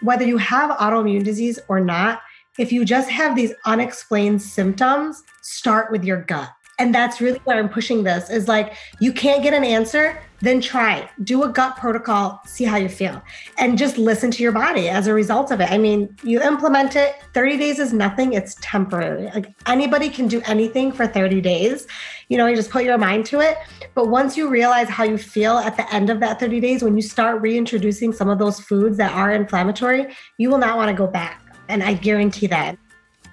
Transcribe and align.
whether 0.00 0.24
you 0.24 0.36
have 0.38 0.70
autoimmune 0.78 1.24
disease 1.24 1.58
or 1.68 1.80
not, 1.80 2.22
if 2.58 2.72
you 2.72 2.84
just 2.84 3.10
have 3.10 3.36
these 3.36 3.52
unexplained 3.64 4.40
symptoms, 4.40 5.22
start 5.42 5.90
with 5.90 6.04
your 6.04 6.22
gut. 6.22 6.50
And 6.78 6.94
that's 6.94 7.20
really 7.20 7.38
where 7.44 7.58
I'm 7.58 7.68
pushing 7.68 8.02
this 8.02 8.28
is 8.30 8.48
like, 8.48 8.74
you 9.00 9.12
can't 9.12 9.42
get 9.42 9.54
an 9.54 9.64
answer, 9.64 10.20
then 10.40 10.60
try. 10.60 11.08
Do 11.24 11.42
a 11.44 11.48
gut 11.48 11.76
protocol, 11.76 12.40
see 12.46 12.64
how 12.64 12.76
you 12.76 12.88
feel, 12.88 13.22
and 13.58 13.78
just 13.78 13.98
listen 13.98 14.30
to 14.32 14.42
your 14.42 14.52
body 14.52 14.88
as 14.88 15.06
a 15.06 15.14
result 15.14 15.50
of 15.50 15.60
it. 15.60 15.70
I 15.70 15.78
mean, 15.78 16.14
you 16.22 16.42
implement 16.42 16.96
it, 16.96 17.14
30 17.34 17.56
days 17.56 17.78
is 17.78 17.92
nothing, 17.92 18.32
it's 18.32 18.56
temporary. 18.60 19.30
Like 19.34 19.54
anybody 19.66 20.08
can 20.08 20.28
do 20.28 20.42
anything 20.46 20.92
for 20.92 21.06
30 21.06 21.40
days. 21.40 21.86
You 22.28 22.36
know, 22.36 22.46
you 22.46 22.56
just 22.56 22.70
put 22.70 22.84
your 22.84 22.98
mind 22.98 23.26
to 23.26 23.40
it. 23.40 23.56
But 23.94 24.08
once 24.08 24.36
you 24.36 24.48
realize 24.48 24.88
how 24.88 25.04
you 25.04 25.16
feel 25.18 25.58
at 25.58 25.76
the 25.76 25.92
end 25.94 26.10
of 26.10 26.20
that 26.20 26.40
30 26.40 26.60
days, 26.60 26.82
when 26.82 26.96
you 26.96 27.02
start 27.02 27.40
reintroducing 27.40 28.12
some 28.12 28.28
of 28.28 28.38
those 28.38 28.60
foods 28.60 28.96
that 28.98 29.12
are 29.12 29.32
inflammatory, 29.32 30.14
you 30.38 30.50
will 30.50 30.58
not 30.58 30.76
want 30.76 30.90
to 30.90 30.94
go 30.94 31.06
back. 31.06 31.42
And 31.68 31.82
I 31.82 31.94
guarantee 31.94 32.46
that. 32.48 32.78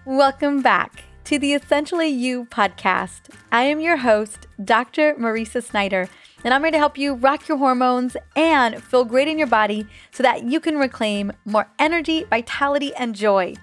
Welcome 0.06 0.62
back 0.62 1.04
to 1.26 1.40
the 1.40 1.54
Essentially 1.54 2.10
You 2.10 2.46
podcast. 2.46 3.30
I 3.52 3.64
am 3.64 3.80
your 3.80 3.98
host, 3.98 4.48
Dr. 4.64 5.16
Mariza 5.16 5.64
Snyder, 5.64 6.10
and 6.44 6.54
I'm 6.54 6.64
here 6.64 6.72
to 6.72 6.78
help 6.78 6.98
you 6.98 7.14
rock 7.14 7.48
your 7.48 7.58
hormones 7.58 8.18
and 8.36 8.84
feel 8.84 9.06
great 9.06 9.28
in 9.28 9.38
your 9.38 9.48
body 9.48 9.88
so 10.12 10.24
that 10.24 10.44
you 10.44 10.60
can 10.60 10.78
reclaim 10.78 11.32
more 11.46 11.70
energy, 11.80 12.26
vitality, 12.26 12.94
and 12.96 13.16
joy 13.16 13.56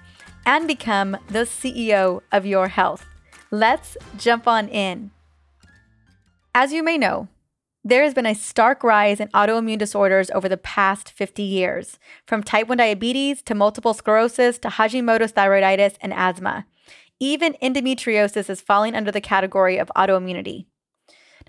and 0.45 0.67
become 0.67 1.17
the 1.27 1.45
CEO 1.45 2.21
of 2.31 2.45
your 2.45 2.69
health. 2.69 3.05
Let's 3.51 3.97
jump 4.17 4.47
on 4.47 4.67
in. 4.69 5.11
As 6.55 6.73
you 6.73 6.83
may 6.83 6.97
know, 6.97 7.27
there 7.83 8.03
has 8.03 8.13
been 8.13 8.25
a 8.25 8.35
stark 8.35 8.83
rise 8.83 9.19
in 9.19 9.27
autoimmune 9.29 9.77
disorders 9.77 10.29
over 10.31 10.47
the 10.47 10.57
past 10.57 11.11
50 11.11 11.41
years, 11.41 11.97
from 12.27 12.43
type 12.43 12.67
1 12.67 12.77
diabetes 12.77 13.41
to 13.43 13.55
multiple 13.55 13.93
sclerosis 13.93 14.59
to 14.59 14.67
Hashimoto's 14.67 15.33
thyroiditis 15.33 15.95
and 15.99 16.13
asthma. 16.13 16.65
Even 17.19 17.53
endometriosis 17.61 18.49
is 18.49 18.61
falling 18.61 18.95
under 18.95 19.11
the 19.11 19.21
category 19.21 19.77
of 19.77 19.91
autoimmunity. 19.95 20.65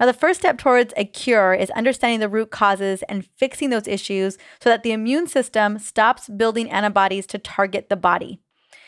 Now, 0.02 0.06
the 0.06 0.12
first 0.14 0.40
step 0.40 0.58
towards 0.58 0.92
a 0.96 1.04
cure 1.04 1.54
is 1.54 1.70
understanding 1.70 2.18
the 2.18 2.28
root 2.28 2.50
causes 2.50 3.04
and 3.08 3.24
fixing 3.36 3.70
those 3.70 3.86
issues 3.86 4.36
so 4.60 4.68
that 4.68 4.82
the 4.82 4.90
immune 4.90 5.28
system 5.28 5.78
stops 5.78 6.28
building 6.28 6.68
antibodies 6.72 7.24
to 7.28 7.38
target 7.38 7.88
the 7.88 7.94
body. 7.94 8.40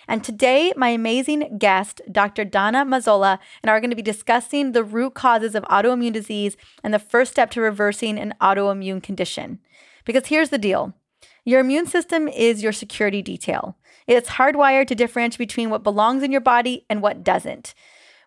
And 0.08 0.24
today, 0.24 0.72
my 0.76 0.88
amazing 0.88 1.56
guest, 1.56 2.00
Dr. 2.10 2.44
Donna 2.44 2.84
Mazzola, 2.84 3.38
and 3.62 3.70
I 3.70 3.74
are 3.74 3.80
going 3.80 3.90
to 3.90 3.96
be 3.96 4.02
discussing 4.02 4.72
the 4.72 4.82
root 4.82 5.14
causes 5.14 5.54
of 5.54 5.62
autoimmune 5.66 6.12
disease 6.12 6.56
and 6.82 6.92
the 6.92 6.98
first 6.98 7.30
step 7.30 7.52
to 7.52 7.60
reversing 7.60 8.18
an 8.18 8.34
autoimmune 8.40 9.00
condition. 9.00 9.60
Because 10.04 10.26
here's 10.26 10.50
the 10.50 10.58
deal 10.58 10.94
your 11.44 11.60
immune 11.60 11.86
system 11.86 12.26
is 12.26 12.60
your 12.60 12.72
security 12.72 13.22
detail. 13.22 13.76
It's 14.08 14.30
hardwired 14.30 14.88
to 14.88 14.96
differentiate 14.96 15.38
between 15.38 15.70
what 15.70 15.84
belongs 15.84 16.24
in 16.24 16.32
your 16.32 16.40
body 16.40 16.86
and 16.90 17.00
what 17.00 17.22
doesn't. 17.22 17.72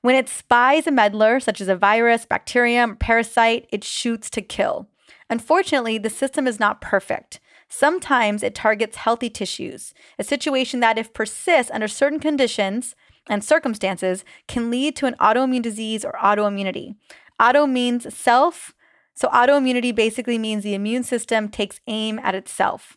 When 0.07 0.15
it 0.15 0.29
spies 0.29 0.87
a 0.87 0.91
meddler, 0.91 1.41
such 1.41 1.59
as 1.59 1.67
a 1.67 1.75
virus, 1.75 2.25
bacterium, 2.25 2.95
parasite, 2.95 3.67
it 3.73 3.83
shoots 3.83 4.29
to 4.29 4.41
kill. 4.41 4.87
Unfortunately, 5.29 5.97
the 5.97 6.09
system 6.09 6.47
is 6.47 6.61
not 6.61 6.79
perfect. 6.79 7.41
Sometimes 7.67 8.41
it 8.41 8.55
targets 8.55 8.95
healthy 8.95 9.29
tissues, 9.29 9.93
a 10.17 10.23
situation 10.23 10.79
that, 10.79 10.97
if 10.97 11.11
persists 11.11 11.69
under 11.73 11.89
certain 11.89 12.21
conditions 12.21 12.95
and 13.29 13.43
circumstances, 13.43 14.23
can 14.47 14.71
lead 14.71 14.95
to 14.95 15.07
an 15.07 15.15
autoimmune 15.19 15.61
disease 15.61 16.05
or 16.05 16.13
autoimmunity. 16.13 16.95
Auto 17.37 17.67
means 17.67 18.15
self, 18.15 18.73
so 19.13 19.27
autoimmunity 19.27 19.93
basically 19.93 20.37
means 20.37 20.63
the 20.63 20.73
immune 20.73 21.03
system 21.03 21.49
takes 21.49 21.81
aim 21.85 22.17
at 22.23 22.33
itself. 22.33 22.95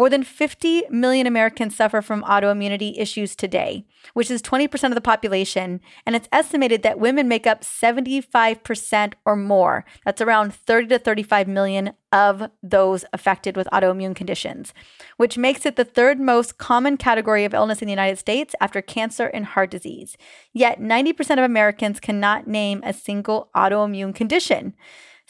More 0.00 0.08
than 0.08 0.24
50 0.24 0.84
million 0.88 1.26
Americans 1.26 1.76
suffer 1.76 2.00
from 2.00 2.22
autoimmunity 2.22 2.94
issues 2.96 3.36
today, 3.36 3.84
which 4.14 4.30
is 4.30 4.40
20% 4.40 4.84
of 4.84 4.94
the 4.94 5.00
population, 5.02 5.82
and 6.06 6.16
it's 6.16 6.26
estimated 6.32 6.82
that 6.82 6.98
women 6.98 7.28
make 7.28 7.46
up 7.46 7.60
75% 7.60 9.12
or 9.26 9.36
more. 9.36 9.84
That's 10.06 10.22
around 10.22 10.54
30 10.54 10.88
to 10.88 10.98
35 10.98 11.48
million 11.48 11.92
of 12.10 12.50
those 12.62 13.04
affected 13.12 13.58
with 13.58 13.68
autoimmune 13.74 14.16
conditions, 14.16 14.72
which 15.18 15.36
makes 15.36 15.66
it 15.66 15.76
the 15.76 15.84
third 15.84 16.18
most 16.18 16.56
common 16.56 16.96
category 16.96 17.44
of 17.44 17.52
illness 17.52 17.82
in 17.82 17.86
the 17.86 17.92
United 17.92 18.18
States 18.18 18.54
after 18.58 18.80
cancer 18.80 19.26
and 19.26 19.44
heart 19.44 19.70
disease. 19.70 20.16
Yet 20.54 20.80
90% 20.80 21.32
of 21.32 21.40
Americans 21.40 22.00
cannot 22.00 22.46
name 22.46 22.80
a 22.86 22.94
single 22.94 23.50
autoimmune 23.54 24.14
condition. 24.14 24.72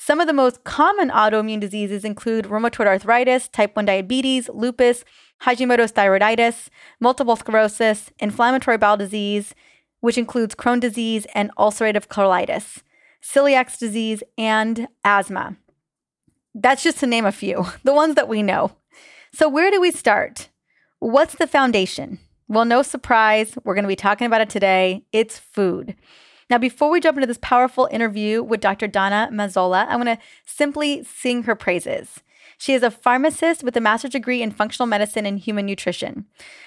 Some 0.03 0.19
of 0.19 0.27
the 0.27 0.33
most 0.33 0.65
common 0.65 1.11
autoimmune 1.11 1.61
diseases 1.61 2.07
include 2.07 2.47
rheumatoid 2.47 2.87
arthritis, 2.87 3.49
type 3.49 3.77
1 3.77 3.85
diabetes, 3.85 4.49
lupus, 4.49 5.05
Hashimoto's 5.43 5.93
thyroiditis, 5.93 6.71
multiple 7.01 7.37
sclerosis, 7.37 8.11
inflammatory 8.19 8.79
bowel 8.79 8.97
disease, 8.97 9.55
which 10.01 10.17
includes 10.17 10.55
Crohn's 10.55 10.81
disease 10.81 11.27
and 11.35 11.55
ulcerative 11.59 12.09
colitis, 12.09 12.79
celiac 13.23 13.79
disease, 13.79 14.23
and 14.39 14.89
asthma. 15.05 15.59
That's 16.55 16.83
just 16.83 16.97
to 17.01 17.07
name 17.07 17.27
a 17.27 17.31
few, 17.31 17.67
the 17.85 17.93
ones 17.93 18.15
that 18.15 18.27
we 18.27 18.43
know. 18.43 18.73
So, 19.35 19.51
where 19.51 19.71
do 19.71 19.83
we 19.83 19.91
start? 19.91 20.49
What's 21.01 21.35
the 21.35 21.47
foundation? 21.47 22.21
Well, 22.49 22.65
no 22.65 22.81
surprise, 22.81 23.55
we're 23.65 23.75
going 23.75 23.85
to 23.85 23.89
be 23.89 23.97
talking 23.97 24.27
about 24.27 24.41
it 24.41 24.49
today. 24.49 25.05
It's 25.13 25.39
food. 25.39 25.95
Now, 26.51 26.59
before 26.59 26.91
we 26.91 27.01
jump 27.01 27.17
into 27.17 27.29
this 27.29 27.39
powerful 27.41 27.89
interview 27.93 28.43
with 28.43 28.61
Dr. 28.61 28.89
Donna 28.89 29.31
Mazzola, 29.33 29.87
I 29.87 29.95
want 29.95 30.09
to 30.09 30.19
simply 30.45 31.05
sing 31.05 31.45
her 31.45 31.55
praises. 31.55 32.21
She 32.59 32.75
is 32.75 32.83
a 32.83 32.91
pharmacist 32.91 33.63
with 33.63 33.77
a 33.77 33.81
master's 33.81 34.11
degree 34.11 34.43
in 34.43 34.51
functional 34.51 34.89
medicine 34.89 35.25
and 35.25 35.39
human 35.39 35.65
nutrition. 35.65 36.27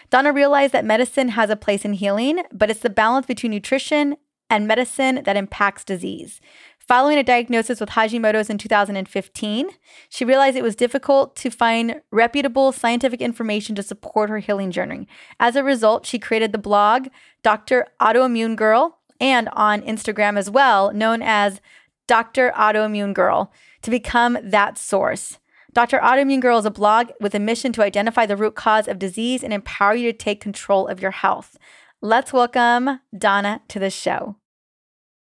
Donna 0.10 0.32
realized 0.32 0.74
that 0.74 0.86
medicine 0.86 1.30
has 1.30 1.50
a 1.50 1.58
place 1.58 1.84
in 1.84 1.94
healing, 1.94 2.44
but 2.52 2.72
it's 2.72 2.80
the 2.80 2.90
balance 2.90 3.26
between 3.26 3.52
nutrition 3.52 4.16
and 4.50 4.68
medicine 4.68 5.22
that 5.26 5.36
impacts 5.36 5.84
disease. 5.84 6.40
Following 6.80 7.18
a 7.18 7.24
diagnosis 7.24 7.80
with 7.80 7.90
Hashimoto's 7.90 8.50
in 8.50 8.58
2015, 8.58 9.70
she 10.10 10.26
realized 10.26 10.58
it 10.58 10.64
was 10.64 10.76
difficult 10.76 11.36
to 11.38 11.50
find 11.50 12.02
reputable 12.12 12.72
scientific 12.72 13.22
information 13.22 13.76
to 13.76 13.84
support 13.84 14.30
her 14.30 14.40
healing 14.40 14.72
journey. 14.72 15.08
As 15.40 15.56
a 15.56 15.64
result, 15.64 16.06
she 16.06 16.20
created 16.20 16.52
the 16.52 16.58
blog 16.58 17.08
Dr. 17.42 17.88
Autoimmune 18.02 18.56
Girl, 18.56 19.00
and 19.24 19.48
on 19.54 19.82
Instagram 19.84 20.38
as 20.38 20.50
well, 20.50 20.92
known 20.92 21.22
as 21.22 21.62
Dr. 22.08 22.52
Autoimmune 22.58 23.14
Girl, 23.14 23.54
to 23.82 23.90
become 23.90 24.38
that 24.44 24.78
source. 24.78 25.40
Dr. 25.72 25.98
Autoimmune 26.00 26.42
Girl 26.42 26.60
is 26.60 26.66
a 26.66 26.72
blog 26.72 27.12
with 27.22 27.34
a 27.34 27.40
mission 27.40 27.72
to 27.72 27.84
identify 27.84 28.26
the 28.26 28.36
root 28.36 28.56
cause 28.56 28.90
of 28.90 29.00
disease 29.00 29.42
and 29.42 29.54
empower 29.54 29.96
you 29.96 30.12
to 30.12 30.18
take 30.18 30.42
control 30.42 30.90
of 30.90 31.02
your 31.02 31.12
health. 31.12 31.58
Let's 32.02 32.34
welcome 32.34 33.00
Donna 33.18 33.62
to 33.70 33.80
the 33.80 33.90
show. 33.90 34.36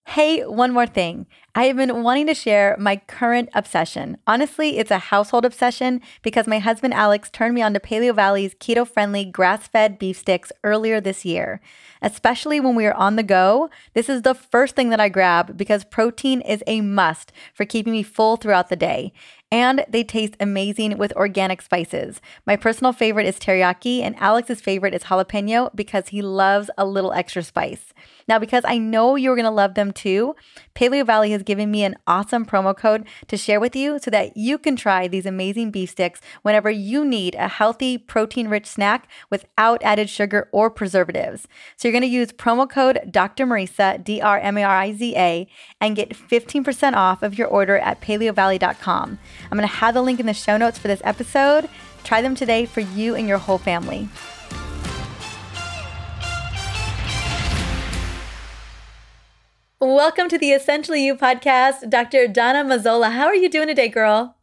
Hey, 0.09 0.45
one 0.45 0.71
more 0.71 0.85
thing. 0.85 1.25
I 1.55 1.63
have 1.65 1.77
been 1.77 2.03
wanting 2.03 2.27
to 2.27 2.35
share 2.35 2.77
my 2.79 2.97
current 3.07 3.49
obsession. 3.55 4.17
Honestly, 4.27 4.77
it's 4.77 4.91
a 4.91 4.99
household 4.99 5.45
obsession 5.45 5.99
because 6.21 6.47
my 6.47 6.59
husband 6.59 6.93
Alex 6.93 7.29
turned 7.29 7.55
me 7.55 7.63
on 7.63 7.73
to 7.73 7.79
Paleovalley's 7.79 8.53
keto 8.55 8.87
friendly 8.87 9.25
grass 9.25 9.67
fed 9.67 9.97
beef 9.97 10.19
sticks 10.19 10.51
earlier 10.63 11.01
this 11.01 11.25
year. 11.25 11.59
Especially 12.03 12.59
when 12.59 12.75
we 12.75 12.85
are 12.85 12.93
on 12.93 13.15
the 13.15 13.23
go, 13.23 13.69
this 13.93 14.07
is 14.07 14.21
the 14.21 14.35
first 14.35 14.75
thing 14.75 14.89
that 14.91 14.99
I 14.99 15.09
grab 15.09 15.57
because 15.57 15.83
protein 15.83 16.39
is 16.41 16.63
a 16.67 16.81
must 16.81 17.31
for 17.53 17.65
keeping 17.65 17.91
me 17.91 18.03
full 18.03 18.37
throughout 18.37 18.69
the 18.69 18.75
day 18.75 19.11
and 19.51 19.85
they 19.87 20.03
taste 20.03 20.35
amazing 20.39 20.97
with 20.97 21.13
organic 21.13 21.61
spices. 21.61 22.19
My 22.45 22.55
personal 22.55 22.91
favorite 22.91 23.27
is 23.27 23.39
teriyaki, 23.39 24.01
and 24.01 24.15
Alex's 24.17 24.59
favorite 24.59 24.93
is 24.93 25.03
jalapeno 25.03 25.73
because 25.75 26.09
he 26.09 26.21
loves 26.21 26.69
a 26.77 26.85
little 26.85 27.13
extra 27.13 27.43
spice. 27.43 27.93
Now, 28.27 28.39
because 28.39 28.63
I 28.65 28.77
know 28.77 29.15
you're 29.15 29.35
going 29.35 29.45
to 29.45 29.51
love 29.51 29.75
them 29.75 29.91
too, 29.91 30.35
Paleovalley 30.73 31.31
has 31.31 31.43
given 31.43 31.69
me 31.69 31.83
an 31.83 31.95
awesome 32.07 32.45
promo 32.45 32.75
code 32.75 33.05
to 33.27 33.37
share 33.37 33.59
with 33.59 33.75
you 33.75 33.99
so 33.99 34.09
that 34.11 34.35
you 34.35 34.57
can 34.57 34.75
try 34.75 35.07
these 35.07 35.25
amazing 35.25 35.71
beef 35.71 35.91
sticks 35.91 36.21
whenever 36.41 36.69
you 36.69 37.05
need 37.05 37.35
a 37.35 37.47
healthy, 37.47 37.97
protein 37.97 38.47
rich 38.47 38.65
snack 38.65 39.07
without 39.29 39.83
added 39.83 40.09
sugar 40.09 40.49
or 40.51 40.69
preservatives. 40.69 41.47
So 41.77 41.87
you're 41.87 41.93
going 41.93 42.01
to 42.01 42.07
use 42.07 42.31
promo 42.31 42.69
code 42.69 42.99
Dr. 43.11 43.45
Mariza, 43.45 44.03
D 44.03 44.21
R 44.21 44.39
M 44.39 44.57
A 44.57 44.63
R 44.63 44.75
I 44.75 44.93
Z 44.93 45.15
A, 45.15 45.47
and 45.79 45.95
get 45.95 46.09
15% 46.09 46.93
off 46.93 47.21
of 47.21 47.37
your 47.37 47.47
order 47.47 47.77
at 47.77 48.01
paleovalley.com. 48.01 49.19
I'm 49.43 49.57
going 49.57 49.67
to 49.69 49.75
have 49.75 49.93
the 49.93 50.01
link 50.01 50.19
in 50.19 50.25
the 50.25 50.33
show 50.33 50.57
notes 50.57 50.79
for 50.79 50.87
this 50.87 51.01
episode. 51.03 51.69
Try 52.03 52.21
them 52.21 52.35
today 52.35 52.65
for 52.65 52.81
you 52.81 53.15
and 53.15 53.27
your 53.27 53.37
whole 53.37 53.57
family. 53.57 54.09
Welcome 59.87 60.29
to 60.29 60.39
the 60.39 60.49
Essentially 60.49 61.05
You 61.05 61.13
podcast, 61.15 61.91
Dr. 61.91 62.27
Donna 62.27 62.63
Mazzola. 62.63 63.11
How 63.11 63.27
are 63.27 63.35
you 63.35 63.47
doing 63.47 63.67
today, 63.67 63.87
girl? 63.87 64.35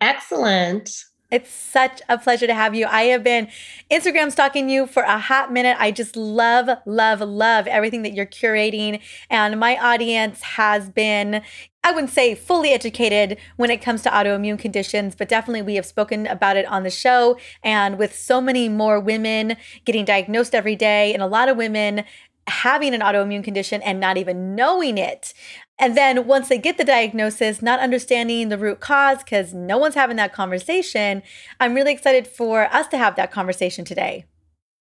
Excellent. 0.00 1.04
It's 1.30 1.50
such 1.50 2.00
a 2.08 2.16
pleasure 2.16 2.46
to 2.46 2.54
have 2.54 2.74
you. 2.74 2.86
I 2.86 3.02
have 3.02 3.22
been 3.22 3.48
Instagram 3.90 4.32
stalking 4.32 4.70
you 4.70 4.86
for 4.86 5.02
a 5.02 5.18
hot 5.18 5.52
minute. 5.52 5.76
I 5.78 5.90
just 5.90 6.16
love, 6.16 6.70
love, 6.86 7.20
love 7.20 7.66
everything 7.66 8.00
that 8.00 8.14
you're 8.14 8.24
curating. 8.24 9.02
And 9.28 9.60
my 9.60 9.76
audience 9.76 10.40
has 10.40 10.88
been, 10.88 11.42
I 11.84 11.92
wouldn't 11.92 12.12
say 12.12 12.34
fully 12.34 12.70
educated 12.70 13.36
when 13.56 13.70
it 13.70 13.82
comes 13.82 14.00
to 14.04 14.08
autoimmune 14.08 14.58
conditions, 14.58 15.14
but 15.14 15.28
definitely 15.28 15.60
we 15.60 15.74
have 15.74 15.84
spoken 15.84 16.26
about 16.26 16.56
it 16.56 16.64
on 16.64 16.82
the 16.82 16.90
show. 16.90 17.36
And 17.62 17.98
with 17.98 18.16
so 18.16 18.40
many 18.40 18.70
more 18.70 18.98
women 18.98 19.58
getting 19.84 20.06
diagnosed 20.06 20.54
every 20.54 20.76
day, 20.76 21.12
and 21.12 21.22
a 21.22 21.26
lot 21.26 21.50
of 21.50 21.58
women 21.58 22.04
having 22.48 22.94
an 22.94 23.00
autoimmune 23.00 23.44
condition 23.44 23.82
and 23.82 24.00
not 24.00 24.16
even 24.16 24.54
knowing 24.54 24.98
it, 24.98 25.34
and 25.78 25.96
then 25.96 26.26
once 26.26 26.48
they 26.48 26.58
get 26.58 26.76
the 26.76 26.84
diagnosis, 26.84 27.62
not 27.62 27.78
understanding 27.78 28.48
the 28.48 28.58
root 28.58 28.80
cause 28.80 29.18
because 29.18 29.54
no 29.54 29.78
one's 29.78 29.94
having 29.94 30.16
that 30.16 30.32
conversation, 30.32 31.22
I'm 31.60 31.74
really 31.74 31.92
excited 31.92 32.26
for 32.26 32.64
us 32.74 32.88
to 32.88 32.98
have 32.98 33.14
that 33.16 33.30
conversation 33.30 33.84
today. 33.84 34.24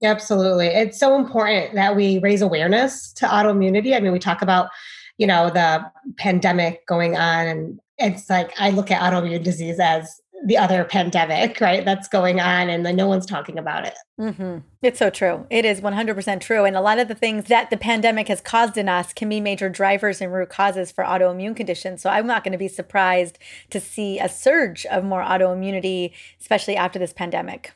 Absolutely. 0.04 0.68
It's 0.68 1.00
so 1.00 1.16
important 1.16 1.76
that 1.76 1.96
we 1.96 2.20
raise 2.20 2.42
awareness 2.42 3.14
to 3.14 3.26
autoimmunity. 3.26 3.96
I 3.96 4.00
mean, 4.00 4.12
we 4.12 4.20
talk 4.20 4.42
about, 4.42 4.70
you 5.18 5.28
know, 5.28 5.50
the 5.50 5.84
pandemic 6.18 6.86
going 6.88 7.16
on 7.16 7.48
and 7.48 7.80
it's 7.98 8.30
like 8.30 8.54
I 8.60 8.70
look 8.70 8.92
at 8.92 9.02
autoimmune 9.02 9.44
disease 9.44 9.80
as 9.80 10.22
the 10.46 10.58
other 10.58 10.84
pandemic, 10.84 11.60
right? 11.60 11.84
That's 11.84 12.08
going 12.08 12.40
on, 12.40 12.70
and 12.70 12.86
then 12.86 12.96
no 12.96 13.08
one's 13.08 13.26
talking 13.26 13.58
about 13.58 13.86
it. 13.86 13.96
Mm-hmm. 14.20 14.60
It's 14.82 15.00
so 15.00 15.10
true. 15.10 15.46
It 15.50 15.66
is 15.66 15.82
100% 15.82 16.42
true. 16.42 16.64
And 16.64 16.76
a 16.76 16.82
lot 16.82 17.00
of 17.00 17.08
the 17.08 17.16
things 17.16 17.46
that 17.46 17.70
the 17.70 17.78
pandemic 17.78 18.28
has 18.28 18.42
caused 18.42 18.78
in 18.78 18.88
us 18.88 19.14
can 19.14 19.30
be 19.30 19.40
major 19.40 19.70
drivers 19.70 20.22
and 20.22 20.32
root 20.32 20.50
causes 20.50 20.92
for 20.92 21.04
autoimmune 21.04 21.56
conditions. 21.56 22.02
So 22.02 22.10
I'm 22.10 22.28
not 22.28 22.44
going 22.44 22.52
to 22.52 22.58
be 22.58 22.68
surprised 22.68 23.40
to 23.72 23.80
see 23.80 24.20
a 24.20 24.30
surge 24.30 24.86
of 24.88 25.04
more 25.04 25.24
autoimmunity, 25.24 26.14
especially 26.40 26.76
after 26.76 27.00
this 27.00 27.14
pandemic. 27.14 27.74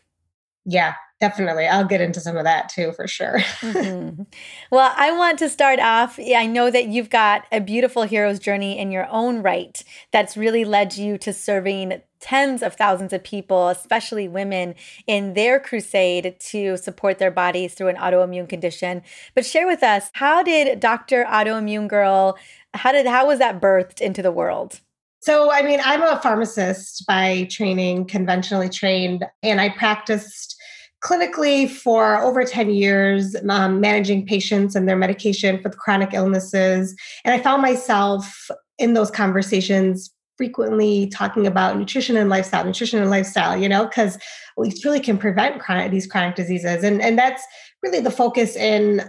Yeah, 0.63 0.93
definitely. 1.19 1.65
I'll 1.65 1.85
get 1.85 2.01
into 2.01 2.19
some 2.19 2.37
of 2.37 2.43
that 2.43 2.69
too, 2.69 2.91
for 2.93 3.07
sure. 3.07 3.39
mm-hmm. 3.39 4.23
Well, 4.71 4.93
I 4.95 5.11
want 5.11 5.39
to 5.39 5.49
start 5.49 5.79
off. 5.79 6.19
I 6.19 6.45
know 6.45 6.69
that 6.69 6.87
you've 6.87 7.09
got 7.09 7.45
a 7.51 7.59
beautiful 7.59 8.03
hero's 8.03 8.39
journey 8.39 8.77
in 8.77 8.91
your 8.91 9.07
own 9.09 9.41
right 9.41 9.83
that's 10.11 10.37
really 10.37 10.63
led 10.63 10.95
you 10.95 11.17
to 11.19 11.33
serving 11.33 12.01
tens 12.21 12.63
of 12.63 12.75
thousands 12.75 13.11
of 13.13 13.23
people, 13.23 13.69
especially 13.69 14.27
women, 14.27 14.75
in 15.07 15.33
their 15.33 15.59
crusade 15.59 16.35
to 16.39 16.77
support 16.77 17.19
their 17.19 17.31
bodies 17.31 17.73
through 17.73 17.89
an 17.89 17.97
autoimmune 17.97 18.47
condition. 18.47 19.01
But 19.35 19.45
share 19.45 19.67
with 19.67 19.83
us, 19.83 20.09
how 20.13 20.43
did 20.43 20.79
Dr. 20.79 21.25
Autoimmune 21.25 21.87
Girl, 21.87 22.37
how 22.73 22.91
did 22.91 23.05
how 23.05 23.27
was 23.27 23.39
that 23.39 23.59
birthed 23.59 23.99
into 23.99 24.21
the 24.21 24.31
world? 24.31 24.79
So, 25.19 25.51
I 25.51 25.61
mean, 25.61 25.79
I'm 25.83 26.01
a 26.01 26.19
pharmacist 26.19 27.05
by 27.05 27.47
training, 27.51 28.05
conventionally 28.05 28.69
trained, 28.69 29.23
and 29.43 29.61
I 29.61 29.69
practiced 29.69 30.55
clinically 31.03 31.69
for 31.69 32.17
over 32.21 32.43
10 32.43 32.69
years, 32.71 33.35
um, 33.49 33.79
managing 33.79 34.25
patients 34.25 34.75
and 34.75 34.87
their 34.87 34.95
medication 34.95 35.61
for 35.61 35.69
the 35.69 35.77
chronic 35.77 36.13
illnesses. 36.13 36.95
And 37.25 37.33
I 37.33 37.43
found 37.43 37.61
myself 37.61 38.49
in 38.77 38.93
those 38.93 39.11
conversations 39.11 40.11
frequently 40.41 41.05
talking 41.09 41.45
about 41.45 41.77
nutrition 41.77 42.17
and 42.17 42.27
lifestyle, 42.27 42.65
nutrition 42.65 42.99
and 42.99 43.11
lifestyle, 43.11 43.55
you 43.55 43.69
know, 43.69 43.85
because 43.85 44.17
we 44.57 44.73
really 44.83 44.99
can 44.99 45.15
prevent 45.15 45.61
chronic, 45.61 45.91
these 45.91 46.07
chronic 46.07 46.35
diseases. 46.35 46.83
And, 46.83 46.99
and 46.99 47.15
that's 47.15 47.43
really 47.83 47.99
the 47.99 48.09
focus 48.09 48.55
in, 48.55 49.03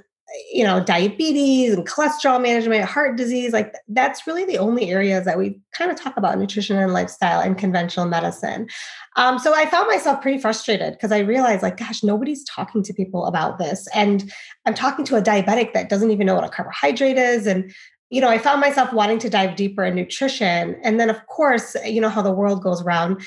you 0.52 0.62
know, 0.62 0.84
diabetes 0.84 1.73
and 1.73 1.88
cholesterol 1.88 2.40
management, 2.40 2.84
heart 2.84 3.17
disease. 3.17 3.55
Like 3.55 3.73
that's 3.88 4.26
really 4.26 4.44
the 4.44 4.58
only 4.58 4.90
areas 4.90 5.25
that 5.25 5.38
we 5.38 5.58
kind 5.73 5.90
of 5.90 5.99
talk 5.99 6.19
about 6.19 6.38
nutrition 6.38 6.76
and 6.76 6.93
lifestyle 6.93 7.40
and 7.40 7.56
conventional 7.56 8.05
medicine. 8.06 8.69
Um, 9.17 9.38
so 9.38 9.55
I 9.55 9.64
found 9.67 9.88
myself 9.88 10.20
pretty 10.20 10.38
frustrated 10.38 10.93
because 10.93 11.12
I 11.12 11.19
realized, 11.20 11.62
like, 11.62 11.78
gosh, 11.78 12.02
nobody's 12.02 12.44
talking 12.44 12.82
to 12.82 12.93
people 12.93 13.25
about 13.25 13.58
this. 13.58 13.88
And 13.94 14.31
I'm 14.67 14.75
talking 14.75 15.06
to 15.06 15.17
a 15.17 15.23
diabetic 15.23 15.73
that 15.73 15.88
doesn't 15.88 16.11
even 16.11 16.26
know 16.26 16.35
what 16.35 16.44
a 16.44 16.49
carbohydrate 16.49 17.19
is. 17.19 17.46
And 17.46 17.73
you 18.12 18.20
know, 18.20 18.29
I 18.29 18.37
found 18.37 18.61
myself 18.61 18.93
wanting 18.93 19.19
to 19.20 19.31
dive 19.31 19.56
deeper 19.56 19.82
in 19.85 19.94
nutrition. 19.94 20.76
And 20.85 21.00
then, 21.00 21.09
of 21.09 21.26
course, 21.29 21.75
you 21.87 21.99
know 21.99 22.11
how 22.11 22.20
the 22.20 22.31
world 22.31 22.62
goes 22.62 22.82
around. 22.82 23.26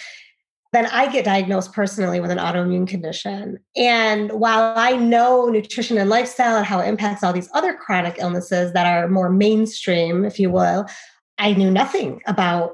Then 0.74 0.86
I 0.86 1.12
get 1.12 1.26
diagnosed 1.26 1.74
personally 1.74 2.20
with 2.20 2.30
an 2.30 2.38
autoimmune 2.38 2.88
condition. 2.88 3.58
And 3.76 4.32
while 4.34 4.78
I 4.78 4.96
know 4.96 5.48
nutrition 5.48 5.98
and 5.98 6.08
lifestyle 6.08 6.56
and 6.56 6.66
how 6.68 6.80
it 6.82 6.88
impacts 6.88 7.24
all 7.24 7.34
these 7.34 7.50
other 7.56 7.74
chronic 7.74 8.18
illnesses 8.20 8.74
that 8.74 8.86
are 8.86 9.08
more 9.08 9.32
mainstream, 9.32 10.24
if 10.24 10.40
you 10.40 10.52
will, 10.52 10.86
I 11.40 11.54
knew 11.54 11.72
nothing 11.72 12.22
about 12.28 12.74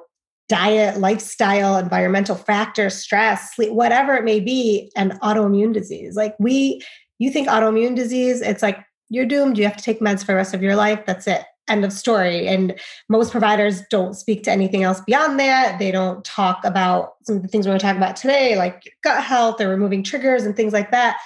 diet, 0.50 0.98
lifestyle, 0.98 1.78
environmental 1.78 2.36
factors, 2.36 2.94
stress, 2.94 3.56
sleep, 3.56 3.72
whatever 3.72 4.16
it 4.16 4.26
may 4.26 4.42
be, 4.42 4.92
and 4.98 5.14
autoimmune 5.22 5.72
disease. 5.72 6.18
Like 6.18 6.36
we, 6.40 6.82
you 7.20 7.32
think 7.32 7.48
autoimmune 7.48 7.96
disease, 7.96 8.42
it's 8.42 8.62
like 8.62 8.80
you're 9.08 9.26
doomed. 9.26 9.58
You 9.58 9.64
have 9.64 9.78
to 9.78 9.84
take 9.84 10.02
meds 10.02 10.20
for 10.20 10.34
the 10.34 10.36
rest 10.36 10.54
of 10.54 10.62
your 10.62 10.76
life. 10.76 11.06
That's 11.06 11.26
it 11.26 11.46
end 11.72 11.86
of 11.86 11.94
story. 11.94 12.48
And 12.48 12.80
most 13.10 13.32
providers 13.32 13.82
don't 13.90 14.14
speak 14.16 14.44
to 14.44 14.52
anything 14.52 14.84
else 14.84 15.02
beyond 15.02 15.40
that. 15.40 15.80
They 15.80 15.92
don't 15.92 16.24
talk 16.26 16.64
about 16.64 17.14
some 17.24 17.38
of 17.38 17.42
the 17.42 17.48
things 17.48 17.66
we're 17.66 17.72
going 17.72 17.80
to 17.80 17.86
talk 17.86 17.98
about 17.98 18.16
today, 18.16 18.58
like 18.58 18.96
gut 19.04 19.24
health 19.24 19.62
or 19.62 19.70
removing 19.70 20.04
triggers 20.04 20.44
and 20.44 20.56
things 20.56 20.74
like 20.74 20.92
that, 20.92 21.18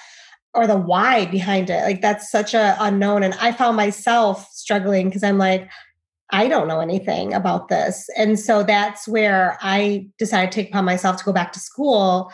or 0.54 0.68
the 0.68 0.78
why 0.78 1.26
behind 1.26 1.70
it. 1.70 1.84
Like 1.84 2.02
that's 2.02 2.32
such 2.32 2.54
a 2.54 2.78
unknown. 2.80 3.24
And 3.24 3.34
I 3.36 3.52
found 3.52 3.76
myself 3.76 4.48
struggling 4.52 5.10
because 5.10 5.24
I'm 5.24 5.38
like, 5.38 5.70
I 6.32 6.48
don't 6.48 6.68
know 6.68 6.80
anything 6.80 7.34
about 7.34 7.68
this. 7.68 8.08
And 8.18 8.40
so 8.40 8.64
that's 8.64 9.08
where 9.08 9.58
I 9.62 10.08
decided 10.18 10.52
to 10.52 10.56
take 10.56 10.70
upon 10.70 10.86
myself 10.86 11.18
to 11.18 11.24
go 11.24 11.34
back 11.34 11.52
to 11.54 11.60
school 11.60 12.32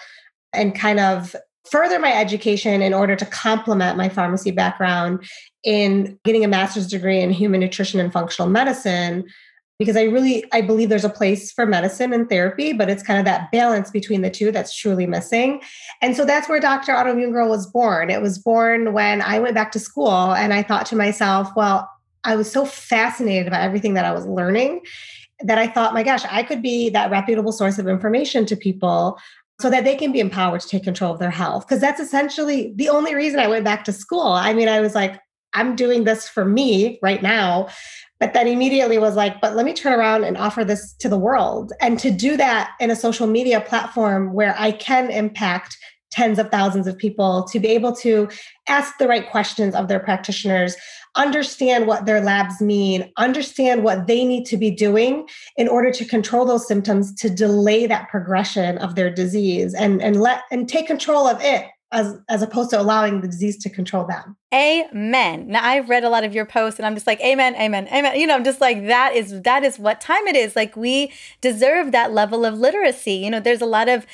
and 0.53 0.77
kind 0.77 0.99
of 0.99 1.35
further 1.69 1.99
my 1.99 2.13
education 2.13 2.81
in 2.81 2.93
order 2.93 3.15
to 3.15 3.25
complement 3.25 3.97
my 3.97 4.09
pharmacy 4.09 4.51
background 4.51 5.23
in 5.63 6.17
getting 6.23 6.43
a 6.43 6.47
master's 6.47 6.87
degree 6.87 7.19
in 7.19 7.31
human 7.31 7.59
nutrition 7.59 7.99
and 7.99 8.11
functional 8.11 8.49
medicine 8.49 9.25
because 9.77 9.95
i 9.95 10.03
really 10.03 10.43
i 10.53 10.61
believe 10.61 10.89
there's 10.89 11.05
a 11.05 11.09
place 11.09 11.51
for 11.51 11.65
medicine 11.65 12.13
and 12.13 12.29
therapy 12.29 12.73
but 12.73 12.89
it's 12.89 13.03
kind 13.03 13.19
of 13.19 13.25
that 13.25 13.51
balance 13.51 13.91
between 13.91 14.21
the 14.21 14.29
two 14.29 14.51
that's 14.51 14.75
truly 14.75 15.05
missing 15.05 15.61
and 16.01 16.15
so 16.15 16.25
that's 16.25 16.49
where 16.49 16.59
dr 16.59 16.91
autoimmune 16.91 17.31
girl 17.31 17.49
was 17.49 17.67
born 17.67 18.09
it 18.09 18.21
was 18.21 18.39
born 18.39 18.93
when 18.93 19.21
i 19.21 19.39
went 19.39 19.55
back 19.55 19.71
to 19.71 19.79
school 19.79 20.33
and 20.33 20.53
i 20.53 20.63
thought 20.63 20.85
to 20.85 20.95
myself 20.95 21.49
well 21.55 21.89
i 22.23 22.35
was 22.35 22.51
so 22.51 22.65
fascinated 22.65 23.51
by 23.51 23.59
everything 23.59 23.93
that 23.93 24.05
i 24.05 24.11
was 24.11 24.25
learning 24.25 24.81
that 25.41 25.57
i 25.57 25.67
thought 25.67 25.93
my 25.93 26.03
gosh 26.03 26.23
i 26.29 26.43
could 26.43 26.61
be 26.61 26.89
that 26.89 27.11
reputable 27.11 27.51
source 27.51 27.77
of 27.77 27.87
information 27.87 28.45
to 28.45 28.55
people 28.55 29.17
so 29.61 29.69
that 29.69 29.83
they 29.83 29.95
can 29.95 30.11
be 30.11 30.19
empowered 30.19 30.59
to 30.61 30.67
take 30.67 30.83
control 30.83 31.13
of 31.13 31.19
their 31.19 31.29
health. 31.29 31.67
Because 31.67 31.79
that's 31.79 31.99
essentially 31.99 32.73
the 32.75 32.89
only 32.89 33.13
reason 33.13 33.39
I 33.39 33.47
went 33.47 33.63
back 33.63 33.83
to 33.85 33.93
school. 33.93 34.31
I 34.31 34.53
mean, 34.53 34.67
I 34.67 34.81
was 34.81 34.95
like, 34.95 35.19
I'm 35.53 35.75
doing 35.75 36.03
this 36.03 36.27
for 36.27 36.45
me 36.45 36.99
right 37.01 37.21
now. 37.21 37.69
But 38.19 38.33
then 38.33 38.47
immediately 38.47 38.99
was 38.99 39.15
like, 39.15 39.41
but 39.41 39.55
let 39.55 39.65
me 39.65 39.73
turn 39.73 39.97
around 39.97 40.25
and 40.25 40.37
offer 40.37 40.63
this 40.63 40.93
to 40.99 41.09
the 41.09 41.17
world. 41.17 41.73
And 41.81 41.97
to 41.99 42.11
do 42.11 42.37
that 42.37 42.71
in 42.79 42.91
a 42.91 42.95
social 42.95 43.25
media 43.25 43.61
platform 43.61 44.33
where 44.33 44.55
I 44.59 44.73
can 44.73 45.09
impact 45.09 45.75
tens 46.11 46.37
of 46.37 46.51
thousands 46.51 46.87
of 46.87 46.97
people 46.97 47.45
to 47.45 47.59
be 47.59 47.69
able 47.69 47.95
to 47.95 48.29
ask 48.67 48.97
the 48.99 49.07
right 49.07 49.29
questions 49.29 49.73
of 49.73 49.87
their 49.87 49.99
practitioners, 49.99 50.75
understand 51.15 51.87
what 51.87 52.05
their 52.05 52.21
labs 52.21 52.61
mean, 52.61 53.11
understand 53.17 53.83
what 53.83 54.07
they 54.07 54.23
need 54.23 54.45
to 54.45 54.57
be 54.57 54.69
doing 54.69 55.27
in 55.57 55.67
order 55.67 55.91
to 55.91 56.05
control 56.05 56.45
those 56.45 56.67
symptoms 56.67 57.15
to 57.15 57.29
delay 57.29 57.87
that 57.87 58.09
progression 58.09 58.77
of 58.79 58.95
their 58.95 59.09
disease 59.09 59.73
and, 59.73 60.01
and 60.01 60.21
let 60.21 60.43
and 60.51 60.69
take 60.69 60.85
control 60.85 61.27
of 61.27 61.41
it 61.41 61.65
as 61.91 62.17
as 62.29 62.41
opposed 62.41 62.69
to 62.69 62.79
allowing 62.79 63.21
the 63.21 63.27
disease 63.27 63.57
to 63.57 63.69
control 63.69 64.05
them. 64.05 64.37
Amen. 64.53 65.47
Now 65.47 65.63
I've 65.63 65.89
read 65.89 66.03
a 66.03 66.09
lot 66.09 66.23
of 66.23 66.33
your 66.33 66.45
posts 66.45 66.79
and 66.79 66.85
I'm 66.85 66.93
just 66.93 67.07
like 67.07 67.19
amen, 67.21 67.55
amen, 67.55 67.87
amen. 67.87 68.19
You 68.19 68.27
know, 68.27 68.35
I'm 68.35 68.43
just 68.43 68.61
like 68.61 68.87
that 68.87 69.15
is 69.15 69.41
that 69.41 69.63
is 69.63 69.77
what 69.77 69.99
time 70.01 70.25
it 70.27 70.35
is. 70.35 70.55
Like 70.55 70.75
we 70.75 71.11
deserve 71.41 71.91
that 71.91 72.13
level 72.13 72.45
of 72.45 72.57
literacy. 72.57 73.13
You 73.13 73.29
know, 73.29 73.39
there's 73.39 73.61
a 73.61 73.65
lot 73.65 73.89
of 73.89 74.05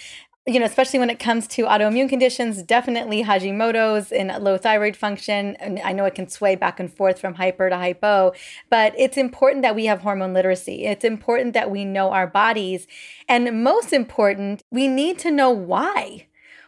you 0.48 0.62
know, 0.62 0.66
especially 0.66 0.98
when 0.98 1.10
it 1.10 1.20
comes 1.20 1.46
to 1.46 1.64
autoimmune 1.64 2.08
conditions, 2.08 2.64
definitely 2.64 3.22
Hashimoto's 3.22 4.14
and 4.14 4.32
low 4.42 4.58
thyroid 4.58 4.96
function. 4.96 5.58
And 5.58 5.78
I 5.80 5.92
know 5.92 6.06
it 6.06 6.16
can 6.16 6.30
sway 6.30 6.56
back 6.56 6.80
and 6.80 6.92
forth 6.92 7.20
from 7.20 7.34
hyper 7.34 7.70
to 7.70 7.76
hypo, 7.76 8.32
but 8.70 8.94
it's 8.98 9.18
important 9.18 9.64
that 9.64 9.76
we 9.76 9.88
have 9.88 10.02
hormone 10.02 10.34
literacy. 10.34 10.86
It's 10.86 11.04
important 11.04 11.54
that 11.54 11.70
we 11.70 11.84
know 11.84 12.12
our 12.12 12.28
bodies. 12.28 12.88
And 13.28 13.62
most 13.62 13.92
important, 13.92 14.64
we 14.72 14.88
need 14.88 15.20
to 15.20 15.32
know 15.32 15.52
why. 15.52 16.27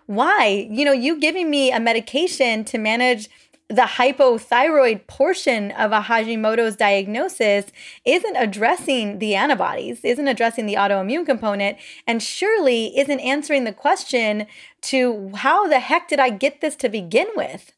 Why? 0.09 0.67
You 0.71 0.85
know, 0.85 0.91
you 0.91 1.19
giving 1.19 1.51
me 1.51 1.71
a 1.71 1.79
medication 1.79 2.65
to 2.65 2.79
manage 2.79 3.29
the 3.67 3.83
hypothyroid 3.83 5.05
portion 5.05 5.69
of 5.73 5.91
a 5.91 6.01
Hashimoto's 6.01 6.75
diagnosis 6.75 7.67
isn't 8.05 8.35
addressing 8.35 9.19
the 9.19 9.35
antibodies, 9.35 10.03
isn't 10.03 10.27
addressing 10.27 10.65
the 10.65 10.73
autoimmune 10.73 11.27
component, 11.27 11.77
and 12.07 12.23
surely 12.23 12.97
isn't 12.97 13.19
answering 13.19 13.65
the 13.65 13.71
question 13.71 14.47
to 14.81 15.29
how 15.35 15.67
the 15.67 15.79
heck 15.79 16.07
did 16.07 16.19
I 16.19 16.31
get 16.31 16.59
this 16.59 16.75
to 16.77 16.89
begin 16.89 17.27
with? 17.35 17.71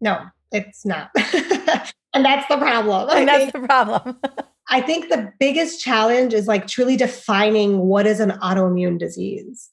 No, 0.00 0.24
it's 0.50 0.84
not. 0.84 1.10
and 1.16 2.24
that's 2.24 2.48
the 2.48 2.56
problem. 2.56 3.10
And 3.16 3.28
that's 3.28 3.52
the 3.52 3.60
problem. 3.60 4.18
I 4.68 4.80
think 4.80 5.08
the 5.08 5.32
biggest 5.38 5.80
challenge 5.80 6.34
is 6.34 6.48
like 6.48 6.66
truly 6.66 6.96
defining 6.96 7.78
what 7.78 8.08
is 8.08 8.18
an 8.18 8.30
autoimmune 8.42 8.98
disease. 8.98 9.70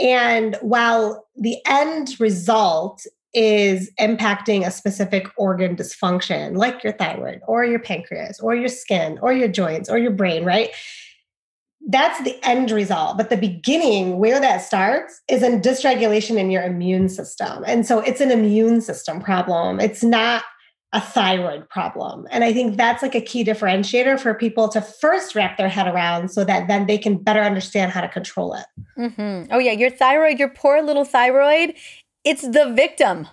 And 0.00 0.56
while 0.60 1.26
the 1.36 1.58
end 1.66 2.18
result 2.20 3.06
is 3.34 3.90
impacting 4.00 4.66
a 4.66 4.70
specific 4.70 5.26
organ 5.36 5.76
dysfunction, 5.76 6.56
like 6.56 6.82
your 6.82 6.94
thyroid 6.94 7.40
or 7.46 7.64
your 7.64 7.78
pancreas 7.78 8.40
or 8.40 8.54
your 8.54 8.68
skin 8.68 9.18
or 9.20 9.32
your 9.32 9.48
joints 9.48 9.90
or 9.90 9.98
your 9.98 10.10
brain, 10.10 10.44
right? 10.44 10.70
That's 11.88 12.22
the 12.24 12.36
end 12.42 12.70
result. 12.70 13.16
But 13.16 13.30
the 13.30 13.36
beginning, 13.36 14.18
where 14.18 14.40
that 14.40 14.62
starts, 14.62 15.20
is 15.28 15.42
in 15.42 15.60
dysregulation 15.60 16.36
in 16.36 16.50
your 16.50 16.62
immune 16.62 17.08
system. 17.08 17.62
And 17.66 17.86
so 17.86 18.00
it's 18.00 18.20
an 18.20 18.30
immune 18.30 18.80
system 18.80 19.20
problem. 19.20 19.78
It's 19.80 20.02
not 20.02 20.42
a 20.92 21.00
thyroid 21.00 21.68
problem. 21.68 22.26
And 22.30 22.44
I 22.44 22.52
think 22.52 22.76
that's 22.76 23.02
like 23.02 23.14
a 23.14 23.20
key 23.20 23.44
differentiator 23.44 24.18
for 24.20 24.34
people 24.34 24.68
to 24.68 24.80
first 24.80 25.34
wrap 25.34 25.58
their 25.58 25.68
head 25.68 25.86
around 25.86 26.30
so 26.30 26.44
that 26.44 26.68
then 26.68 26.86
they 26.86 26.96
can 26.96 27.16
better 27.16 27.40
understand 27.40 27.92
how 27.92 28.00
to 28.00 28.08
control 28.08 28.54
it. 28.54 28.66
Mm-hmm. 28.96 29.52
Oh, 29.52 29.58
yeah. 29.58 29.72
Your 29.72 29.90
thyroid, 29.90 30.38
your 30.38 30.48
poor 30.48 30.82
little 30.82 31.04
thyroid, 31.04 31.74
it's 32.24 32.42
the 32.42 32.72
victim 32.74 33.26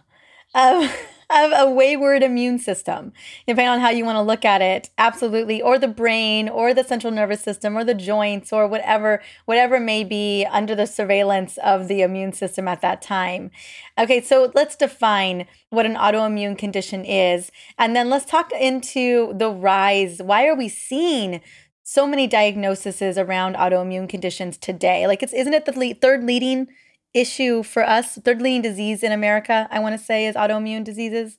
of 0.55 0.91
of 1.33 1.51
a 1.55 1.69
wayward 1.69 2.21
immune 2.23 2.59
system, 2.59 3.11
depending 3.47 3.69
on 3.69 3.79
how 3.79 3.89
you 3.89 4.05
want 4.05 4.17
to 4.17 4.21
look 4.21 4.45
at 4.45 4.61
it. 4.61 4.89
Absolutely. 4.97 5.61
Or 5.61 5.79
the 5.79 5.87
brain 5.87 6.47
or 6.47 6.73
the 6.73 6.83
central 6.83 7.11
nervous 7.11 7.41
system 7.41 7.75
or 7.77 7.83
the 7.83 7.93
joints 7.93 8.53
or 8.53 8.67
whatever, 8.67 9.21
whatever 9.45 9.79
may 9.79 10.03
be 10.03 10.45
under 10.49 10.75
the 10.75 10.85
surveillance 10.85 11.57
of 11.63 11.87
the 11.87 12.01
immune 12.01 12.33
system 12.33 12.67
at 12.67 12.81
that 12.81 13.01
time. 13.01 13.51
Okay, 13.97 14.21
so 14.21 14.51
let's 14.53 14.75
define 14.75 15.47
what 15.69 15.85
an 15.85 15.95
autoimmune 15.95 16.57
condition 16.57 17.03
is. 17.05 17.51
And 17.77 17.95
then 17.95 18.09
let's 18.09 18.25
talk 18.25 18.51
into 18.51 19.33
the 19.35 19.49
rise. 19.49 20.21
Why 20.21 20.47
are 20.47 20.55
we 20.55 20.69
seeing 20.69 21.41
so 21.83 22.07
many 22.07 22.27
diagnoses 22.27 23.17
around 23.17 23.55
autoimmune 23.55 24.07
conditions 24.07 24.57
today? 24.57 25.07
Like 25.07 25.23
it's 25.23 25.33
isn't 25.33 25.53
it 25.53 25.65
the 25.65 25.77
le- 25.77 25.93
third 25.95 26.23
leading 26.23 26.67
issue 27.13 27.63
for 27.63 27.87
us, 27.87 28.15
third 28.23 28.41
leading 28.41 28.61
disease 28.61 29.03
in 29.03 29.11
America, 29.11 29.67
I 29.71 29.79
want 29.79 29.97
to 29.97 30.03
say, 30.03 30.25
is 30.25 30.35
autoimmune 30.35 30.83
diseases. 30.83 31.37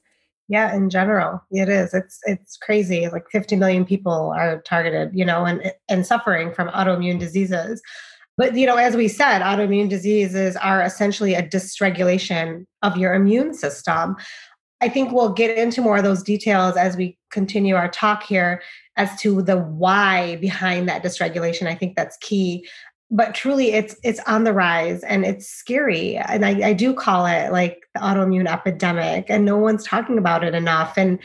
Yeah, 0.48 0.74
in 0.74 0.90
general, 0.90 1.42
it 1.50 1.68
is. 1.68 1.94
It's 1.94 2.20
it's 2.24 2.56
crazy. 2.58 3.08
Like 3.08 3.24
50 3.30 3.56
million 3.56 3.84
people 3.84 4.34
are 4.36 4.60
targeted, 4.62 5.10
you 5.14 5.24
know, 5.24 5.44
and 5.44 5.72
and 5.88 6.06
suffering 6.06 6.52
from 6.52 6.68
autoimmune 6.68 7.18
diseases. 7.18 7.80
But 8.36 8.54
you 8.54 8.66
know, 8.66 8.76
as 8.76 8.94
we 8.94 9.08
said, 9.08 9.40
autoimmune 9.40 9.88
diseases 9.88 10.56
are 10.56 10.82
essentially 10.82 11.34
a 11.34 11.42
dysregulation 11.42 12.66
of 12.82 12.96
your 12.96 13.14
immune 13.14 13.54
system. 13.54 14.16
I 14.82 14.88
think 14.90 15.12
we'll 15.12 15.32
get 15.32 15.56
into 15.56 15.80
more 15.80 15.96
of 15.96 16.04
those 16.04 16.22
details 16.22 16.76
as 16.76 16.94
we 16.94 17.16
continue 17.30 17.74
our 17.74 17.88
talk 17.88 18.22
here 18.22 18.60
as 18.96 19.18
to 19.20 19.40
the 19.40 19.56
why 19.56 20.36
behind 20.36 20.88
that 20.90 21.02
dysregulation. 21.02 21.68
I 21.68 21.74
think 21.74 21.96
that's 21.96 22.18
key 22.18 22.68
but 23.14 23.32
truly 23.32 23.72
it's 23.72 23.94
it's 24.02 24.18
on 24.26 24.42
the 24.42 24.52
rise 24.52 25.04
and 25.04 25.24
it's 25.24 25.46
scary. 25.46 26.16
And 26.16 26.44
I, 26.44 26.68
I 26.68 26.72
do 26.72 26.92
call 26.92 27.26
it 27.26 27.52
like 27.52 27.84
the 27.94 28.00
autoimmune 28.00 28.50
epidemic 28.50 29.26
and 29.28 29.44
no 29.44 29.56
one's 29.56 29.84
talking 29.84 30.18
about 30.18 30.42
it 30.42 30.52
enough. 30.52 30.98
And 30.98 31.20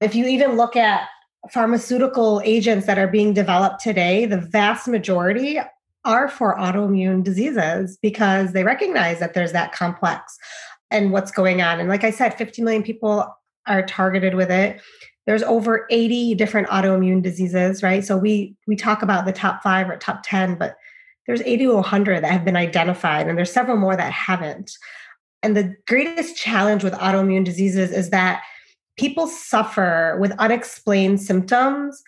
if 0.00 0.16
you 0.16 0.26
even 0.26 0.56
look 0.56 0.74
at 0.74 1.08
pharmaceutical 1.52 2.42
agents 2.44 2.86
that 2.86 2.98
are 2.98 3.06
being 3.06 3.32
developed 3.32 3.80
today 3.80 4.26
the 4.26 4.40
vast 4.40 4.88
majority 4.88 5.60
are 6.04 6.28
for 6.28 6.56
autoimmune 6.56 7.22
diseases 7.22 7.96
because 8.02 8.52
they 8.52 8.64
recognize 8.64 9.20
that 9.20 9.34
there's 9.34 9.52
that 9.52 9.72
complex 9.72 10.36
and 10.90 11.12
what's 11.12 11.30
going 11.30 11.62
on. 11.62 11.78
And 11.78 11.88
like 11.88 12.02
i 12.02 12.10
said 12.10 12.30
50 12.36 12.62
million 12.62 12.82
people 12.82 13.32
are 13.68 13.86
targeted 13.86 14.34
with 14.34 14.50
it. 14.50 14.80
There's 15.26 15.44
over 15.44 15.86
80 15.90 16.34
different 16.34 16.66
autoimmune 16.66 17.22
diseases 17.22 17.84
right? 17.84 18.04
So 18.04 18.16
we 18.16 18.56
we 18.66 18.74
talk 18.74 19.02
about 19.02 19.24
the 19.24 19.32
top 19.32 19.62
5 19.62 19.88
or 19.88 19.96
top 19.98 20.22
10 20.24 20.56
but 20.56 20.76
there's 21.28 21.42
80 21.42 21.66
to 21.66 21.74
100 21.74 22.24
that 22.24 22.32
have 22.32 22.44
been 22.44 22.56
identified, 22.56 23.28
and 23.28 23.38
there's 23.38 23.52
several 23.52 23.76
more 23.76 23.94
that 23.94 24.12
haven't. 24.12 24.72
And 25.42 25.56
the 25.56 25.76
greatest 25.86 26.36
challenge 26.36 26.82
with 26.82 26.94
autoimmune 26.94 27.44
diseases 27.44 27.92
is 27.92 28.10
that 28.10 28.42
people 28.96 29.28
suffer 29.28 30.16
with 30.20 30.32
unexplained 30.38 31.20
symptoms 31.20 32.02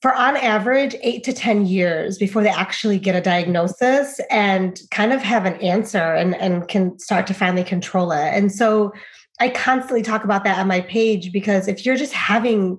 for 0.00 0.14
on 0.14 0.38
average 0.38 0.96
eight 1.02 1.22
to 1.24 1.34
10 1.34 1.66
years 1.66 2.16
before 2.16 2.42
they 2.42 2.48
actually 2.48 2.98
get 2.98 3.14
a 3.14 3.20
diagnosis 3.20 4.18
and 4.30 4.80
kind 4.90 5.12
of 5.12 5.20
have 5.20 5.44
an 5.44 5.54
answer 5.56 6.14
and, 6.14 6.34
and 6.36 6.66
can 6.66 6.98
start 6.98 7.26
to 7.26 7.34
finally 7.34 7.62
control 7.62 8.10
it. 8.10 8.18
And 8.18 8.50
so 8.50 8.92
I 9.38 9.50
constantly 9.50 10.02
talk 10.02 10.24
about 10.24 10.44
that 10.44 10.58
on 10.58 10.66
my 10.66 10.80
page 10.80 11.30
because 11.30 11.68
if 11.68 11.84
you're 11.84 11.96
just 11.96 12.14
having 12.14 12.78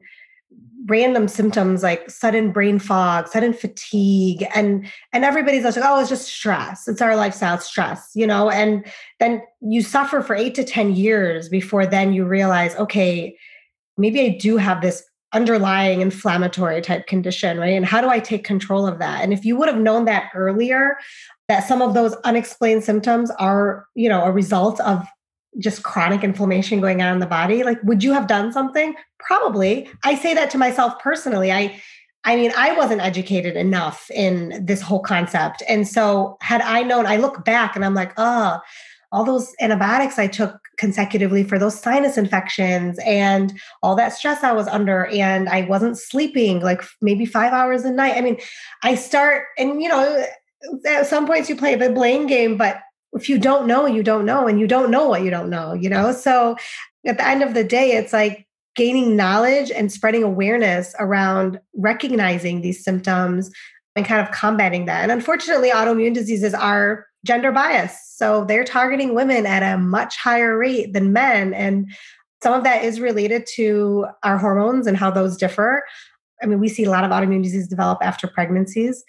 random 0.85 1.27
symptoms 1.27 1.83
like 1.83 2.09
sudden 2.09 2.51
brain 2.51 2.79
fog, 2.79 3.27
sudden 3.27 3.53
fatigue, 3.53 4.45
and 4.55 4.87
and 5.13 5.25
everybody's 5.25 5.63
like, 5.63 5.75
oh, 5.77 5.99
it's 5.99 6.09
just 6.09 6.27
stress. 6.27 6.87
It's 6.87 7.01
our 7.01 7.15
lifestyle 7.15 7.59
stress, 7.59 8.11
you 8.15 8.25
know. 8.27 8.49
And 8.49 8.85
then 9.19 9.41
you 9.61 9.81
suffer 9.81 10.21
for 10.21 10.35
eight 10.35 10.55
to 10.55 10.63
ten 10.63 10.95
years 10.95 11.49
before 11.49 11.85
then 11.85 12.13
you 12.13 12.25
realize, 12.25 12.75
okay, 12.75 13.37
maybe 13.97 14.21
I 14.21 14.37
do 14.39 14.57
have 14.57 14.81
this 14.81 15.03
underlying 15.33 16.01
inflammatory 16.01 16.81
type 16.81 17.07
condition, 17.07 17.57
right? 17.57 17.73
And 17.73 17.85
how 17.85 18.01
do 18.01 18.09
I 18.09 18.19
take 18.19 18.43
control 18.43 18.85
of 18.85 18.99
that? 18.99 19.23
And 19.23 19.31
if 19.31 19.45
you 19.45 19.55
would 19.55 19.69
have 19.69 19.79
known 19.79 20.05
that 20.05 20.29
earlier, 20.35 20.97
that 21.47 21.67
some 21.67 21.81
of 21.81 21.93
those 21.93 22.15
unexplained 22.23 22.83
symptoms 22.83 23.31
are, 23.31 23.85
you 23.95 24.09
know, 24.09 24.23
a 24.23 24.31
result 24.31 24.79
of 24.81 25.05
just 25.59 25.83
chronic 25.83 26.23
inflammation 26.23 26.79
going 26.79 27.01
on 27.01 27.13
in 27.13 27.19
the 27.19 27.25
body 27.25 27.63
like 27.63 27.81
would 27.83 28.03
you 28.03 28.13
have 28.13 28.27
done 28.27 28.51
something? 28.51 28.95
Probably. 29.19 29.89
I 30.03 30.15
say 30.15 30.33
that 30.33 30.49
to 30.51 30.57
myself 30.57 30.99
personally. 30.99 31.51
I 31.51 31.81
i 32.23 32.35
mean 32.35 32.51
i 32.55 32.71
wasn't 32.73 33.01
educated 33.01 33.55
enough 33.55 34.09
in 34.11 34.63
this 34.63 34.81
whole 34.81 35.01
concept. 35.01 35.63
And 35.67 35.87
so 35.87 36.37
had 36.41 36.61
i 36.61 36.83
known 36.83 37.05
i 37.05 37.17
look 37.17 37.43
back 37.43 37.75
and 37.75 37.83
i'm 37.83 37.95
like 37.95 38.13
oh 38.17 38.59
all 39.11 39.25
those 39.25 39.53
antibiotics 39.59 40.17
i 40.17 40.27
took 40.27 40.57
consecutively 40.77 41.43
for 41.43 41.59
those 41.59 41.79
sinus 41.79 42.17
infections 42.17 42.97
and 43.05 43.59
all 43.83 43.95
that 43.95 44.13
stress 44.13 44.43
i 44.43 44.51
was 44.51 44.67
under 44.67 45.07
and 45.07 45.49
i 45.49 45.63
wasn't 45.63 45.97
sleeping 45.97 46.61
like 46.61 46.81
maybe 47.01 47.25
five 47.25 47.53
hours 47.53 47.83
a 47.83 47.91
night. 47.91 48.15
I 48.15 48.21
mean 48.21 48.37
i 48.83 48.95
start 48.95 49.45
and 49.57 49.81
you 49.81 49.89
know 49.89 50.25
at 50.85 51.07
some 51.07 51.25
points 51.25 51.49
you 51.49 51.55
play 51.55 51.75
the 51.75 51.89
blame 51.89 52.27
game 52.27 52.55
but 52.55 52.81
if 53.13 53.29
you 53.29 53.37
don't 53.37 53.67
know, 53.67 53.85
you 53.85 54.03
don't 54.03 54.25
know, 54.25 54.47
and 54.47 54.59
you 54.59 54.67
don't 54.67 54.91
know 54.91 55.07
what 55.07 55.23
you 55.23 55.29
don't 55.29 55.49
know, 55.49 55.73
you 55.73 55.89
know? 55.89 56.11
So 56.11 56.55
at 57.05 57.17
the 57.17 57.27
end 57.27 57.43
of 57.43 57.53
the 57.53 57.63
day, 57.63 57.91
it's 57.91 58.13
like 58.13 58.47
gaining 58.75 59.15
knowledge 59.15 59.69
and 59.71 59.91
spreading 59.91 60.23
awareness 60.23 60.95
around 60.99 61.59
recognizing 61.75 62.61
these 62.61 62.83
symptoms 62.83 63.51
and 63.95 64.05
kind 64.05 64.25
of 64.25 64.33
combating 64.33 64.85
that. 64.85 65.03
And 65.03 65.11
unfortunately, 65.11 65.71
autoimmune 65.71 66.13
diseases 66.13 66.53
are 66.53 67.05
gender 67.25 67.51
biased. 67.51 68.17
So 68.17 68.45
they're 68.45 68.63
targeting 68.63 69.13
women 69.13 69.45
at 69.45 69.61
a 69.61 69.77
much 69.77 70.17
higher 70.17 70.57
rate 70.57 70.93
than 70.93 71.13
men. 71.13 71.53
And 71.53 71.91
some 72.41 72.53
of 72.53 72.63
that 72.63 72.83
is 72.83 72.99
related 72.99 73.45
to 73.55 74.07
our 74.23 74.37
hormones 74.37 74.87
and 74.87 74.97
how 74.97 75.11
those 75.11 75.37
differ. 75.37 75.83
I 76.41 76.45
mean, 76.45 76.59
we 76.59 76.69
see 76.69 76.85
a 76.85 76.89
lot 76.89 77.03
of 77.03 77.11
autoimmune 77.11 77.43
disease 77.43 77.67
develop 77.67 77.99
after 78.01 78.27
pregnancies. 78.27 79.03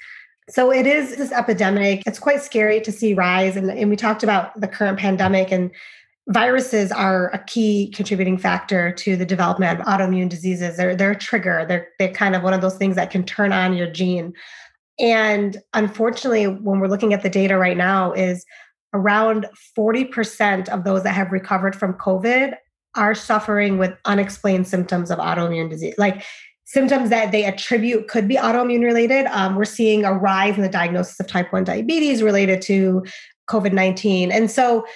So 0.51 0.73
it 0.73 0.87
is 0.87 1.17
this 1.17 1.33
epidemic. 1.33 2.03
It's 2.07 2.19
quite 2.19 2.43
scary 2.43 2.81
to 2.81 2.93
see 2.93 3.15
rise. 3.15 3.57
And, 3.57 3.71
and 3.71 3.89
we 3.89 3.97
talked 3.97 4.23
about 4.23 4.61
the 4.61 4.69
current 4.69 4.99
pandemic 4.99 5.53
and 5.53 5.71
viruses 6.29 6.93
are 6.93 7.29
a 7.31 7.39
key 7.45 7.91
contributing 7.95 8.39
factor 8.39 8.93
to 8.93 9.17
the 9.17 9.27
development 9.27 9.81
of 9.81 9.87
autoimmune 9.87 10.29
diseases. 10.29 10.77
They're 10.77 10.95
they're 10.95 11.13
a 11.13 11.19
trigger. 11.19 11.65
They're 11.69 11.89
they're 11.99 12.13
kind 12.13 12.37
of 12.37 12.43
one 12.43 12.55
of 12.55 12.61
those 12.61 12.77
things 12.77 12.97
that 12.97 13.11
can 13.11 13.25
turn 13.25 13.53
on 13.53 13.75
your 13.77 13.91
gene. 13.91 14.33
And 14.99 15.61
unfortunately, 15.75 16.47
when 16.47 16.81
we're 16.81 16.89
looking 16.89 17.13
at 17.13 17.23
the 17.23 17.31
data 17.31 17.57
right 17.57 17.77
now, 17.77 18.13
is 18.13 18.45
around 18.95 19.47
40% 19.77 20.69
of 20.69 20.85
those 20.85 21.03
that 21.03 21.15
have 21.15 21.33
recovered 21.33 21.75
from 21.75 21.95
COVID 21.95 22.55
are 22.95 23.15
suffering 23.15 23.79
with 23.79 23.97
unexplained 24.05 24.69
symptoms 24.69 25.11
of 25.11 25.19
autoimmune 25.19 25.71
disease. 25.71 25.95
Like 25.97 26.25
symptoms 26.73 27.11
that 27.11 27.33
they 27.33 27.45
attribute 27.45 28.09
could 28.09 28.26
be 28.26 28.37
autoimmune 28.37 28.83
related. 28.83 29.26
Um, 29.26 29.57
we're 29.57 29.67
seeing 29.67 30.07
a 30.07 30.14
rise 30.14 30.57
in 30.57 30.62
the 30.62 30.71
diagnosis 30.71 31.21
of 31.21 31.26
type 31.26 31.52
1 31.52 31.64
diabetes 31.64 32.23
related 32.23 32.62
to 32.62 33.05
COVID 33.50 33.75
19. 33.75 34.33
And 34.33 34.50
so, 34.50 34.87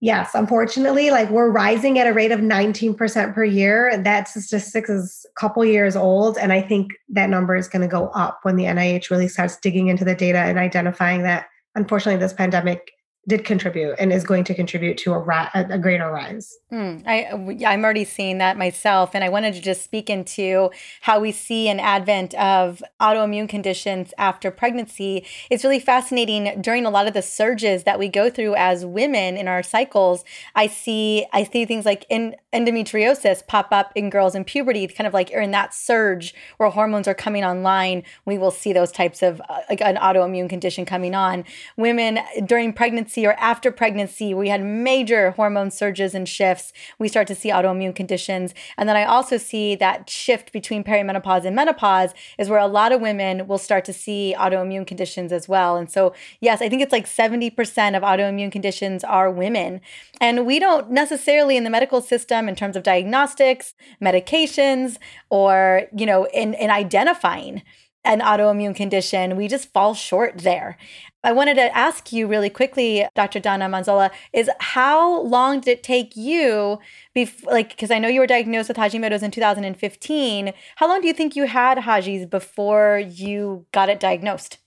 yes, 0.00 0.32
unfortunately, 0.34 1.12
like 1.12 1.30
we're 1.30 1.52
rising 1.52 2.00
at 2.00 2.08
a 2.08 2.12
rate 2.12 2.32
of 2.32 2.40
19% 2.40 3.32
per 3.32 3.44
year. 3.44 3.96
That 3.96 4.26
statistic 4.26 4.86
is 4.88 5.24
a 5.30 5.40
couple 5.40 5.64
years 5.64 5.94
old. 5.94 6.36
And 6.36 6.52
I 6.52 6.60
think 6.60 6.90
that 7.10 7.30
number 7.30 7.54
is 7.54 7.68
going 7.68 7.82
to 7.82 7.88
go 7.88 8.08
up 8.08 8.40
when 8.42 8.56
the 8.56 8.64
NIH 8.64 9.08
really 9.08 9.28
starts 9.28 9.56
digging 9.56 9.86
into 9.86 10.04
the 10.04 10.16
data 10.16 10.38
and 10.38 10.58
identifying 10.58 11.22
that, 11.22 11.46
unfortunately, 11.76 12.18
this 12.18 12.32
pandemic 12.32 12.90
did 13.28 13.44
contribute 13.44 13.94
and 13.98 14.10
is 14.10 14.24
going 14.24 14.42
to 14.42 14.54
contribute 14.54 14.96
to 14.96 15.12
a, 15.12 15.18
ra- 15.18 15.50
a 15.54 15.78
greater 15.78 16.10
rise. 16.10 16.58
Mm, 16.72 17.02
I, 17.06 17.64
I'm 17.66 17.84
already 17.84 18.04
seeing 18.04 18.38
that 18.38 18.56
myself. 18.56 19.10
And 19.14 19.22
I 19.22 19.28
wanted 19.28 19.52
to 19.54 19.60
just 19.60 19.84
speak 19.84 20.08
into 20.08 20.70
how 21.02 21.20
we 21.20 21.30
see 21.30 21.68
an 21.68 21.78
advent 21.78 22.34
of 22.34 22.82
autoimmune 23.00 23.48
conditions 23.48 24.14
after 24.16 24.50
pregnancy. 24.50 25.26
It's 25.50 25.62
really 25.62 25.78
fascinating 25.78 26.62
during 26.62 26.86
a 26.86 26.90
lot 26.90 27.06
of 27.06 27.12
the 27.12 27.20
surges 27.20 27.84
that 27.84 27.98
we 27.98 28.08
go 28.08 28.30
through 28.30 28.54
as 28.54 28.86
women 28.86 29.36
in 29.36 29.46
our 29.46 29.62
cycles. 29.62 30.24
I 30.54 30.66
see, 30.66 31.26
I 31.32 31.44
see 31.44 31.66
things 31.66 31.84
like 31.84 32.06
in, 32.08 32.34
endometriosis 32.54 33.46
pop 33.46 33.68
up 33.72 33.92
in 33.94 34.08
girls 34.08 34.34
in 34.34 34.44
puberty, 34.44 34.86
kind 34.86 35.06
of 35.06 35.12
like 35.12 35.30
in 35.30 35.50
that 35.50 35.74
surge 35.74 36.34
where 36.56 36.70
hormones 36.70 37.06
are 37.06 37.14
coming 37.14 37.44
online. 37.44 38.04
We 38.24 38.38
will 38.38 38.50
see 38.50 38.72
those 38.72 38.90
types 38.90 39.22
of 39.22 39.42
uh, 39.50 39.60
like 39.68 39.82
an 39.82 39.96
autoimmune 39.96 40.48
condition 40.48 40.86
coming 40.86 41.14
on. 41.14 41.44
Women 41.76 42.20
during 42.46 42.72
pregnancy 42.72 43.17
pregnancy 43.18 43.26
or 43.26 43.44
after 43.44 43.70
pregnancy, 43.72 44.34
we 44.34 44.48
had 44.48 44.62
major 44.62 45.32
hormone 45.32 45.70
surges 45.70 46.14
and 46.14 46.28
shifts. 46.28 46.72
We 46.98 47.08
start 47.08 47.26
to 47.28 47.34
see 47.34 47.50
autoimmune 47.50 47.94
conditions. 47.94 48.54
And 48.76 48.88
then 48.88 48.96
I 48.96 49.04
also 49.04 49.38
see 49.38 49.76
that 49.76 50.08
shift 50.08 50.52
between 50.52 50.84
perimenopause 50.84 51.44
and 51.44 51.56
menopause 51.56 52.14
is 52.38 52.48
where 52.48 52.60
a 52.60 52.66
lot 52.66 52.92
of 52.92 53.00
women 53.00 53.46
will 53.46 53.58
start 53.58 53.84
to 53.86 53.92
see 53.92 54.34
autoimmune 54.38 54.86
conditions 54.86 55.32
as 55.32 55.48
well. 55.48 55.76
And 55.76 55.90
so, 55.90 56.14
yes, 56.40 56.60
I 56.62 56.68
think 56.68 56.82
it's 56.82 56.92
like 56.92 57.06
70% 57.06 57.96
of 57.96 58.02
autoimmune 58.02 58.52
conditions 58.52 59.04
are 59.04 59.30
women. 59.30 59.80
And 60.20 60.46
we 60.46 60.58
don't 60.58 60.90
necessarily 60.90 61.56
in 61.56 61.64
the 61.64 61.70
medical 61.70 62.00
system, 62.00 62.48
in 62.48 62.54
terms 62.54 62.76
of 62.76 62.82
diagnostics, 62.82 63.74
medications, 64.00 64.98
or, 65.30 65.82
you 65.96 66.06
know, 66.06 66.26
in, 66.32 66.54
in 66.54 66.70
identifying 66.70 67.62
an 68.04 68.20
autoimmune 68.20 68.74
condition. 68.74 69.36
We 69.36 69.48
just 69.48 69.72
fall 69.72 69.94
short 69.94 70.38
there. 70.38 70.78
I 71.24 71.32
wanted 71.32 71.54
to 71.54 71.76
ask 71.76 72.12
you 72.12 72.26
really 72.26 72.48
quickly, 72.48 73.06
Dr. 73.14 73.40
Donna 73.40 73.66
Mazzola, 73.66 74.10
is 74.32 74.48
how 74.60 75.22
long 75.22 75.60
did 75.60 75.70
it 75.72 75.82
take 75.82 76.16
you, 76.16 76.78
bef- 77.16 77.44
like, 77.44 77.70
because 77.70 77.90
I 77.90 77.98
know 77.98 78.08
you 78.08 78.20
were 78.20 78.26
diagnosed 78.26 78.68
with 78.68 78.76
Hashimoto's 78.76 79.22
in 79.22 79.30
2015. 79.30 80.52
How 80.76 80.88
long 80.88 81.00
do 81.00 81.08
you 81.08 81.12
think 81.12 81.34
you 81.34 81.46
had 81.46 81.78
Hashi's 81.78 82.24
before 82.24 83.02
you 83.04 83.66
got 83.72 83.88
it 83.88 83.98
diagnosed? 83.98 84.58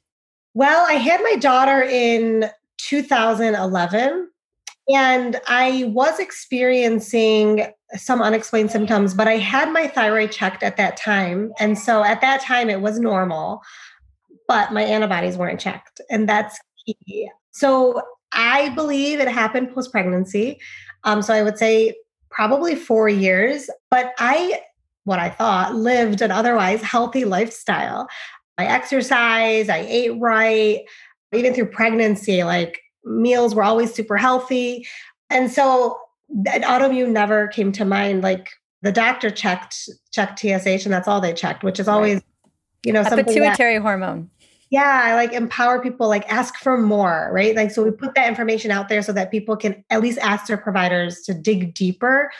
Well, 0.53 0.85
I 0.88 0.93
had 0.93 1.21
my 1.23 1.35
daughter 1.35 1.81
in 1.81 2.50
2011, 2.79 4.29
and 4.93 5.41
I 5.47 5.85
was 5.88 6.19
experiencing 6.19 7.67
some 7.95 8.21
unexplained 8.21 8.71
symptoms, 8.71 9.13
but 9.13 9.27
I 9.27 9.38
had 9.38 9.71
my 9.71 9.88
thyroid 9.88 10.31
checked 10.31 10.63
at 10.63 10.77
that 10.77 10.98
time. 10.98 11.51
And 11.60 11.77
so 11.77 12.03
at 12.03 12.21
that 12.21 12.41
time, 12.41 12.69
it 12.69 12.81
was 12.81 13.00
normal 13.00 13.62
but 14.51 14.74
my 14.74 14.83
antibodies 14.83 15.38
weren't 15.38 15.62
checked. 15.62 16.01
And 16.10 16.27
that's 16.27 16.60
key. 16.86 17.31
So 17.51 18.01
I 18.33 18.67
believe 18.75 19.21
it 19.21 19.29
happened 19.29 19.74
post 19.74 19.93
pregnancy. 19.93 20.60
Um, 21.05 21.21
so 21.21 21.33
I 21.33 21.41
would 21.41 21.57
say 21.57 21.95
probably 22.29 22.75
four 22.75 23.07
years, 23.07 23.69
but 23.89 24.12
I, 24.19 24.62
what 25.05 25.19
I 25.19 25.29
thought, 25.29 25.75
lived 25.75 26.21
an 26.21 26.31
otherwise 26.31 26.81
healthy 26.81 27.24
lifestyle. 27.24 28.10
I 28.57 28.65
exercise, 28.65 29.69
I 29.69 29.86
ate 29.88 30.19
right, 30.19 30.81
even 31.31 31.53
through 31.53 31.67
pregnancy, 31.67 32.43
like 32.43 32.81
meals 33.05 33.55
were 33.55 33.63
always 33.63 33.93
super 33.93 34.17
healthy. 34.17 34.86
And 35.29 35.50
so 35.50 35.98
autoimmune 36.45 37.11
never 37.11 37.47
came 37.47 37.71
to 37.73 37.85
mind. 37.85 38.23
Like 38.23 38.50
the 38.81 38.91
doctor 38.91 39.29
checked 39.29 39.89
checked 40.11 40.39
TSH, 40.39 40.85
and 40.85 40.93
that's 40.93 41.07
all 41.07 41.21
they 41.21 41.33
checked, 41.33 41.63
which 41.63 41.79
is 41.79 41.88
always, 41.88 42.15
right. 42.15 42.53
you 42.85 42.93
know, 42.93 43.01
a 43.01 43.23
pituitary 43.23 43.75
that, 43.75 43.81
hormone 43.81 44.29
yeah 44.71 45.01
i 45.03 45.13
like 45.13 45.33
empower 45.33 45.79
people 45.81 46.07
like 46.07 46.27
ask 46.31 46.55
for 46.55 46.77
more 46.77 47.29
right 47.31 47.55
like 47.55 47.69
so 47.69 47.83
we 47.83 47.91
put 47.91 48.15
that 48.15 48.27
information 48.27 48.71
out 48.71 48.89
there 48.89 49.03
so 49.03 49.13
that 49.13 49.29
people 49.29 49.55
can 49.55 49.83
at 49.91 50.01
least 50.01 50.17
ask 50.19 50.47
their 50.47 50.57
providers 50.57 51.21
to 51.21 51.33
dig 51.33 51.75
deeper 51.75 52.31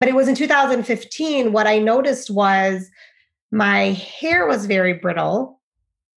but 0.00 0.08
it 0.08 0.14
was 0.14 0.26
in 0.26 0.34
2015 0.34 1.52
what 1.52 1.68
i 1.68 1.78
noticed 1.78 2.30
was 2.30 2.90
my 3.52 3.90
hair 3.92 4.46
was 4.46 4.66
very 4.66 4.94
brittle 4.94 5.60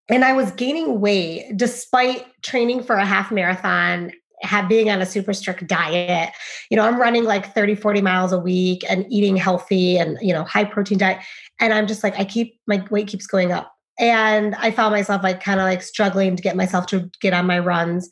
and 0.10 0.26
i 0.26 0.34
was 0.34 0.50
gaining 0.52 1.00
weight 1.00 1.56
despite 1.56 2.26
training 2.42 2.82
for 2.82 2.96
a 2.96 3.06
half 3.06 3.32
marathon 3.32 4.12
have 4.42 4.70
being 4.70 4.90
on 4.90 5.02
a 5.02 5.06
super 5.06 5.34
strict 5.34 5.66
diet 5.68 6.32
you 6.70 6.78
know 6.78 6.84
i'm 6.84 7.00
running 7.00 7.24
like 7.24 7.54
30 7.54 7.76
40 7.76 8.02
miles 8.02 8.32
a 8.32 8.40
week 8.40 8.84
and 8.90 9.06
eating 9.10 9.36
healthy 9.36 9.98
and 9.98 10.18
you 10.22 10.32
know 10.34 10.44
high 10.44 10.64
protein 10.64 10.98
diet 10.98 11.20
and 11.60 11.74
i'm 11.74 11.88
just 11.88 12.04
like 12.04 12.18
i 12.20 12.24
keep 12.24 12.60
my 12.68 12.86
weight 12.92 13.08
keeps 13.08 13.26
going 13.26 13.52
up 13.52 13.78
and 14.00 14.56
I 14.56 14.72
found 14.72 14.94
myself 14.94 15.24
like 15.24 15.44
kind 15.44 15.60
of 15.60 15.66
like 15.66 15.82
struggling 15.82 16.36
to 16.36 16.44
get 16.44 16.56
myself 16.56 16.86
to 16.88 17.10
get 17.20 17.34
on 17.34 17.48
my 17.48 17.60
runs. 17.60 18.10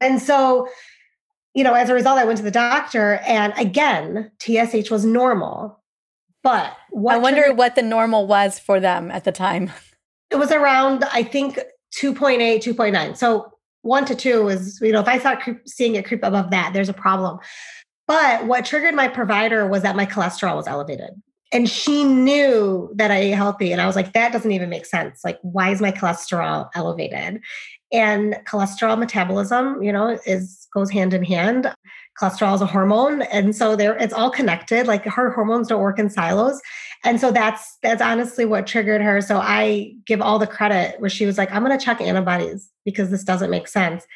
And 0.00 0.20
so, 0.20 0.68
you 1.54 1.64
know, 1.64 1.74
as 1.74 1.88
a 1.88 1.94
result, 1.94 2.18
I 2.18 2.24
went 2.24 2.38
to 2.38 2.44
the 2.44 2.50
doctor 2.50 3.14
and 3.26 3.52
again, 3.58 4.30
TSH 4.40 4.90
was 4.90 5.04
normal. 5.04 5.80
But 6.42 6.76
I 7.08 7.16
wonder 7.16 7.54
what 7.54 7.74
the 7.74 7.82
normal 7.82 8.26
was 8.26 8.58
for 8.58 8.78
them 8.78 9.10
at 9.10 9.24
the 9.24 9.32
time. 9.32 9.72
It 10.30 10.36
was 10.36 10.52
around, 10.52 11.04
I 11.04 11.22
think, 11.22 11.58
2.8, 12.00 12.58
2.9. 12.58 13.16
So 13.16 13.53
one 13.84 14.04
to 14.06 14.14
two 14.14 14.48
is, 14.48 14.80
you 14.80 14.92
know, 14.92 15.00
if 15.00 15.08
I 15.08 15.18
start 15.18 15.40
creep, 15.40 15.68
seeing 15.68 15.94
it 15.94 16.06
creep 16.06 16.22
above 16.24 16.50
that, 16.50 16.72
there's 16.72 16.88
a 16.88 16.94
problem. 16.94 17.38
But 18.06 18.46
what 18.46 18.64
triggered 18.64 18.94
my 18.94 19.08
provider 19.08 19.66
was 19.66 19.82
that 19.82 19.96
my 19.96 20.06
cholesterol 20.06 20.56
was 20.56 20.66
elevated 20.66 21.10
and 21.52 21.68
she 21.68 22.02
knew 22.04 22.90
that 22.94 23.10
I 23.10 23.16
ate 23.16 23.30
healthy. 23.32 23.72
And 23.72 23.80
I 23.80 23.86
was 23.86 23.94
like, 23.94 24.12
that 24.14 24.32
doesn't 24.32 24.50
even 24.50 24.68
make 24.68 24.86
sense. 24.86 25.22
Like, 25.22 25.38
why 25.42 25.70
is 25.70 25.80
my 25.80 25.92
cholesterol 25.92 26.68
elevated? 26.74 27.40
And 27.92 28.36
cholesterol 28.46 28.98
metabolism, 28.98 29.82
you 29.82 29.92
know, 29.92 30.18
is 30.26 30.66
goes 30.74 30.90
hand 30.90 31.14
in 31.14 31.24
hand. 31.24 31.72
Cholesterol 32.20 32.54
is 32.54 32.60
a 32.60 32.66
hormone. 32.66 33.22
And 33.22 33.54
so 33.56 33.76
there 33.76 33.96
it's 33.96 34.14
all 34.14 34.30
connected. 34.30 34.86
Like 34.86 35.04
her 35.04 35.30
hormones 35.30 35.68
don't 35.68 35.80
work 35.80 35.98
in 35.98 36.08
silos. 36.08 36.60
And 37.02 37.20
so 37.20 37.32
that's 37.32 37.76
that's 37.82 38.00
honestly 38.00 38.44
what 38.44 38.66
triggered 38.66 39.02
her. 39.02 39.20
So 39.20 39.38
I 39.38 39.94
give 40.06 40.20
all 40.20 40.38
the 40.38 40.46
credit 40.46 41.00
where 41.00 41.10
she 41.10 41.26
was 41.26 41.38
like, 41.38 41.52
I'm 41.52 41.62
gonna 41.62 41.78
check 41.78 42.00
antibodies 42.00 42.70
because 42.84 43.10
this 43.10 43.24
doesn't 43.24 43.50
make 43.50 43.68
sense. 43.68 44.06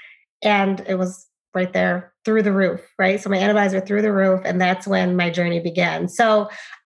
And 0.43 0.81
it 0.87 0.95
was 0.97 1.27
right 1.55 1.73
there 1.73 2.13
through 2.25 2.43
the 2.43 2.53
roof, 2.53 2.81
right? 2.99 3.21
So 3.21 3.31
my 3.31 3.39
antibodies 3.39 3.75
are 3.75 3.81
through 3.81 4.03
the 4.03 4.13
roof, 4.13 4.43
and 4.45 4.61
that's 4.61 4.87
when 4.87 5.17
my 5.17 5.31
journey 5.31 5.61
began. 5.61 6.09
So 6.09 6.49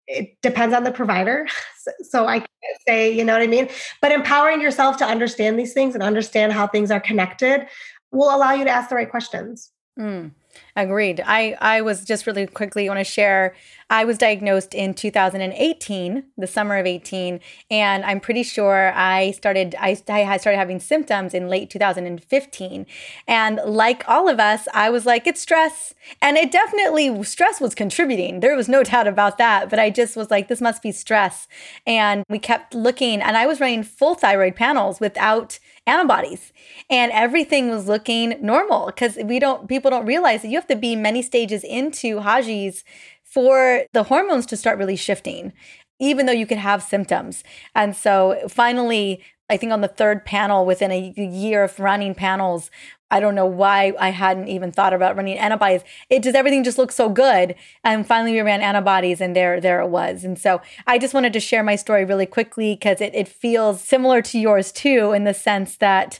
it 0.08 0.38
depends 0.42 0.76
on 0.76 0.84
the 0.84 0.92
provider. 0.92 1.48
So 2.04 2.28
I 2.28 2.38
can't 2.38 2.78
say, 2.88 3.12
you 3.12 3.26
know 3.26 3.34
what 3.34 3.42
I 3.42 3.48
mean? 3.48 3.68
But 4.04 4.12
empowering 4.12 4.62
yourself 4.62 4.98
to 4.98 5.04
understand 5.04 5.58
these 5.58 5.74
things 5.74 5.96
and 5.96 6.04
understand 6.04 6.54
how 6.54 6.68
things 6.68 6.92
are 6.92 7.00
connected 7.00 7.66
will 8.12 8.36
allow 8.36 8.52
you 8.52 8.64
to 8.66 8.70
ask 8.70 8.90
the 8.90 8.96
right 8.96 9.10
questions. 9.10 9.72
Mm. 10.00 10.30
Agreed. 10.76 11.22
I, 11.26 11.58
I 11.60 11.82
was 11.82 12.06
just 12.06 12.26
really 12.26 12.48
quickly 12.48 12.88
want 12.88 13.00
to 13.00 13.04
share. 13.04 13.56
I 13.90 14.06
was 14.06 14.18
diagnosed 14.18 14.74
in 14.74 14.94
2018, 14.94 16.24
the 16.38 16.48
summer 16.48 16.78
of 16.78 16.86
18, 16.86 17.42
and 17.70 18.06
I'm 18.06 18.22
pretty 18.22 18.44
sure 18.44 18.94
I 18.96 19.32
started 19.32 19.76
I, 19.78 20.02
I 20.08 20.38
started 20.38 20.58
having 20.58 20.80
symptoms 20.80 21.34
in 21.34 21.50
late 21.50 21.70
2015. 21.70 22.86
And 23.28 23.60
like 23.66 24.08
all 24.08 24.30
of 24.30 24.40
us, 24.40 24.70
I 24.74 24.90
was 24.90 25.06
like, 25.06 25.28
it's 25.28 25.42
stress, 25.42 25.94
and 26.22 26.38
it 26.38 26.54
definitely 26.54 27.22
stress 27.26 27.60
was 27.60 27.76
contributing. 27.76 28.40
There 28.40 28.56
was 28.56 28.70
no 28.70 28.82
doubt 28.82 29.10
about 29.10 29.38
that. 29.40 29.70
But 29.70 29.78
I 29.78 29.90
just 29.90 30.16
was 30.16 30.32
like, 30.32 30.48
this 30.48 30.62
must 30.62 30.82
be 30.82 30.94
stress, 30.94 31.50
and 31.86 32.24
we 32.30 32.40
kept 32.40 32.74
looking, 32.74 33.22
and 33.22 33.36
I 33.36 33.46
was 33.46 33.60
running 33.60 33.84
full 33.84 34.16
thyroid 34.16 34.56
panels 34.56 35.02
without 35.02 35.60
antibodies, 35.86 36.54
and 36.90 37.12
everything 37.12 37.70
was 37.70 37.88
looking 37.88 38.38
normal 38.40 38.86
because 38.86 39.18
we 39.18 39.38
don't 39.38 39.68
people 39.68 39.92
don't 39.92 40.06
realize 40.06 40.44
that 40.44 40.48
you 40.48 40.61
have 40.62 40.68
to 40.68 40.76
be 40.76 40.96
many 40.96 41.24
stages 41.24 41.64
into 41.64 42.20
Hashi's 42.20 42.84
for 43.24 43.84
the 43.94 44.04
hormones 44.04 44.46
to 44.48 44.58
start 44.58 44.78
really 44.78 44.96
shifting, 44.96 45.54
even 46.00 46.28
though 46.28 46.32
you 46.32 46.46
could 46.46 46.60
have 46.60 46.84
symptoms. 46.84 47.44
And 47.74 47.96
so 47.96 48.38
finally, 48.48 49.24
I 49.50 49.58
think 49.58 49.72
on 49.72 49.82
the 49.82 49.88
third 49.88 50.24
panel 50.24 50.66
within 50.66 50.92
a 50.92 51.14
year 51.18 51.64
of 51.64 51.80
running 51.80 52.14
panels, 52.14 52.70
I 53.10 53.20
don't 53.20 53.36
know 53.36 53.46
why 53.46 53.94
I 54.00 54.10
hadn't 54.10 54.48
even 54.48 54.72
thought 54.72 54.94
about 54.94 55.18
running 55.18 55.38
antibodies. 55.38 55.84
It 56.10 56.24
just 56.24 56.36
everything 56.36 56.64
just 56.64 56.78
looked 56.78 56.94
so 56.94 57.10
good. 57.10 57.56
And 57.84 58.08
finally 58.08 58.32
we 58.32 58.42
ran 58.42 58.62
antibodies 58.62 59.20
and 59.20 59.36
there 59.36 59.60
there 59.60 59.82
it 59.82 59.90
was. 59.90 60.24
And 60.24 60.40
so 60.40 60.62
I 60.88 60.98
just 60.98 61.14
wanted 61.14 61.34
to 61.34 61.42
share 61.42 61.64
my 61.64 61.76
story 61.76 62.06
really 62.06 62.26
quickly 62.26 62.76
because 62.76 63.02
it, 63.02 63.14
it 63.14 63.28
feels 63.28 63.82
similar 63.82 64.22
to 64.22 64.40
yours 64.40 64.72
too, 64.72 65.12
in 65.12 65.26
the 65.26 65.34
sense 65.34 65.76
that 65.78 66.20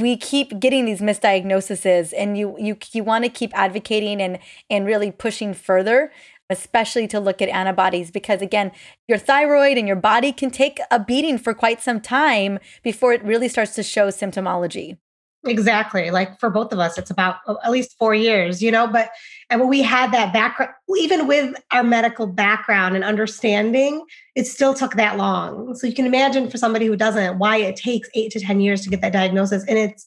we 0.00 0.16
keep 0.16 0.58
getting 0.58 0.86
these 0.86 1.00
misdiagnoses 1.00 2.12
and 2.16 2.36
you 2.36 2.56
you 2.58 2.76
you 2.92 3.04
want 3.04 3.22
to 3.24 3.30
keep 3.30 3.56
advocating 3.56 4.20
and 4.20 4.40
and 4.68 4.86
really 4.86 5.12
pushing 5.12 5.54
further 5.54 6.10
especially 6.50 7.06
to 7.06 7.20
look 7.20 7.40
at 7.40 7.48
antibodies 7.48 8.10
because 8.10 8.42
again 8.42 8.72
your 9.06 9.18
thyroid 9.18 9.78
and 9.78 9.86
your 9.86 9.96
body 9.96 10.32
can 10.32 10.50
take 10.50 10.80
a 10.90 10.98
beating 10.98 11.38
for 11.38 11.54
quite 11.54 11.80
some 11.80 12.00
time 12.00 12.58
before 12.82 13.12
it 13.12 13.22
really 13.22 13.48
starts 13.48 13.76
to 13.76 13.84
show 13.84 14.08
symptomology 14.08 14.98
Exactly. 15.46 16.10
Like 16.10 16.40
for 16.40 16.48
both 16.48 16.72
of 16.72 16.78
us, 16.78 16.96
it's 16.96 17.10
about 17.10 17.36
uh, 17.46 17.56
at 17.64 17.70
least 17.70 17.96
four 17.98 18.14
years, 18.14 18.62
you 18.62 18.70
know. 18.70 18.86
But 18.86 19.10
and 19.50 19.60
when 19.60 19.68
we 19.68 19.82
had 19.82 20.12
that 20.12 20.32
background, 20.32 20.72
even 20.96 21.26
with 21.26 21.54
our 21.70 21.82
medical 21.82 22.26
background 22.26 22.94
and 22.94 23.04
understanding, 23.04 24.04
it 24.34 24.46
still 24.46 24.74
took 24.74 24.94
that 24.94 25.16
long. 25.16 25.74
So 25.74 25.86
you 25.86 25.94
can 25.94 26.06
imagine 26.06 26.50
for 26.50 26.56
somebody 26.56 26.86
who 26.86 26.96
doesn't, 26.96 27.38
why 27.38 27.58
it 27.58 27.76
takes 27.76 28.08
eight 28.14 28.32
to 28.32 28.40
10 28.40 28.60
years 28.60 28.80
to 28.82 28.90
get 28.90 29.02
that 29.02 29.12
diagnosis. 29.12 29.64
And 29.68 29.78
it 29.78 30.00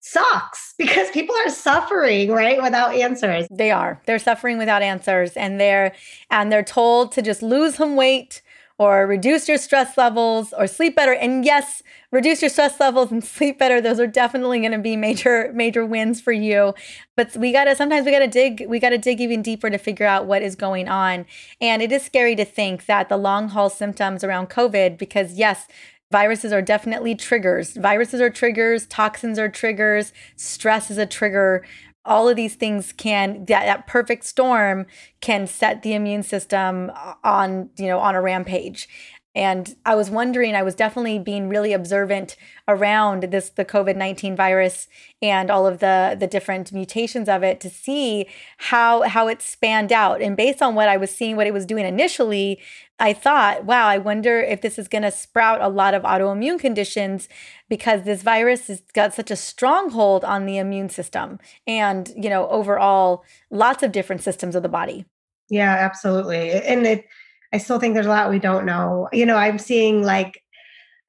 sucks 0.00 0.74
because 0.78 1.10
people 1.10 1.34
are 1.44 1.50
suffering 1.50 2.30
right 2.30 2.62
without 2.62 2.94
answers 2.94 3.46
they 3.50 3.70
are 3.70 4.00
they're 4.06 4.18
suffering 4.18 4.56
without 4.56 4.80
answers 4.80 5.32
and 5.36 5.60
they're 5.60 5.94
and 6.30 6.50
they're 6.50 6.62
told 6.62 7.12
to 7.12 7.20
just 7.20 7.42
lose 7.42 7.74
some 7.74 7.96
weight 7.96 8.40
or 8.80 9.06
reduce 9.06 9.46
your 9.46 9.58
stress 9.58 9.98
levels 9.98 10.54
or 10.54 10.66
sleep 10.66 10.96
better. 10.96 11.12
And 11.12 11.44
yes, 11.44 11.82
reduce 12.10 12.40
your 12.40 12.48
stress 12.48 12.80
levels 12.80 13.12
and 13.12 13.22
sleep 13.36 13.58
better. 13.58 13.78
Those 13.78 14.00
are 14.00 14.06
definitely 14.06 14.60
going 14.60 14.72
to 14.72 14.78
be 14.78 14.96
major, 14.96 15.52
major 15.52 15.84
wins 15.84 16.18
for 16.18 16.32
you. 16.32 16.72
But 17.14 17.36
we 17.36 17.52
got 17.52 17.64
to, 17.64 17.76
sometimes 17.76 18.06
we 18.06 18.10
got 18.10 18.20
to 18.20 18.26
dig, 18.26 18.64
we 18.66 18.78
got 18.78 18.88
to 18.88 18.96
dig 18.96 19.20
even 19.20 19.42
deeper 19.42 19.68
to 19.68 19.76
figure 19.76 20.06
out 20.06 20.24
what 20.24 20.40
is 20.40 20.56
going 20.56 20.88
on. 20.88 21.26
And 21.60 21.82
it 21.82 21.92
is 21.92 22.02
scary 22.02 22.34
to 22.36 22.44
think 22.46 22.86
that 22.86 23.10
the 23.10 23.18
long 23.18 23.50
haul 23.50 23.68
symptoms 23.68 24.24
around 24.24 24.48
COVID, 24.48 24.96
because 24.96 25.34
yes, 25.34 25.68
Viruses 26.12 26.52
are 26.52 26.60
definitely 26.60 27.14
triggers. 27.14 27.76
Viruses 27.76 28.20
are 28.20 28.30
triggers, 28.30 28.84
toxins 28.86 29.38
are 29.38 29.48
triggers, 29.48 30.12
stress 30.34 30.90
is 30.90 30.98
a 30.98 31.06
trigger 31.06 31.64
all 32.04 32.28
of 32.28 32.36
these 32.36 32.54
things 32.54 32.92
can 32.92 33.44
that, 33.46 33.66
that 33.66 33.86
perfect 33.86 34.24
storm 34.24 34.86
can 35.20 35.46
set 35.46 35.82
the 35.82 35.94
immune 35.94 36.22
system 36.22 36.90
uh, 36.94 37.14
on 37.22 37.70
you 37.76 37.86
know 37.86 37.98
on 37.98 38.14
a 38.14 38.20
rampage 38.20 38.88
and 39.34 39.76
I 39.86 39.94
was 39.94 40.10
wondering, 40.10 40.56
I 40.56 40.64
was 40.64 40.74
definitely 40.74 41.20
being 41.20 41.48
really 41.48 41.72
observant 41.72 42.36
around 42.66 43.22
this 43.24 43.50
the 43.50 43.64
COVID-19 43.64 44.36
virus 44.36 44.88
and 45.22 45.50
all 45.50 45.68
of 45.68 45.78
the 45.78 46.16
the 46.18 46.26
different 46.26 46.72
mutations 46.72 47.28
of 47.28 47.44
it 47.44 47.60
to 47.60 47.70
see 47.70 48.26
how 48.58 49.02
how 49.02 49.28
it 49.28 49.40
spanned 49.40 49.92
out. 49.92 50.20
And 50.20 50.36
based 50.36 50.60
on 50.60 50.74
what 50.74 50.88
I 50.88 50.96
was 50.96 51.14
seeing, 51.14 51.36
what 51.36 51.46
it 51.46 51.54
was 51.54 51.64
doing 51.64 51.86
initially, 51.86 52.58
I 53.00 53.14
thought, 53.14 53.64
wow, 53.64 53.86
I 53.86 53.98
wonder 53.98 54.40
if 54.40 54.60
this 54.60 54.78
is 54.78 54.86
going 54.86 55.02
to 55.02 55.10
sprout 55.10 55.62
a 55.62 55.68
lot 55.68 55.94
of 55.94 56.02
autoimmune 56.02 56.60
conditions 56.60 57.28
because 57.68 58.02
this 58.02 58.22
virus 58.22 58.66
has 58.66 58.82
got 58.92 59.14
such 59.14 59.30
a 59.30 59.36
stronghold 59.36 60.24
on 60.24 60.44
the 60.44 60.58
immune 60.58 60.90
system 60.90 61.38
and, 61.66 62.12
you 62.14 62.28
know, 62.28 62.46
overall 62.48 63.24
lots 63.50 63.82
of 63.82 63.90
different 63.90 64.22
systems 64.22 64.54
of 64.54 64.62
the 64.62 64.68
body. 64.68 65.06
Yeah, 65.48 65.72
absolutely. 65.72 66.52
And 66.52 66.86
it 66.86 67.06
I 67.52 67.58
still 67.58 67.80
think 67.80 67.94
there's 67.94 68.06
a 68.06 68.10
lot 68.10 68.30
we 68.30 68.38
don't 68.38 68.64
know. 68.64 69.08
You 69.12 69.26
know, 69.26 69.36
I'm 69.36 69.58
seeing 69.58 70.02
like 70.02 70.44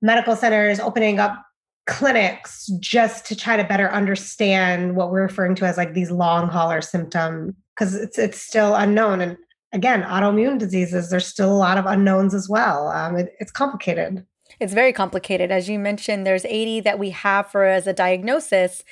medical 0.02 0.36
centers 0.36 0.80
opening 0.80 1.20
up 1.20 1.46
clinics 1.88 2.68
just 2.80 3.26
to 3.28 3.36
try 3.36 3.58
to 3.58 3.64
better 3.64 3.92
understand 3.92 4.96
what 4.96 5.12
we're 5.12 5.22
referring 5.22 5.56
to 5.56 5.66
as 5.66 5.78
like 5.78 5.94
these 5.94 6.10
long 6.10 6.48
hauler 6.48 6.82
symptoms 6.82 7.54
because 7.76 7.96
it's 7.96 8.18
it's 8.18 8.42
still 8.42 8.76
unknown 8.76 9.22
and 9.22 9.38
again 9.74 10.04
autoimmune 10.04 10.58
diseases 10.58 11.10
there's 11.10 11.28
still 11.28 11.52
a 11.52 11.54
lot 11.54 11.78
of 11.78 11.86
unknowns 11.86 12.34
as 12.34 12.50
well 12.50 12.88
um, 12.90 13.16
it, 13.16 13.34
it's 13.40 13.52
complicated 13.52 14.26
it's 14.60 14.74
very 14.74 14.94
complicated 14.94 15.52
as 15.52 15.70
you 15.70 15.80
mentioned 15.80 16.26
there's 16.26 16.46
80 16.46 16.82
that 16.82 17.00
we 17.00 17.10
have 17.12 17.48
for 17.48 17.66
as 17.66 17.88
a 17.88 17.94
diagnosis 17.94 18.84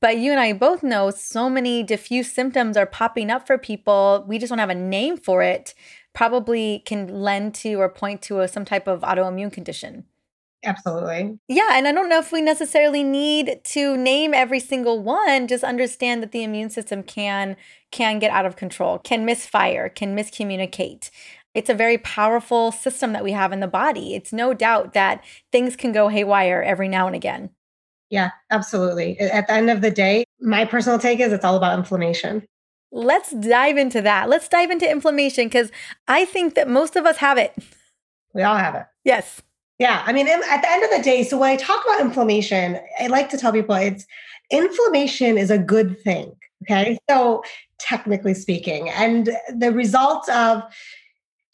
but 0.00 0.18
you 0.18 0.32
and 0.32 0.40
I 0.40 0.52
both 0.52 0.82
know 0.82 1.10
so 1.10 1.48
many 1.48 1.84
diffuse 1.84 2.30
symptoms 2.32 2.76
are 2.76 2.86
popping 2.86 3.30
up 3.30 3.46
for 3.46 3.56
people. 3.56 4.24
We 4.26 4.40
just 4.40 4.50
don't 4.50 4.58
have 4.58 4.68
a 4.68 4.74
name 4.74 5.16
for 5.16 5.42
it 5.44 5.74
probably 6.12 6.82
can 6.84 7.06
lend 7.22 7.54
to 7.54 7.74
or 7.74 7.88
point 7.88 8.20
to 8.22 8.40
a, 8.40 8.48
some 8.48 8.64
type 8.64 8.86
of 8.86 9.00
autoimmune 9.00 9.52
condition. 9.52 10.04
Absolutely. 10.64 11.38
Yeah. 11.48 11.70
And 11.72 11.88
I 11.88 11.92
don't 11.92 12.08
know 12.08 12.18
if 12.18 12.32
we 12.32 12.40
necessarily 12.40 13.02
need 13.02 13.60
to 13.64 13.96
name 13.96 14.32
every 14.32 14.60
single 14.60 15.02
one, 15.02 15.48
just 15.48 15.64
understand 15.64 16.22
that 16.22 16.32
the 16.32 16.44
immune 16.44 16.70
system 16.70 17.02
can 17.02 17.56
can 17.90 18.18
get 18.18 18.30
out 18.30 18.46
of 18.46 18.56
control, 18.56 18.98
can 18.98 19.24
misfire, 19.24 19.88
can 19.88 20.16
miscommunicate. 20.16 21.10
It's 21.54 21.68
a 21.68 21.74
very 21.74 21.98
powerful 21.98 22.72
system 22.72 23.12
that 23.12 23.24
we 23.24 23.32
have 23.32 23.52
in 23.52 23.60
the 23.60 23.66
body. 23.66 24.14
It's 24.14 24.32
no 24.32 24.54
doubt 24.54 24.94
that 24.94 25.22
things 25.50 25.76
can 25.76 25.92
go 25.92 26.08
haywire 26.08 26.62
every 26.62 26.88
now 26.88 27.06
and 27.06 27.14
again. 27.14 27.50
Yeah, 28.08 28.30
absolutely. 28.50 29.18
At 29.20 29.46
the 29.46 29.54
end 29.54 29.70
of 29.70 29.80
the 29.80 29.90
day, 29.90 30.24
my 30.40 30.64
personal 30.64 30.98
take 30.98 31.20
is 31.20 31.32
it's 31.32 31.44
all 31.44 31.56
about 31.56 31.78
inflammation. 31.78 32.46
Let's 32.90 33.30
dive 33.30 33.78
into 33.78 34.02
that. 34.02 34.28
Let's 34.28 34.48
dive 34.48 34.70
into 34.70 34.90
inflammation 34.90 35.46
because 35.46 35.70
I 36.08 36.26
think 36.26 36.54
that 36.54 36.68
most 36.68 36.94
of 36.94 37.06
us 37.06 37.18
have 37.18 37.38
it. 37.38 37.54
We 38.34 38.42
all 38.42 38.56
have 38.56 38.74
it. 38.74 38.84
Yes. 39.04 39.42
Yeah. 39.82 40.04
I 40.06 40.12
mean, 40.12 40.28
at 40.28 40.62
the 40.62 40.70
end 40.70 40.84
of 40.84 40.90
the 40.90 41.02
day, 41.02 41.24
so 41.24 41.36
when 41.36 41.50
I 41.50 41.56
talk 41.56 41.84
about 41.84 42.00
inflammation, 42.00 42.78
I 43.00 43.08
like 43.08 43.28
to 43.30 43.36
tell 43.36 43.50
people 43.50 43.74
it's 43.74 44.06
inflammation 44.48 45.36
is 45.36 45.50
a 45.50 45.58
good 45.58 46.00
thing. 46.04 46.36
Okay. 46.62 46.98
So, 47.10 47.42
technically 47.80 48.34
speaking, 48.34 48.90
and 48.90 49.30
the 49.52 49.72
result 49.72 50.28
of 50.28 50.62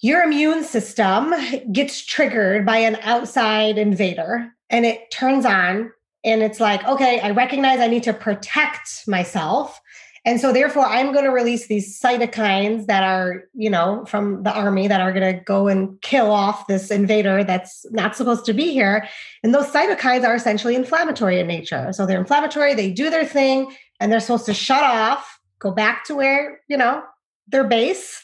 your 0.00 0.20
immune 0.20 0.62
system 0.62 1.32
gets 1.72 2.04
triggered 2.04 2.66
by 2.66 2.76
an 2.76 2.98
outside 3.00 3.78
invader 3.78 4.52
and 4.68 4.84
it 4.84 5.10
turns 5.10 5.46
on 5.46 5.90
and 6.22 6.42
it's 6.42 6.60
like, 6.60 6.86
okay, 6.86 7.20
I 7.20 7.30
recognize 7.30 7.80
I 7.80 7.86
need 7.86 8.02
to 8.02 8.12
protect 8.12 9.08
myself. 9.08 9.80
And 10.28 10.38
so 10.42 10.52
therefore 10.52 10.84
I'm 10.84 11.12
going 11.12 11.24
to 11.24 11.30
release 11.30 11.68
these 11.68 11.98
cytokines 11.98 12.84
that 12.84 13.02
are, 13.02 13.44
you 13.54 13.70
know, 13.70 14.04
from 14.04 14.42
the 14.42 14.52
army 14.52 14.86
that 14.86 15.00
are 15.00 15.10
going 15.10 15.34
to 15.34 15.42
go 15.42 15.68
and 15.68 15.98
kill 16.02 16.30
off 16.30 16.66
this 16.66 16.90
invader 16.90 17.42
that's 17.42 17.86
not 17.92 18.14
supposed 18.14 18.44
to 18.44 18.52
be 18.52 18.70
here. 18.70 19.08
And 19.42 19.54
those 19.54 19.68
cytokines 19.68 20.26
are 20.26 20.34
essentially 20.34 20.74
inflammatory 20.74 21.40
in 21.40 21.46
nature. 21.46 21.94
So 21.94 22.04
they're 22.04 22.20
inflammatory, 22.20 22.74
they 22.74 22.90
do 22.92 23.08
their 23.08 23.24
thing 23.24 23.74
and 24.00 24.12
they're 24.12 24.20
supposed 24.20 24.44
to 24.46 24.52
shut 24.52 24.84
off, 24.84 25.40
go 25.60 25.70
back 25.70 26.04
to 26.04 26.14
where, 26.14 26.60
you 26.68 26.76
know, 26.76 27.02
their 27.46 27.64
base 27.64 28.22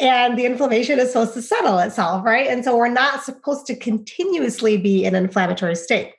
and 0.00 0.36
the 0.36 0.46
inflammation 0.46 0.98
is 0.98 1.12
supposed 1.12 1.34
to 1.34 1.42
settle 1.42 1.78
itself, 1.78 2.24
right? 2.24 2.48
And 2.48 2.64
so 2.64 2.76
we're 2.76 2.88
not 2.88 3.22
supposed 3.22 3.66
to 3.66 3.76
continuously 3.76 4.76
be 4.76 5.04
in 5.04 5.14
an 5.14 5.22
inflammatory 5.22 5.76
state. 5.76 6.14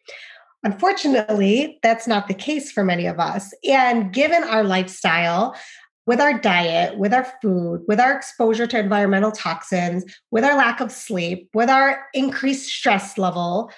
Unfortunately, 0.65 1.80
that's 1.84 2.08
not 2.08 2.28
the 2.28 2.34
case 2.34 2.71
for 2.71 2.84
many 2.84 3.06
of 3.06 3.19
us. 3.19 3.54
And 3.63 4.12
given 4.12 4.43
our 4.43 4.63
lifestyle, 4.63 5.56
with 6.08 6.19
our 6.19 6.39
diet, 6.39 6.97
with 6.97 7.13
our 7.13 7.28
food, 7.41 7.84
with 7.88 7.99
our 7.99 8.15
exposure 8.15 8.67
to 8.67 8.80
environmental 8.80 9.32
toxins, 9.32 10.04
with 10.32 10.43
our 10.43 10.56
lack 10.58 10.80
of 10.80 10.91
sleep, 10.91 11.49
with 11.54 11.69
our 11.69 12.06
increased 12.13 12.67
stress 12.67 13.17
level, 13.17 13.71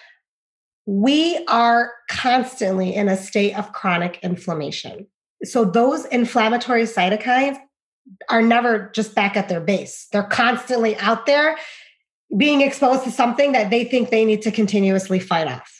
we 0.86 1.44
are 1.48 1.92
constantly 2.10 2.96
in 2.96 3.10
a 3.10 3.18
state 3.18 3.58
of 3.58 3.74
chronic 3.74 4.20
inflammation. 4.24 5.08
So, 5.44 5.66
those 5.66 6.06
inflammatory 6.06 6.84
cytokines 6.84 7.58
are 8.30 8.42
never 8.42 8.90
just 8.96 9.14
back 9.14 9.36
at 9.36 9.50
their 9.50 9.62
base, 9.62 10.08
they're 10.12 10.24
constantly 10.24 10.96
out 10.98 11.26
there 11.26 11.58
being 12.36 12.62
exposed 12.62 13.04
to 13.06 13.12
something 13.12 13.54
that 13.54 13.70
they 13.70 13.86
think 13.86 14.10
they 14.10 14.26
need 14.26 14.42
to 14.42 14.52
continuously 14.52 15.20
fight 15.20 15.48
off. 15.48 15.77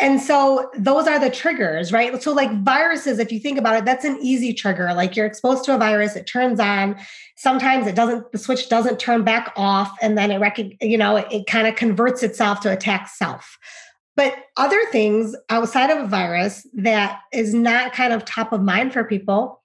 And 0.00 0.20
so 0.20 0.70
those 0.76 1.06
are 1.06 1.20
the 1.20 1.30
triggers, 1.30 1.92
right? 1.92 2.20
So, 2.20 2.32
like 2.32 2.50
viruses, 2.62 3.20
if 3.20 3.30
you 3.30 3.38
think 3.38 3.58
about 3.58 3.76
it, 3.76 3.84
that's 3.84 4.04
an 4.04 4.18
easy 4.20 4.52
trigger. 4.52 4.92
Like 4.92 5.14
you're 5.14 5.26
exposed 5.26 5.64
to 5.66 5.74
a 5.74 5.78
virus, 5.78 6.16
it 6.16 6.26
turns 6.26 6.58
on. 6.58 6.96
Sometimes 7.36 7.86
it 7.86 7.94
doesn't, 7.94 8.32
the 8.32 8.38
switch 8.38 8.68
doesn't 8.68 8.98
turn 8.98 9.22
back 9.22 9.52
off, 9.56 9.96
and 10.02 10.18
then 10.18 10.32
it, 10.32 10.38
rec- 10.38 10.82
you 10.82 10.98
know, 10.98 11.16
it, 11.16 11.26
it 11.30 11.46
kind 11.46 11.68
of 11.68 11.76
converts 11.76 12.24
itself 12.24 12.60
to 12.60 12.72
attack 12.72 13.08
self. 13.08 13.56
But 14.16 14.34
other 14.56 14.80
things 14.90 15.36
outside 15.48 15.90
of 15.90 15.98
a 15.98 16.08
virus 16.08 16.66
that 16.74 17.20
is 17.32 17.54
not 17.54 17.92
kind 17.92 18.12
of 18.12 18.24
top 18.24 18.52
of 18.52 18.62
mind 18.62 18.92
for 18.92 19.04
people, 19.04 19.62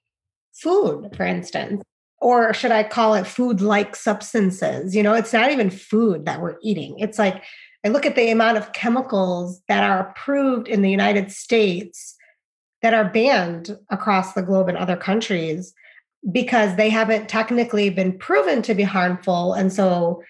food, 0.54 1.10
for 1.16 1.26
instance, 1.26 1.82
or 2.22 2.54
should 2.54 2.72
I 2.72 2.84
call 2.84 3.14
it 3.14 3.26
food 3.26 3.62
like 3.62 3.96
substances? 3.96 4.96
You 4.96 5.04
know, 5.04 5.14
it's 5.14 5.34
not 5.34 5.52
even 5.52 5.70
food 5.70 6.26
that 6.26 6.42
we're 6.42 6.58
eating. 6.62 7.00
It's 7.00 7.18
like 7.18 7.44
I 7.86 7.90
look 7.90 8.06
at 8.06 8.16
the 8.16 8.30
amount 8.30 8.58
of 8.58 8.74
chemicals 8.74 9.62
that 9.68 9.84
are 9.84 10.10
approved 10.10 10.68
in 10.68 10.82
the 10.82 10.92
United 10.92 11.32
States 11.32 12.16
that 12.82 12.94
are 12.94 13.06
banned 13.06 13.78
across 13.90 14.34
the 14.34 14.42
globe 14.42 14.70
in 14.70 14.78
other 14.78 14.98
countries 14.98 15.74
because 16.32 16.76
they 16.76 16.90
haven't 16.90 17.30
technically 17.30 17.90
been 17.90 18.18
proven 18.18 18.62
to 18.64 18.76
be 18.76 18.84
harmful. 18.84 19.54
And 19.54 19.72
so, 19.72 20.22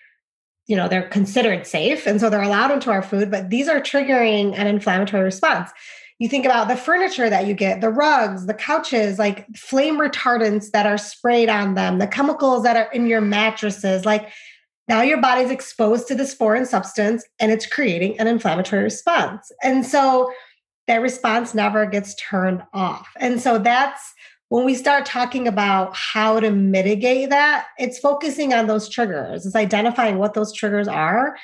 you 0.67 0.75
know, 0.75 0.87
they're 0.87 1.09
considered 1.09 1.65
safe. 1.65 2.05
And 2.05 2.19
so 2.19 2.29
they're 2.29 2.41
allowed 2.41 2.71
into 2.71 2.91
our 2.91 3.01
food, 3.01 3.31
but 3.31 3.49
these 3.49 3.67
are 3.67 3.81
triggering 3.81 4.55
an 4.55 4.67
inflammatory 4.67 5.23
response. 5.23 5.71
You 6.19 6.27
think 6.27 6.45
about 6.45 6.67
the 6.67 6.75
furniture 6.75 7.29
that 7.29 7.47
you 7.47 7.53
get, 7.53 7.81
the 7.81 7.89
rugs, 7.89 8.45
the 8.45 8.53
couches, 8.53 9.17
like 9.17 9.47
flame 9.55 9.97
retardants 9.97 10.71
that 10.71 10.85
are 10.85 10.97
sprayed 10.97 11.49
on 11.49 11.75
them, 11.75 11.97
the 11.97 12.07
chemicals 12.07 12.63
that 12.63 12.75
are 12.75 12.91
in 12.91 13.07
your 13.07 13.21
mattresses, 13.21 14.05
like 14.05 14.29
now 14.89 15.01
your 15.01 15.21
body's 15.21 15.51
exposed 15.51 16.07
to 16.07 16.15
this 16.15 16.33
foreign 16.33 16.65
substance 16.65 17.23
and 17.39 17.51
it's 17.51 17.67
creating 17.67 18.19
an 18.19 18.27
inflammatory 18.27 18.83
response. 18.83 19.51
And 19.63 19.85
so 19.85 20.31
that 20.87 21.03
response 21.03 21.53
never 21.53 21.85
gets 21.85 22.15
turned 22.15 22.63
off. 22.73 23.07
And 23.19 23.39
so 23.39 23.59
that's 23.59 24.13
when 24.49 24.65
we 24.65 24.73
start 24.73 25.05
talking 25.05 25.47
about 25.47 25.95
how 25.95 26.39
to 26.39 26.49
mitigate 26.49 27.29
that, 27.29 27.67
it's 27.77 27.99
focusing 27.99 28.51
on 28.51 28.65
those 28.65 28.89
triggers, 28.89 29.45
it's 29.45 29.55
identifying 29.55 30.17
what 30.17 30.33
those 30.33 30.51
triggers 30.51 30.87
are 30.87 31.37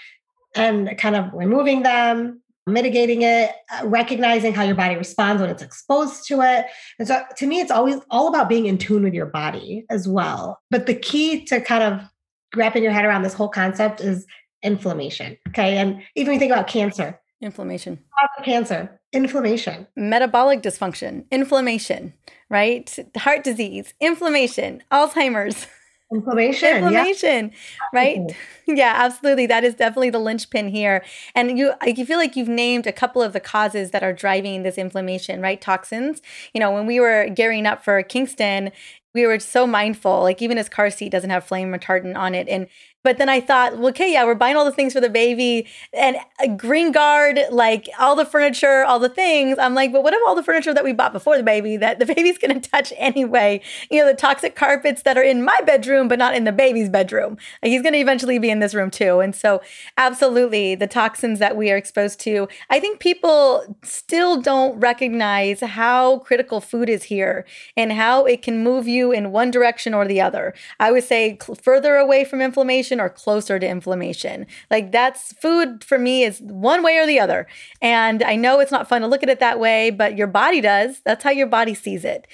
and 0.56 0.98
kind 0.98 1.16
of 1.16 1.32
removing 1.32 1.84
them, 1.84 2.42
mitigating 2.66 3.22
it, 3.22 3.52
uh, 3.72 3.88
recognizing 3.88 4.54
how 4.54 4.64
your 4.64 4.74
body 4.74 4.96
responds 4.96 5.40
when 5.40 5.52
it's 5.52 5.62
exposed 5.62 6.28
to 6.28 6.42
it. 6.42 6.66
And 6.98 7.08
so 7.08 7.22
to 7.38 7.46
me, 7.46 7.60
it's 7.60 7.70
always 7.70 7.98
all 8.10 8.28
about 8.28 8.50
being 8.50 8.66
in 8.66 8.80
tune 8.80 9.04
with 9.04 9.14
your 9.14 9.28
body 9.28 9.86
as 9.92 10.08
well. 10.08 10.60
But 10.72 10.88
the 10.88 10.96
key 10.96 11.46
to 11.46 11.62
kind 11.62 11.84
of 11.84 12.10
wrapping 12.56 12.84
your 12.84 12.92
head 12.92 13.06
around 13.06 13.24
this 13.24 13.34
whole 13.34 13.50
concept 13.50 14.02
is 14.02 14.26
inflammation. 14.64 15.38
Okay. 15.50 15.78
And 15.78 16.02
even 16.16 16.32
when 16.32 16.34
you 16.36 16.40
think 16.40 16.52
about 16.52 16.68
cancer, 16.68 17.20
Inflammation. 17.42 18.00
Cancer, 18.44 19.00
inflammation. 19.12 19.88
Metabolic 19.96 20.62
dysfunction, 20.62 21.26
inflammation, 21.32 22.14
right? 22.50 22.98
Heart 23.18 23.44
disease, 23.44 23.94
inflammation, 24.00 24.82
Alzheimer's. 24.92 25.68
Inflammation. 26.14 26.78
Inflammation, 26.78 27.52
yeah. 27.52 27.88
right? 27.94 28.36
Yeah, 28.68 28.94
absolutely. 28.98 29.46
That 29.46 29.64
is 29.64 29.76
definitely 29.76 30.10
the 30.10 30.20
linchpin 30.20 30.70
here. 30.70 31.06
And 31.36 31.56
you 31.56 31.74
you 31.86 32.04
feel 32.04 32.18
like 32.18 32.36
you've 32.36 32.48
named 32.48 32.88
a 32.88 32.92
couple 32.92 33.22
of 33.22 33.32
the 33.32 33.40
causes 33.40 33.92
that 33.92 34.02
are 34.02 34.12
driving 34.12 34.64
this 34.64 34.80
inflammation, 34.80 35.40
right? 35.40 35.62
Toxins. 35.62 36.20
You 36.54 36.60
know, 36.60 36.72
when 36.72 36.88
we 36.88 37.00
were 37.00 37.30
gearing 37.30 37.68
up 37.68 37.84
for 37.84 38.02
Kingston, 38.02 38.72
we 39.16 39.26
were 39.26 39.40
so 39.40 39.66
mindful 39.66 40.22
like 40.22 40.42
even 40.42 40.58
his 40.58 40.70
car 40.70 40.92
seat 40.92 41.12
doesn't 41.12 41.32
have 41.32 41.44
flame 41.44 41.72
retardant 41.72 42.16
on 42.16 42.36
it 42.36 42.48
and 42.48 42.68
but 43.06 43.20
then 43.20 43.30
I 43.30 43.40
thought, 43.40 43.78
well, 43.78 43.90
okay, 43.90 44.12
yeah, 44.12 44.26
we're 44.26 44.34
buying 44.34 44.56
all 44.56 44.66
the 44.66 44.72
things 44.72 44.94
for 44.94 45.00
the 45.00 45.10
baby 45.10 45.68
and 45.94 46.18
Greenguard, 46.58 47.52
like 47.52 47.88
all 48.00 48.16
the 48.16 48.26
furniture, 48.26 48.84
all 48.84 48.98
the 48.98 49.10
things. 49.10 49.60
I'm 49.60 49.76
like, 49.76 49.92
but 49.92 50.02
what 50.02 50.16
if 50.16 50.20
all 50.28 50.34
the 50.34 50.42
furniture 50.42 50.74
that 50.74 50.84
we 50.84 50.92
bought 50.92 51.14
before 51.14 51.38
the 51.38 51.44
baby 51.44 51.78
that 51.78 52.00
the 52.00 52.06
baby's 52.16 52.40
to 52.40 52.60
touch 52.60 52.92
anyway? 52.98 53.62
You 53.92 54.02
know, 54.02 54.08
the 54.08 54.18
toxic 54.18 54.56
carpets 54.56 55.04
that 55.04 55.20
are 55.20 55.24
in 55.24 55.46
my 55.46 55.56
bedroom, 55.68 56.08
but 56.08 56.18
not 56.18 56.36
in 56.36 56.46
the 56.46 56.52
baby's 56.52 56.90
bedroom. 56.90 57.38
Like 57.62 57.70
he's 57.70 57.84
to 57.84 57.94
eventually 57.94 58.40
be 58.40 58.50
in 58.50 58.60
this 58.60 58.74
room 58.74 58.90
too. 58.90 59.20
And 59.20 59.36
so, 59.36 59.62
absolutely, 59.98 60.74
the 60.74 60.88
toxins 60.88 61.38
that 61.38 61.56
we 61.56 61.72
are 61.72 61.78
exposed 61.78 62.20
to, 62.22 62.48
I 62.72 62.80
think 62.80 63.00
people 63.00 63.78
still 63.84 64.42
don't 64.42 64.80
recognize 64.80 65.62
how 65.62 66.20
critical 66.20 66.60
food 66.60 66.90
is 66.90 67.04
here 67.04 67.46
and 67.78 67.92
how 67.92 68.26
it 68.26 68.42
can 68.42 68.64
move 68.64 68.88
you 68.88 69.12
in 69.12 69.32
one 69.32 69.52
direction 69.52 69.94
or 69.94 70.08
the 70.08 70.22
other. 70.22 70.56
I 70.80 70.92
would 70.92 71.04
say 71.04 71.38
further 71.62 71.98
away 71.98 72.26
from 72.26 72.42
inflammation 72.42 72.95
inflammation 72.96 73.00
or 73.00 73.10
closer 73.10 73.60
to 73.60 73.68
inflammation. 73.68 74.48
Like 74.72 74.92
that's 74.92 75.34
food 75.34 75.84
for 75.84 75.98
me 75.98 76.24
is 76.24 76.40
one 76.42 76.84
way 76.84 76.98
or 76.98 77.06
the 77.06 77.20
other. 77.20 77.48
And 77.82 78.24
I 78.24 78.36
know 78.36 78.60
it's 78.60 78.72
not 78.72 78.88
fun 78.88 79.02
to 79.02 79.08
look 79.08 79.24
at 79.24 79.30
it 79.30 79.40
that 79.40 79.60
way, 79.60 79.92
but 79.92 80.18
your 80.18 80.28
body 80.28 80.62
does. 80.62 81.02
That's 81.06 81.24
how 81.24 81.32
your 81.32 81.48
body 81.48 81.74
sees 81.76 82.06
it. 82.06 82.28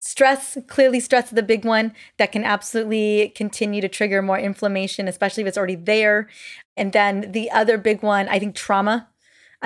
Stress, 0.00 0.56
clearly, 0.68 1.00
stress 1.00 1.26
is 1.26 1.30
the 1.32 1.42
big 1.42 1.64
one 1.64 1.92
that 2.18 2.30
can 2.30 2.44
absolutely 2.44 3.32
continue 3.34 3.80
to 3.80 3.88
trigger 3.88 4.22
more 4.22 4.38
inflammation, 4.38 5.08
especially 5.08 5.42
if 5.42 5.48
it's 5.48 5.58
already 5.58 5.74
there. 5.74 6.28
And 6.76 6.92
then 6.92 7.32
the 7.32 7.50
other 7.50 7.76
big 7.76 8.02
one, 8.02 8.28
I 8.28 8.38
think 8.38 8.54
trauma 8.54 9.08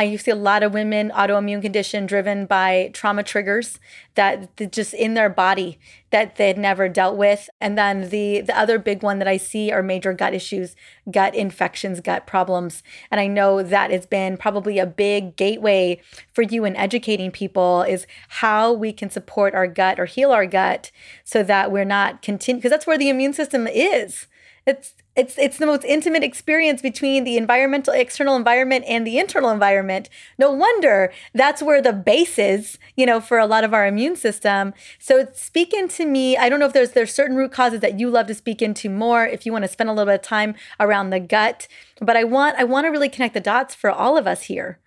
I 0.00 0.16
see 0.16 0.30
a 0.30 0.34
lot 0.34 0.62
of 0.62 0.72
women 0.72 1.10
autoimmune 1.10 1.60
condition 1.60 2.06
driven 2.06 2.46
by 2.46 2.90
trauma 2.94 3.22
triggers 3.22 3.78
that 4.14 4.72
just 4.72 4.94
in 4.94 5.12
their 5.12 5.28
body 5.28 5.78
that 6.08 6.36
they'd 6.36 6.56
never 6.56 6.88
dealt 6.88 7.18
with. 7.18 7.50
And 7.60 7.76
then 7.76 8.08
the 8.08 8.40
the 8.40 8.58
other 8.58 8.78
big 8.78 9.02
one 9.02 9.18
that 9.18 9.28
I 9.28 9.36
see 9.36 9.70
are 9.70 9.82
major 9.82 10.14
gut 10.14 10.32
issues, 10.32 10.74
gut 11.10 11.34
infections, 11.34 12.00
gut 12.00 12.26
problems. 12.26 12.82
And 13.10 13.20
I 13.20 13.26
know 13.26 13.62
that 13.62 13.90
has 13.90 14.06
been 14.06 14.38
probably 14.38 14.78
a 14.78 14.86
big 14.86 15.36
gateway 15.36 16.00
for 16.32 16.40
you 16.40 16.64
in 16.64 16.76
educating 16.76 17.30
people 17.30 17.82
is 17.82 18.06
how 18.28 18.72
we 18.72 18.94
can 18.94 19.10
support 19.10 19.54
our 19.54 19.66
gut 19.66 20.00
or 20.00 20.06
heal 20.06 20.32
our 20.32 20.46
gut 20.46 20.90
so 21.24 21.42
that 21.42 21.70
we're 21.70 21.84
not 21.84 22.22
continue 22.22 22.58
because 22.58 22.70
that's 22.70 22.86
where 22.86 22.96
the 22.96 23.10
immune 23.10 23.34
system 23.34 23.66
is. 23.66 24.28
It's 24.66 24.94
it's 25.16 25.36
it's 25.38 25.58
the 25.58 25.66
most 25.66 25.84
intimate 25.84 26.22
experience 26.22 26.80
between 26.80 27.24
the 27.24 27.36
environmental 27.36 27.92
external 27.92 28.36
environment 28.36 28.84
and 28.86 29.06
the 29.06 29.18
internal 29.18 29.50
environment 29.50 30.08
no 30.38 30.50
wonder 30.50 31.12
that's 31.34 31.62
where 31.62 31.82
the 31.82 31.92
base 31.92 32.38
is 32.38 32.78
you 32.96 33.04
know 33.04 33.20
for 33.20 33.38
a 33.38 33.46
lot 33.46 33.64
of 33.64 33.74
our 33.74 33.86
immune 33.86 34.16
system 34.16 34.72
so 34.98 35.26
speaking 35.34 35.88
to 35.88 36.06
me 36.06 36.36
i 36.36 36.48
don't 36.48 36.60
know 36.60 36.66
if 36.66 36.72
there's 36.72 36.92
there's 36.92 37.12
certain 37.12 37.36
root 37.36 37.52
causes 37.52 37.80
that 37.80 37.98
you 37.98 38.08
love 38.08 38.26
to 38.26 38.34
speak 38.34 38.62
into 38.62 38.88
more 38.88 39.26
if 39.26 39.44
you 39.44 39.52
want 39.52 39.64
to 39.64 39.68
spend 39.68 39.90
a 39.90 39.92
little 39.92 40.06
bit 40.06 40.20
of 40.20 40.22
time 40.22 40.54
around 40.78 41.10
the 41.10 41.20
gut 41.20 41.66
but 42.00 42.16
i 42.16 42.24
want 42.24 42.56
i 42.56 42.64
want 42.64 42.84
to 42.84 42.90
really 42.90 43.08
connect 43.08 43.34
the 43.34 43.40
dots 43.40 43.74
for 43.74 43.90
all 43.90 44.16
of 44.16 44.26
us 44.26 44.42
here 44.42 44.78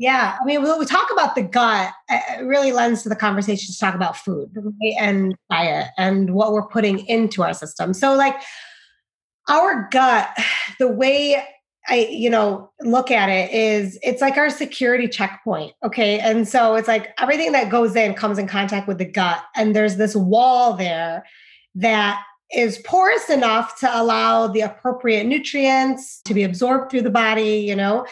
yeah, 0.00 0.38
I 0.40 0.44
mean, 0.46 0.62
when 0.62 0.78
we 0.78 0.86
talk 0.86 1.08
about 1.12 1.34
the 1.34 1.42
gut, 1.42 1.92
uh, 2.08 2.18
it 2.30 2.44
really 2.44 2.72
lends 2.72 3.02
to 3.02 3.10
the 3.10 3.14
conversation 3.14 3.70
to 3.70 3.78
talk 3.78 3.94
about 3.94 4.16
food 4.16 4.50
right? 4.54 4.94
and 4.98 5.34
diet 5.50 5.88
and 5.98 6.32
what 6.32 6.54
we're 6.54 6.66
putting 6.66 7.00
into 7.06 7.42
our 7.42 7.52
system. 7.52 7.92
So, 7.92 8.14
like, 8.14 8.34
our 9.50 9.88
gut, 9.90 10.30
the 10.78 10.88
way 10.88 11.44
I, 11.88 12.06
you 12.10 12.30
know, 12.30 12.70
look 12.80 13.10
at 13.10 13.28
it 13.28 13.50
is 13.52 13.98
it's 14.02 14.20
like 14.20 14.36
our 14.36 14.48
security 14.48 15.08
checkpoint. 15.08 15.72
Okay. 15.82 16.20
And 16.20 16.46
so 16.46 16.76
it's 16.76 16.86
like 16.86 17.12
everything 17.18 17.52
that 17.52 17.70
goes 17.70 17.96
in 17.96 18.14
comes 18.14 18.38
in 18.38 18.46
contact 18.46 18.86
with 18.86 18.98
the 18.98 19.04
gut. 19.04 19.42
And 19.56 19.74
there's 19.74 19.96
this 19.96 20.14
wall 20.14 20.74
there 20.74 21.24
that 21.74 22.22
is 22.52 22.78
porous 22.78 23.28
enough 23.28 23.78
to 23.80 24.00
allow 24.00 24.46
the 24.46 24.60
appropriate 24.60 25.24
nutrients 25.24 26.20
to 26.24 26.34
be 26.34 26.42
absorbed 26.42 26.90
through 26.90 27.02
the 27.02 27.10
body, 27.10 27.58
you 27.58 27.74
know, 27.74 28.06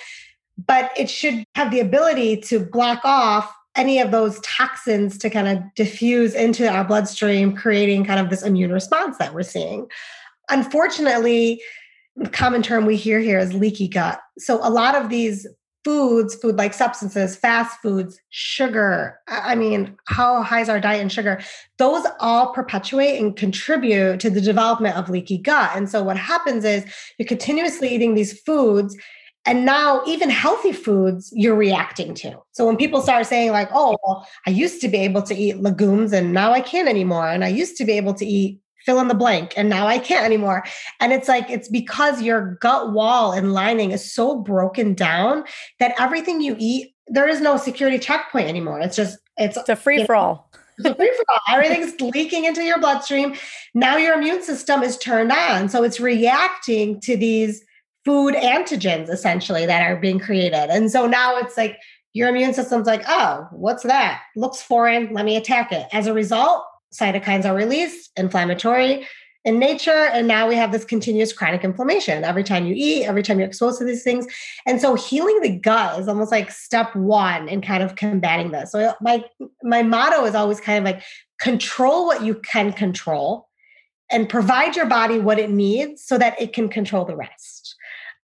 but 0.66 0.90
it 0.96 1.08
should 1.08 1.44
have 1.54 1.70
the 1.70 1.80
ability 1.80 2.36
to 2.36 2.58
block 2.58 3.00
off 3.04 3.52
any 3.76 4.00
of 4.00 4.10
those 4.10 4.40
toxins 4.40 5.18
to 5.18 5.30
kind 5.30 5.46
of 5.46 5.62
diffuse 5.76 6.34
into 6.34 6.68
our 6.68 6.84
bloodstream, 6.84 7.54
creating 7.54 8.04
kind 8.04 8.18
of 8.18 8.28
this 8.28 8.42
immune 8.42 8.72
response 8.72 9.18
that 9.18 9.34
we're 9.34 9.42
seeing 9.42 9.88
unfortunately, 10.50 11.60
the 12.16 12.28
common 12.28 12.62
term 12.62 12.86
we 12.86 12.96
hear 12.96 13.20
here 13.20 13.38
is 13.38 13.52
leaky 13.52 13.88
gut. 13.88 14.20
So 14.38 14.58
a 14.66 14.70
lot 14.70 14.94
of 14.94 15.08
these 15.08 15.46
foods, 15.84 16.34
food 16.34 16.56
like 16.56 16.74
substances, 16.74 17.36
fast 17.36 17.80
foods, 17.80 18.20
sugar. 18.30 19.18
I 19.28 19.54
mean, 19.54 19.96
how 20.06 20.42
high 20.42 20.60
is 20.60 20.68
our 20.68 20.80
diet 20.80 21.00
in 21.00 21.08
sugar? 21.08 21.40
Those 21.78 22.04
all 22.20 22.52
perpetuate 22.52 23.18
and 23.18 23.36
contribute 23.36 24.20
to 24.20 24.30
the 24.30 24.40
development 24.40 24.96
of 24.96 25.08
leaky 25.08 25.38
gut. 25.38 25.70
And 25.74 25.88
so 25.88 26.02
what 26.02 26.18
happens 26.18 26.64
is 26.64 26.84
you're 27.18 27.26
continuously 27.26 27.88
eating 27.88 28.14
these 28.14 28.38
foods. 28.40 28.96
And 29.46 29.64
now, 29.64 30.02
even 30.06 30.28
healthy 30.28 30.72
foods, 30.72 31.32
you're 31.34 31.54
reacting 31.54 32.12
to. 32.16 32.38
So 32.52 32.66
when 32.66 32.76
people 32.76 33.00
start 33.00 33.24
saying, 33.24 33.52
like, 33.52 33.70
oh, 33.72 33.96
well, 34.04 34.28
I 34.46 34.50
used 34.50 34.82
to 34.82 34.88
be 34.88 34.98
able 34.98 35.22
to 35.22 35.34
eat 35.34 35.56
legumes 35.56 36.12
and 36.12 36.34
now 36.34 36.52
I 36.52 36.60
can't 36.60 36.88
anymore. 36.88 37.28
And 37.28 37.42
I 37.42 37.48
used 37.48 37.78
to 37.78 37.86
be 37.86 37.92
able 37.92 38.12
to 38.14 38.26
eat 38.26 38.60
fill 38.88 39.00
in 39.00 39.08
the 39.08 39.14
blank 39.14 39.52
and 39.54 39.68
now 39.68 39.86
i 39.86 39.98
can't 39.98 40.24
anymore. 40.24 40.64
And 40.98 41.12
it's 41.12 41.28
like 41.28 41.50
it's 41.50 41.68
because 41.68 42.22
your 42.22 42.54
gut 42.54 42.94
wall 42.94 43.32
and 43.32 43.52
lining 43.52 43.90
is 43.90 44.10
so 44.10 44.40
broken 44.40 44.94
down 44.94 45.44
that 45.78 45.94
everything 46.00 46.40
you 46.40 46.56
eat 46.58 46.94
there 47.06 47.28
is 47.28 47.42
no 47.42 47.58
security 47.58 47.98
checkpoint 47.98 48.48
anymore. 48.48 48.80
It's 48.80 48.96
just 48.96 49.18
it's, 49.36 49.58
it's 49.58 49.68
a 49.68 49.76
free 49.76 50.06
for 50.06 50.14
all 50.14 50.50
free 50.80 50.92
for 50.94 51.24
all 51.28 51.40
everything's 51.54 52.00
leaking 52.00 52.46
into 52.46 52.62
your 52.62 52.80
bloodstream. 52.80 53.34
Now 53.74 53.98
your 53.98 54.14
immune 54.14 54.42
system 54.42 54.82
is 54.82 54.96
turned 54.96 55.32
on. 55.32 55.68
So 55.68 55.82
it's 55.82 56.00
reacting 56.00 56.98
to 57.02 57.14
these 57.14 57.62
food 58.06 58.34
antigens 58.36 59.10
essentially 59.10 59.66
that 59.66 59.82
are 59.82 59.96
being 59.96 60.18
created. 60.18 60.70
And 60.70 60.90
so 60.90 61.06
now 61.06 61.36
it's 61.36 61.58
like 61.58 61.76
your 62.14 62.30
immune 62.30 62.54
system's 62.54 62.86
like 62.86 63.02
oh 63.06 63.48
what's 63.50 63.82
that? 63.82 64.22
Looks 64.34 64.62
foreign. 64.62 65.12
Let 65.12 65.26
me 65.26 65.36
attack 65.36 65.72
it. 65.72 65.88
As 65.92 66.06
a 66.06 66.14
result 66.14 66.64
cytokines 66.94 67.44
are 67.44 67.54
released, 67.54 68.10
inflammatory 68.16 69.06
in 69.44 69.58
nature. 69.58 69.90
And 69.90 70.28
now 70.28 70.48
we 70.48 70.56
have 70.56 70.72
this 70.72 70.84
continuous 70.84 71.32
chronic 71.32 71.64
inflammation 71.64 72.24
every 72.24 72.44
time 72.44 72.66
you 72.66 72.74
eat, 72.76 73.04
every 73.04 73.22
time 73.22 73.38
you're 73.38 73.48
exposed 73.48 73.78
to 73.78 73.84
these 73.84 74.02
things. 74.02 74.26
And 74.66 74.80
so 74.80 74.94
healing 74.94 75.40
the 75.40 75.56
gut 75.56 75.98
is 75.98 76.08
almost 76.08 76.32
like 76.32 76.50
step 76.50 76.94
one 76.94 77.48
in 77.48 77.62
kind 77.62 77.82
of 77.82 77.96
combating 77.96 78.50
this. 78.50 78.72
So 78.72 78.94
my 79.00 79.24
my 79.62 79.82
motto 79.82 80.24
is 80.24 80.34
always 80.34 80.60
kind 80.60 80.78
of 80.78 80.84
like 80.84 81.02
control 81.40 82.06
what 82.06 82.22
you 82.22 82.34
can 82.34 82.72
control 82.72 83.48
and 84.10 84.28
provide 84.28 84.74
your 84.76 84.86
body 84.86 85.18
what 85.18 85.38
it 85.38 85.50
needs 85.50 86.04
so 86.04 86.18
that 86.18 86.40
it 86.40 86.52
can 86.52 86.68
control 86.68 87.04
the 87.04 87.16
rest. 87.16 87.76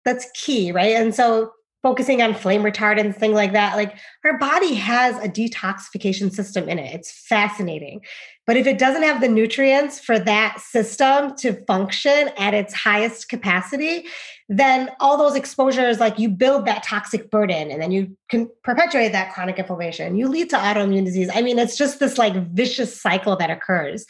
That's 0.05 0.27
key, 0.33 0.71
right? 0.71 0.95
And 0.95 1.13
so 1.13 1.51
focusing 1.83 2.21
on 2.21 2.33
flame 2.33 2.63
retardants, 2.63 3.15
things 3.15 3.35
like 3.35 3.53
that. 3.53 3.75
Like 3.75 3.97
our 4.25 4.37
body 4.37 4.73
has 4.73 5.15
a 5.23 5.29
detoxification 5.29 6.31
system 6.31 6.67
in 6.67 6.79
it. 6.79 6.93
It's 6.93 7.11
fascinating. 7.11 8.01
But 8.47 8.57
if 8.57 8.65
it 8.65 8.79
doesn't 8.79 9.03
have 9.03 9.21
the 9.21 9.27
nutrients 9.27 9.99
for 9.99 10.17
that 10.19 10.59
system 10.61 11.35
to 11.35 11.53
function 11.65 12.29
at 12.37 12.53
its 12.53 12.73
highest 12.73 13.27
capacity, 13.27 14.05
then 14.49 14.89
all 15.01 15.17
those 15.17 15.35
exposures, 15.35 15.99
like 15.99 16.17
you 16.17 16.29
build 16.29 16.65
that 16.65 16.81
toxic 16.83 17.29
burden 17.29 17.69
and 17.69 17.81
then 17.81 17.91
you 17.91 18.17
can 18.29 18.49
perpetuate 18.63 19.11
that 19.11 19.33
chronic 19.33 19.59
inflammation. 19.59 20.15
You 20.15 20.29
lead 20.29 20.49
to 20.51 20.55
autoimmune 20.55 21.03
disease. 21.03 21.29
I 21.33 21.41
mean, 21.41 21.59
it's 21.59 21.77
just 21.77 21.99
this 21.99 22.17
like 22.17 22.33
vicious 22.51 22.99
cycle 22.99 23.35
that 23.35 23.49
occurs. 23.49 24.05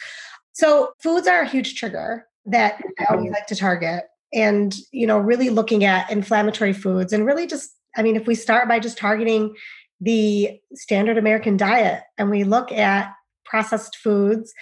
So 0.52 0.92
foods 1.02 1.26
are 1.26 1.40
a 1.40 1.48
huge 1.48 1.74
trigger 1.74 2.26
that 2.46 2.80
I 2.98 3.06
always 3.10 3.26
mm-hmm. 3.26 3.34
like 3.34 3.48
to 3.48 3.56
target 3.56 4.04
and 4.32 4.74
you 4.92 5.06
know 5.06 5.18
really 5.18 5.50
looking 5.50 5.84
at 5.84 6.10
inflammatory 6.10 6.72
foods 6.72 7.12
and 7.12 7.24
really 7.24 7.46
just 7.46 7.70
i 7.96 8.02
mean 8.02 8.16
if 8.16 8.26
we 8.26 8.34
start 8.34 8.68
by 8.68 8.78
just 8.78 8.98
targeting 8.98 9.54
the 10.00 10.60
standard 10.74 11.16
american 11.18 11.56
diet 11.56 12.02
and 12.18 12.30
we 12.30 12.44
look 12.44 12.70
at 12.70 13.12
processed 13.48 13.96
foods 13.96 14.52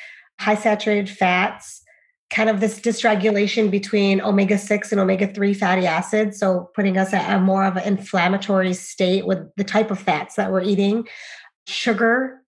high 0.40 0.54
saturated 0.54 1.08
fats 1.08 1.82
kind 2.28 2.50
of 2.50 2.60
this 2.60 2.80
dysregulation 2.80 3.70
between 3.70 4.20
omega-6 4.20 4.90
and 4.90 5.00
omega-3 5.00 5.56
fatty 5.56 5.86
acids 5.86 6.38
so 6.38 6.70
putting 6.74 6.98
us 6.98 7.12
at 7.12 7.36
a 7.36 7.40
more 7.40 7.64
of 7.64 7.76
an 7.76 7.84
inflammatory 7.84 8.74
state 8.74 9.26
with 9.26 9.38
the 9.56 9.64
type 9.64 9.90
of 9.90 9.98
fats 9.98 10.34
that 10.34 10.50
we're 10.50 10.62
eating 10.62 11.06
sugar 11.66 12.42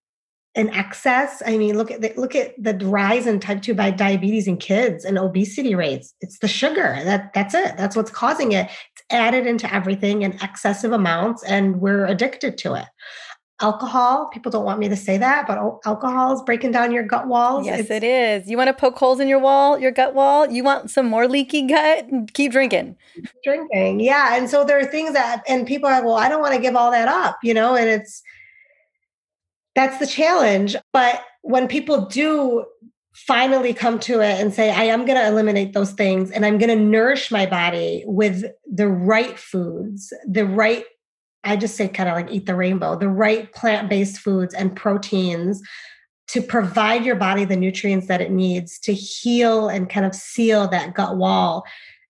in 0.55 0.69
excess. 0.71 1.43
I 1.45 1.57
mean, 1.57 1.77
look 1.77 1.91
at 1.91 2.01
the, 2.01 2.13
look 2.17 2.35
at 2.35 2.53
the 2.61 2.73
rise 2.85 3.27
in 3.27 3.39
type 3.39 3.61
2 3.61 3.73
diabetes 3.73 4.47
in 4.47 4.57
kids 4.57 5.05
and 5.05 5.17
obesity 5.17 5.75
rates. 5.75 6.13
It's 6.21 6.39
the 6.39 6.47
sugar. 6.47 6.99
That 7.03 7.31
that's 7.33 7.53
it. 7.53 7.77
That's 7.77 7.95
what's 7.95 8.11
causing 8.11 8.51
it. 8.53 8.65
It's 8.65 9.03
added 9.11 9.45
into 9.45 9.73
everything 9.73 10.23
in 10.23 10.33
excessive 10.41 10.91
amounts 10.91 11.43
and 11.43 11.79
we're 11.79 12.05
addicted 12.05 12.57
to 12.59 12.73
it 12.73 12.87
alcohol. 13.61 14.29
People 14.33 14.51
don't 14.51 14.65
want 14.65 14.79
me 14.79 14.87
to 14.89 14.95
say 14.95 15.17
that, 15.17 15.47
but 15.47 15.57
alcohol 15.85 16.33
is 16.33 16.41
breaking 16.41 16.71
down 16.71 16.91
your 16.91 17.03
gut 17.03 17.27
walls. 17.27 17.65
Yes, 17.65 17.81
it's, 17.81 17.91
it 17.91 18.03
is. 18.03 18.49
You 18.49 18.57
want 18.57 18.69
to 18.69 18.73
poke 18.73 18.97
holes 18.97 19.19
in 19.19 19.27
your 19.27 19.39
wall, 19.39 19.77
your 19.77 19.91
gut 19.91 20.13
wall? 20.13 20.49
You 20.49 20.63
want 20.63 20.89
some 20.89 21.05
more 21.05 21.27
leaky 21.27 21.67
gut? 21.67 22.07
Keep 22.33 22.51
drinking. 22.51 22.95
Drinking. 23.43 23.99
Yeah. 23.99 24.37
And 24.37 24.49
so 24.49 24.63
there 24.63 24.79
are 24.79 24.85
things 24.85 25.13
that, 25.13 25.43
and 25.47 25.67
people 25.67 25.89
are, 25.89 25.93
like, 25.93 26.05
well, 26.05 26.15
I 26.15 26.29
don't 26.29 26.41
want 26.41 26.55
to 26.55 26.61
give 26.61 26.75
all 26.75 26.91
that 26.91 27.07
up, 27.07 27.37
you 27.43 27.53
know, 27.53 27.75
and 27.75 27.89
it's, 27.89 28.21
that's 29.75 29.97
the 29.99 30.07
challenge. 30.07 30.75
But 30.93 31.21
when 31.41 31.67
people 31.67 32.05
do 32.05 32.65
finally 33.13 33.73
come 33.73 33.99
to 33.99 34.21
it 34.21 34.39
and 34.39 34.53
say, 34.53 34.71
I 34.71 34.83
am 34.83 35.05
going 35.05 35.17
to 35.17 35.27
eliminate 35.27 35.73
those 35.73 35.91
things 35.91 36.31
and 36.31 36.45
I'm 36.45 36.57
going 36.57 36.69
to 36.69 36.83
nourish 36.83 37.31
my 37.31 37.45
body 37.45 38.03
with 38.05 38.45
the 38.65 38.87
right 38.87 39.37
foods, 39.37 40.13
the 40.25 40.45
right 40.45 40.85
I 41.43 41.55
just 41.55 41.75
say 41.75 41.87
kind 41.87 42.09
of 42.09 42.15
like 42.15 42.31
eat 42.31 42.45
the 42.45 42.55
rainbow, 42.55 42.97
the 42.97 43.09
right 43.09 43.51
plant 43.53 43.89
based 43.89 44.19
foods 44.19 44.53
and 44.53 44.75
proteins 44.75 45.61
to 46.29 46.41
provide 46.41 47.05
your 47.05 47.15
body 47.15 47.43
the 47.43 47.55
nutrients 47.55 48.07
that 48.07 48.21
it 48.21 48.31
needs 48.31 48.77
to 48.79 48.93
heal 48.93 49.67
and 49.67 49.89
kind 49.89 50.05
of 50.05 50.13
seal 50.13 50.67
that 50.67 50.93
gut 50.93 51.17
wall. 51.17 51.65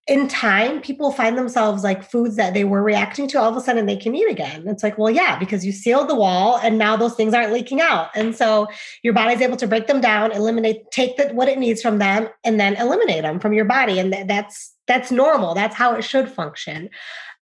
In 0.08 0.28
time, 0.28 0.82
people 0.82 1.12
find 1.12 1.38
themselves 1.38 1.84
like 1.84 2.04
foods 2.04 2.36
that 2.36 2.56
they 2.56 2.64
were 2.64 2.82
reacting 2.82 3.28
to, 3.28 3.40
all 3.40 3.50
of 3.50 3.56
a 3.56 3.62
sudden 3.62 3.86
they 3.86 3.96
can 3.96 4.16
eat 4.16 4.30
again. 4.30 4.68
It's 4.68 4.82
like, 4.82 4.98
well, 4.98 5.12
yeah, 5.12 5.38
because 5.38 5.64
you 5.64 5.72
sealed 5.72 6.10
the 6.10 6.16
wall 6.16 6.58
and 6.64 6.80
now 6.80 6.98
those 6.98 7.14
things 7.14 7.34
aren't 7.34 7.54
leaking 7.54 7.80
out. 7.80 8.10
And 8.16 8.36
so 8.36 8.68
your 9.04 9.14
body's 9.14 9.40
able 9.40 9.58
to 9.58 9.68
break 9.68 9.86
them 9.86 10.02
down, 10.02 10.32
eliminate, 10.32 10.90
take 10.92 11.16
the, 11.16 11.28
what 11.28 11.48
it 11.48 11.60
needs 11.60 11.82
from 11.82 12.00
them, 12.00 12.28
and 12.44 12.60
then 12.60 12.76
eliminate 12.78 13.22
them 13.22 13.40
from 13.40 13.54
your 13.54 13.66
body. 13.66 14.00
And 14.00 14.12
that's 14.28 14.74
that's 14.88 15.12
normal. 15.12 15.54
That's 15.54 15.76
how 15.76 15.94
it 15.94 16.02
should 16.02 16.30
function. 16.30 16.90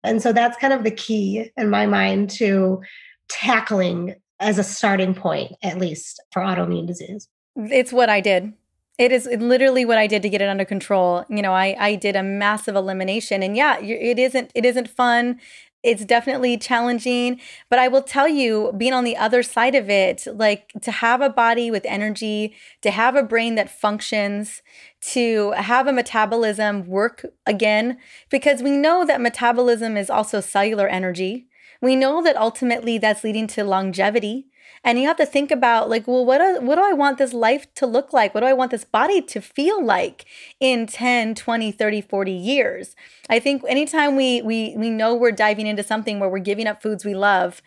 And 0.03 0.21
so 0.21 0.33
that's 0.33 0.57
kind 0.57 0.73
of 0.73 0.83
the 0.83 0.91
key 0.91 1.51
in 1.57 1.69
my 1.69 1.85
mind 1.85 2.29
to 2.31 2.81
tackling 3.29 4.15
as 4.39 4.57
a 4.57 4.63
starting 4.63 5.13
point, 5.13 5.53
at 5.63 5.77
least 5.77 6.21
for 6.31 6.41
autoimmune 6.41 6.87
disease. 6.87 7.27
It's 7.55 7.93
what 7.93 8.09
I 8.09 8.21
did. 8.21 8.53
It 8.97 9.11
is 9.11 9.25
literally 9.25 9.85
what 9.85 9.97
I 9.97 10.07
did 10.07 10.21
to 10.23 10.29
get 10.29 10.41
it 10.41 10.49
under 10.49 10.65
control. 10.65 11.25
You 11.29 11.41
know, 11.41 11.53
I 11.53 11.75
I 11.79 11.95
did 11.95 12.15
a 12.15 12.23
massive 12.23 12.75
elimination, 12.75 13.41
and 13.41 13.55
yeah, 13.55 13.79
it 13.79 14.19
isn't 14.19 14.51
it 14.53 14.65
isn't 14.65 14.89
fun 14.89 15.39
it's 15.83 16.05
definitely 16.05 16.57
challenging 16.57 17.39
but 17.69 17.79
i 17.79 17.87
will 17.87 18.03
tell 18.03 18.27
you 18.27 18.73
being 18.77 18.93
on 18.93 19.03
the 19.03 19.17
other 19.17 19.41
side 19.41 19.75
of 19.75 19.89
it 19.89 20.27
like 20.33 20.71
to 20.81 20.91
have 20.91 21.21
a 21.21 21.29
body 21.29 21.71
with 21.71 21.85
energy 21.85 22.55
to 22.81 22.91
have 22.91 23.15
a 23.15 23.23
brain 23.23 23.55
that 23.55 23.69
functions 23.69 24.61
to 25.01 25.51
have 25.51 25.87
a 25.87 25.93
metabolism 25.93 26.85
work 26.87 27.25
again 27.45 27.97
because 28.29 28.61
we 28.61 28.71
know 28.71 29.05
that 29.05 29.19
metabolism 29.19 29.97
is 29.97 30.09
also 30.09 30.39
cellular 30.39 30.87
energy. 30.87 31.47
We 31.81 31.95
know 31.95 32.21
that 32.23 32.37
ultimately 32.37 32.99
that's 32.99 33.23
leading 33.23 33.47
to 33.47 33.63
longevity 33.63 34.50
and 34.83 34.99
you 34.99 35.07
have 35.07 35.17
to 35.17 35.25
think 35.25 35.51
about 35.51 35.89
like 35.89 36.07
well 36.07 36.25
what 36.25 36.39
do, 36.39 36.65
what 36.65 36.75
do 36.75 36.83
i 36.83 36.93
want 36.93 37.17
this 37.17 37.33
life 37.33 37.71
to 37.73 37.85
look 37.85 38.13
like 38.13 38.33
what 38.33 38.41
do 38.41 38.47
i 38.47 38.53
want 38.53 38.71
this 38.71 38.83
body 38.83 39.21
to 39.21 39.41
feel 39.41 39.83
like 39.83 40.25
in 40.59 40.87
10 40.87 41.35
20 41.35 41.71
30 41.71 42.01
40 42.01 42.31
years 42.31 42.95
i 43.29 43.39
think 43.39 43.63
anytime 43.67 44.15
we 44.15 44.41
we 44.41 44.75
we 44.77 44.89
know 44.89 45.15
we're 45.15 45.31
diving 45.31 45.67
into 45.67 45.83
something 45.83 46.19
where 46.19 46.29
we're 46.29 46.39
giving 46.39 46.67
up 46.67 46.81
foods 46.81 47.05
we 47.05 47.13
love 47.13 47.61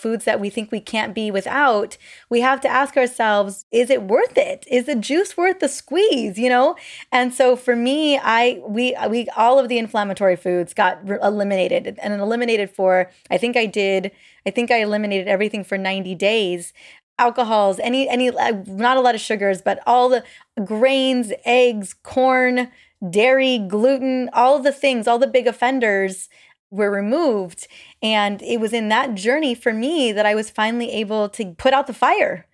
foods 0.00 0.24
that 0.24 0.40
we 0.40 0.50
think 0.50 0.72
we 0.72 0.80
can't 0.80 1.14
be 1.14 1.30
without, 1.30 1.96
we 2.30 2.40
have 2.40 2.60
to 2.62 2.68
ask 2.68 2.96
ourselves, 2.96 3.66
is 3.70 3.90
it 3.90 4.02
worth 4.02 4.36
it? 4.36 4.64
Is 4.70 4.86
the 4.86 4.94
juice 4.94 5.36
worth 5.36 5.60
the 5.60 5.68
squeeze, 5.68 6.38
you 6.38 6.48
know? 6.48 6.76
And 7.12 7.34
so 7.34 7.54
for 7.54 7.76
me, 7.76 8.18
I 8.18 8.60
we 8.66 8.96
we 9.08 9.28
all 9.36 9.58
of 9.58 9.68
the 9.68 9.78
inflammatory 9.78 10.36
foods 10.36 10.72
got 10.74 11.00
eliminated 11.22 11.98
and 12.02 12.14
eliminated 12.14 12.70
for 12.70 13.10
I 13.30 13.38
think 13.38 13.56
I 13.56 13.66
did 13.66 14.12
I 14.46 14.50
think 14.50 14.70
I 14.70 14.80
eliminated 14.80 15.28
everything 15.28 15.64
for 15.64 15.78
90 15.78 16.14
days 16.14 16.72
alcohols, 17.20 17.78
any 17.80 18.08
any 18.08 18.30
uh, 18.30 18.62
not 18.66 18.96
a 18.96 19.00
lot 19.00 19.14
of 19.14 19.20
sugars, 19.20 19.60
but 19.60 19.78
all 19.86 20.08
the 20.08 20.24
grains, 20.64 21.32
eggs, 21.44 21.94
corn, 22.02 22.70
dairy, 23.08 23.58
gluten, 23.58 24.30
all 24.32 24.58
the 24.58 24.72
things, 24.72 25.06
all 25.06 25.18
the 25.18 25.26
big 25.26 25.46
offenders 25.46 26.28
were 26.70 26.90
removed. 26.90 27.66
And 28.02 28.40
it 28.42 28.58
was 28.58 28.72
in 28.72 28.88
that 28.88 29.14
journey 29.14 29.54
for 29.54 29.72
me 29.72 30.12
that 30.12 30.26
I 30.26 30.34
was 30.34 30.50
finally 30.50 30.90
able 30.92 31.28
to 31.30 31.54
put 31.54 31.74
out 31.74 31.86
the 31.86 31.94
fire 31.94 32.46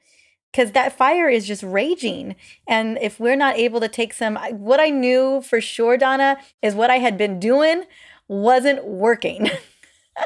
because 0.51 0.72
that 0.72 0.96
fire 0.96 1.29
is 1.29 1.46
just 1.46 1.62
raging. 1.62 2.35
And 2.66 2.99
if 3.01 3.20
we're 3.20 3.37
not 3.37 3.57
able 3.57 3.81
to 3.81 3.88
take 3.88 4.12
some, 4.12 4.37
what 4.53 4.81
I 4.81 4.88
knew 4.88 5.42
for 5.42 5.61
sure, 5.61 5.96
Donna, 5.96 6.38
is 6.62 6.75
what 6.75 6.90
I 6.90 6.96
had 6.96 7.18
been 7.18 7.38
doing 7.38 7.85
wasn't 8.27 8.85
working. 8.85 9.51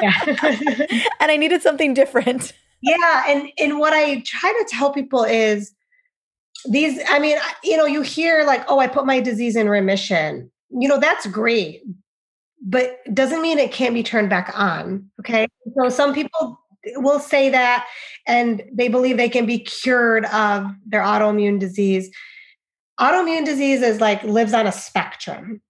Yeah. 0.00 0.12
and 1.20 1.30
I 1.30 1.36
needed 1.36 1.62
something 1.62 1.94
different. 1.94 2.52
Yeah. 2.82 3.24
And, 3.28 3.50
and 3.58 3.78
what 3.78 3.92
I 3.92 4.20
try 4.20 4.52
to 4.52 4.66
tell 4.68 4.92
people 4.92 5.24
is 5.24 5.72
these, 6.68 7.00
I 7.08 7.18
mean, 7.18 7.38
you 7.64 7.76
know, 7.76 7.86
you 7.86 8.02
hear 8.02 8.44
like, 8.44 8.64
oh, 8.68 8.78
I 8.78 8.86
put 8.86 9.06
my 9.06 9.20
disease 9.20 9.56
in 9.56 9.68
remission. 9.68 10.50
You 10.70 10.88
know, 10.88 10.98
that's 10.98 11.26
great 11.26 11.82
but 12.60 12.98
doesn't 13.14 13.42
mean 13.42 13.58
it 13.58 13.72
can't 13.72 13.94
be 13.94 14.02
turned 14.02 14.28
back 14.30 14.52
on. 14.54 15.08
Okay. 15.20 15.48
So 15.76 15.88
some 15.88 16.14
people 16.14 16.60
will 16.96 17.18
say 17.18 17.48
that 17.50 17.86
and 18.26 18.62
they 18.72 18.88
believe 18.88 19.16
they 19.16 19.28
can 19.28 19.46
be 19.46 19.58
cured 19.58 20.24
of 20.26 20.70
their 20.86 21.02
autoimmune 21.02 21.58
disease. 21.58 22.10
Autoimmune 22.98 23.44
disease 23.44 23.82
is 23.82 24.00
like 24.00 24.22
lives 24.24 24.52
on 24.52 24.66
a 24.66 24.72
spectrum. 24.72 25.60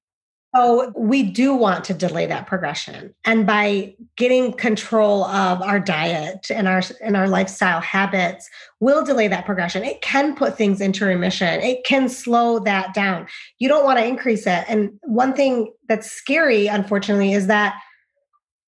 So 0.54 0.92
we 0.96 1.22
do 1.22 1.54
want 1.54 1.84
to 1.84 1.94
delay 1.94 2.26
that 2.26 2.48
progression. 2.48 3.14
And 3.24 3.46
by 3.46 3.94
getting 4.16 4.52
control 4.52 5.24
of 5.24 5.62
our 5.62 5.78
diet 5.78 6.50
and 6.50 6.66
our 6.66 6.82
and 7.00 7.16
our 7.16 7.28
lifestyle 7.28 7.80
habits 7.80 8.50
will 8.80 9.04
delay 9.04 9.28
that 9.28 9.46
progression. 9.46 9.84
It 9.84 10.02
can 10.02 10.34
put 10.34 10.56
things 10.56 10.80
into 10.80 11.04
remission. 11.04 11.60
It 11.60 11.84
can 11.84 12.08
slow 12.08 12.58
that 12.60 12.94
down. 12.94 13.28
You 13.60 13.68
don't 13.68 13.84
want 13.84 14.00
to 14.00 14.04
increase 14.04 14.46
it. 14.46 14.64
And 14.68 14.90
one 15.02 15.34
thing 15.34 15.72
that's 15.88 16.10
scary 16.10 16.66
unfortunately 16.66 17.32
is 17.32 17.46
that 17.46 17.80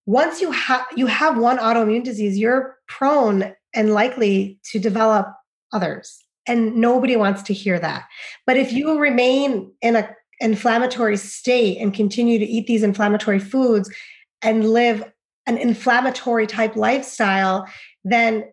once 0.06 0.40
you 0.40 0.52
have 0.52 0.86
you 0.94 1.06
have 1.06 1.36
one 1.36 1.58
autoimmune 1.58 2.04
disease, 2.04 2.38
you're 2.38 2.76
prone 2.86 3.54
and 3.74 3.92
likely 3.92 4.60
to 4.70 4.78
develop 4.78 5.26
others. 5.72 6.18
And 6.46 6.76
nobody 6.76 7.16
wants 7.16 7.42
to 7.44 7.54
hear 7.54 7.78
that. 7.78 8.04
But 8.46 8.56
if 8.56 8.72
you 8.72 8.98
remain 8.98 9.72
in 9.80 9.96
a 9.96 10.08
inflammatory 10.40 11.16
state 11.16 11.78
and 11.78 11.94
continue 11.94 12.38
to 12.38 12.44
eat 12.44 12.66
these 12.66 12.82
inflammatory 12.82 13.38
foods 13.38 13.90
and 14.42 14.68
live 14.68 15.04
an 15.46 15.58
inflammatory 15.58 16.46
type 16.46 16.76
lifestyle, 16.76 17.66
then 18.04 18.44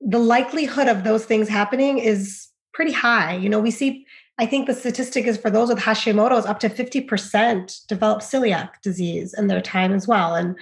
the 0.00 0.18
likelihood 0.18 0.88
of 0.88 1.04
those 1.04 1.24
things 1.24 1.48
happening 1.48 1.98
is 1.98 2.48
pretty 2.72 2.92
high. 2.92 3.34
You 3.34 3.48
know, 3.48 3.60
we 3.60 3.70
see, 3.70 4.06
I 4.38 4.46
think 4.46 4.66
the 4.66 4.74
statistic 4.74 5.26
is 5.26 5.38
for 5.38 5.50
those 5.50 5.68
with 5.68 5.78
Hashimoto's 5.78 6.46
up 6.46 6.60
to 6.60 6.68
50% 6.68 7.86
develop 7.86 8.20
celiac 8.20 8.70
disease 8.82 9.34
in 9.36 9.46
their 9.46 9.62
time 9.62 9.92
as 9.92 10.06
well. 10.06 10.34
And, 10.34 10.56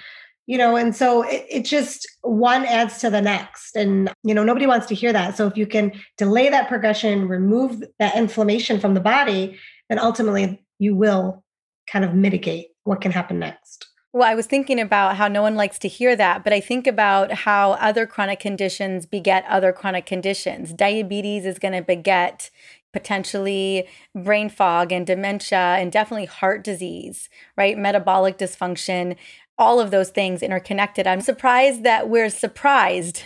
you 0.47 0.59
know, 0.59 0.77
and 0.77 0.95
so 0.95 1.23
it, 1.23 1.47
it 1.51 1.65
just 1.65 2.07
one 2.21 2.65
adds 2.67 2.99
to 2.99 3.11
the 3.11 3.23
next. 3.23 3.75
And, 3.75 4.13
you 4.23 4.35
know, 4.35 4.45
nobody 4.45 4.67
wants 4.67 4.87
to 4.87 4.95
hear 4.95 5.13
that. 5.13 5.37
So 5.37 5.47
if 5.47 5.57
you 5.57 5.67
can 5.67 5.93
delay 6.19 6.49
that 6.51 6.69
progression, 6.69 7.27
remove 7.27 7.83
that 7.99 8.15
inflammation 8.15 8.79
from 8.79 8.95
the 8.95 9.01
body, 9.01 9.59
then 9.89 9.99
ultimately 9.99 10.65
you 10.79 10.95
will 10.95 11.45
kind 11.87 12.05
of 12.05 12.15
mitigate 12.15 12.69
what 12.85 13.01
can 13.01 13.13
happen 13.13 13.39
next. 13.39 13.87
Well, 14.13 14.29
I 14.29 14.37
was 14.37 14.47
thinking 14.47 14.79
about 14.79 15.17
how 15.17 15.27
no 15.27 15.43
one 15.43 15.57
likes 15.57 15.77
to 15.81 15.89
hear 15.89 16.15
that, 16.15 16.45
but 16.45 16.53
I 16.53 16.61
think 16.61 16.87
about 16.87 17.33
how 17.33 17.73
other 17.73 18.07
chronic 18.07 18.39
conditions 18.39 19.07
beget 19.07 19.45
other 19.49 19.73
chronic 19.73 20.07
conditions. 20.07 20.73
Diabetes 20.73 21.45
is 21.45 21.59
going 21.59 21.75
to 21.75 21.83
beget 21.83 22.51
potentially 22.93 23.89
brain 24.15 24.49
fog 24.49 24.93
and 24.93 25.05
dementia 25.05 25.59
and 25.59 25.91
definitely 25.91 26.27
heart 26.27 26.63
disease, 26.63 27.29
right? 27.57 27.77
Metabolic 27.77 28.39
dysfunction, 28.39 29.17
all 29.59 29.81
of 29.81 29.91
those 29.91 30.11
things 30.11 30.43
interconnected. 30.43 31.07
I'm 31.07 31.21
surprised 31.21 31.85
that 31.85 32.09
we're 32.09 32.31
surprised 32.31 33.23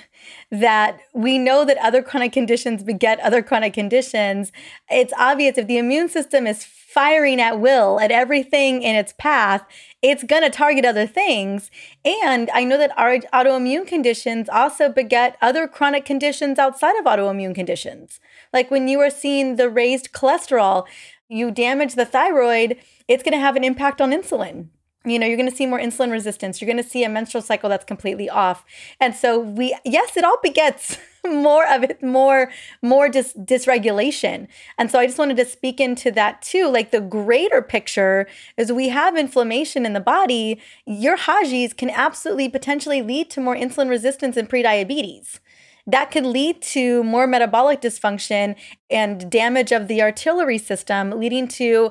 that 0.51 1.01
we 1.15 1.39
know 1.39 1.65
that 1.65 1.79
other 1.79 2.03
chronic 2.03 2.33
conditions 2.33 2.83
beget 2.83 3.21
other 3.21 3.43
chronic 3.43 3.73
conditions. 3.73 4.53
It's 4.91 5.13
obvious 5.19 5.57
if 5.57 5.67
the 5.67 5.79
immune 5.79 6.09
system 6.09 6.47
is 6.47 6.65
firing 6.65 7.41
at 7.41 7.61
will 7.61 8.01
at 8.01 8.11
everything 8.11 8.83
in 8.83 8.97
its 8.97 9.15
path, 9.19 9.65
it's 10.03 10.25
going 10.25 10.43
to 10.43 10.51
target 10.51 10.85
other 10.85 11.07
things. 11.07 11.71
And 12.05 12.51
I 12.53 12.65
know 12.65 12.79
that 12.79 12.99
our 12.99 13.19
autoimmune 13.19 13.87
conditions 13.87 14.49
also 14.49 14.89
beget 14.89 15.37
other 15.41 15.69
chronic 15.69 16.05
conditions 16.05 16.59
outside 16.59 16.97
of 16.99 17.05
autoimmune 17.05 17.55
conditions. 17.55 18.21
Like 18.53 18.71
when 18.71 18.89
you 18.89 19.01
are 19.01 19.11
seeing 19.11 19.57
the 19.57 19.69
raised 19.69 20.13
cholesterol, 20.13 20.87
you 21.29 21.51
damage 21.51 21.95
the 21.95 22.07
thyroid, 22.07 22.77
it's 23.07 23.23
going 23.23 23.33
to 23.33 23.39
have 23.39 23.57
an 23.57 23.65
impact 23.65 24.01
on 24.01 24.11
insulin 24.11 24.69
you 25.05 25.19
know 25.19 25.27
you're 25.27 25.37
going 25.37 25.51
to 25.51 25.57
see 25.57 25.67
more 25.67 25.79
insulin 25.79 26.11
resistance 26.11 26.61
you're 26.61 26.71
going 26.71 26.83
to 26.83 26.89
see 26.89 27.05
a 27.05 27.09
menstrual 27.09 27.43
cycle 27.43 27.69
that's 27.69 27.85
completely 27.85 28.29
off 28.29 28.65
and 29.01 29.15
so 29.15 29.39
we 29.39 29.77
yes 29.85 30.17
it 30.17 30.25
all 30.25 30.39
begets 30.43 30.99
more 31.29 31.67
of 31.67 31.83
it, 31.85 32.03
more, 32.03 32.51
more 32.83 33.09
dis- 33.09 33.35
dysregulation. 33.35 34.49
And 34.77 34.91
so 34.91 34.99
I 34.99 35.07
just 35.07 35.19
wanted 35.19 35.37
to 35.39 35.45
speak 35.45 35.81
into 35.81 36.11
that 36.13 36.43
too. 36.43 36.69
Like 36.69 36.91
the 36.91 37.01
greater 37.01 37.63
picture 37.63 38.27
is 38.57 38.73
we 38.73 38.89
have 38.89 39.17
inflammation 39.17 39.87
in 39.87 39.93
the 39.93 40.01
body. 40.01 40.61
Your 40.87 41.17
Hashi's 41.17 41.73
can 41.73 41.91
absolutely 41.91 42.49
potentially 42.49 43.03
lead 43.03 43.31
to 43.31 43.41
more 43.41 43.57
insulin 43.57 43.89
resistance 43.89 44.37
and 44.37 44.49
prediabetes 44.49 45.39
that 45.87 46.11
could 46.11 46.27
lead 46.27 46.61
to 46.61 47.03
more 47.03 47.27
metabolic 47.27 47.81
dysfunction 47.81 48.55
and 48.91 49.31
damage 49.31 49.73
of 49.73 49.89
the 49.89 50.03
arterial 50.03 50.59
system, 50.59 51.13
leading 51.13 51.49
to 51.49 51.91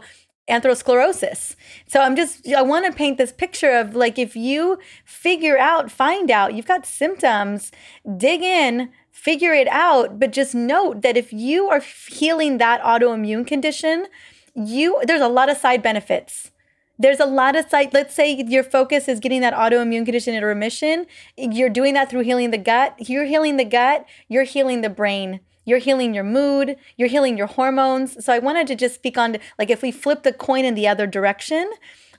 atherosclerosis. 0.49 1.55
So 1.87 2.01
I'm 2.01 2.15
just, 2.15 2.47
I 2.47 2.61
want 2.61 2.85
to 2.85 2.91
paint 2.91 3.17
this 3.17 3.31
picture 3.31 3.71
of 3.71 3.95
like 3.95 4.17
if 4.17 4.35
you 4.35 4.79
figure 5.05 5.57
out, 5.57 5.91
find 5.91 6.31
out, 6.31 6.53
you've 6.53 6.67
got 6.67 6.85
symptoms, 6.85 7.71
dig 8.17 8.41
in, 8.41 8.89
figure 9.11 9.53
it 9.53 9.67
out, 9.67 10.19
but 10.19 10.31
just 10.31 10.55
note 10.55 11.01
that 11.01 11.17
if 11.17 11.33
you 11.33 11.67
are 11.67 11.81
healing 12.07 12.59
that 12.59 12.81
autoimmune 12.81 13.45
condition, 13.45 14.07
you 14.55 15.01
there's 15.05 15.21
a 15.21 15.27
lot 15.27 15.49
of 15.49 15.57
side 15.57 15.83
benefits. 15.83 16.51
There's 16.99 17.19
a 17.19 17.25
lot 17.25 17.55
of 17.55 17.69
side, 17.69 17.93
let's 17.93 18.15
say 18.15 18.43
your 18.47 18.63
focus 18.63 19.07
is 19.07 19.19
getting 19.19 19.41
that 19.41 19.53
autoimmune 19.53 20.05
condition 20.05 20.33
into 20.33 20.47
remission. 20.47 21.05
You're 21.37 21.69
doing 21.69 21.93
that 21.93 22.09
through 22.09 22.21
healing 22.21 22.49
the 22.49 22.57
gut. 22.57 22.95
You're 23.07 23.25
healing 23.25 23.57
the 23.57 23.65
gut, 23.65 24.05
you're 24.27 24.43
healing 24.43 24.81
the 24.81 24.89
brain 24.89 25.41
you're 25.67 25.77
healing 25.77 26.15
your 26.15 26.23
mood, 26.23 26.77
you're 26.95 27.09
healing 27.09 27.37
your 27.37 27.45
hormones. 27.45 28.23
So 28.23 28.33
I 28.33 28.39
wanted 28.39 28.65
to 28.67 28.75
just 28.75 28.95
speak 28.95 29.17
on 29.17 29.37
like 29.59 29.69
if 29.69 29.83
we 29.83 29.91
flip 29.91 30.23
the 30.23 30.31
coin 30.31 30.65
in 30.65 30.73
the 30.73 30.87
other 30.87 31.05
direction, 31.05 31.69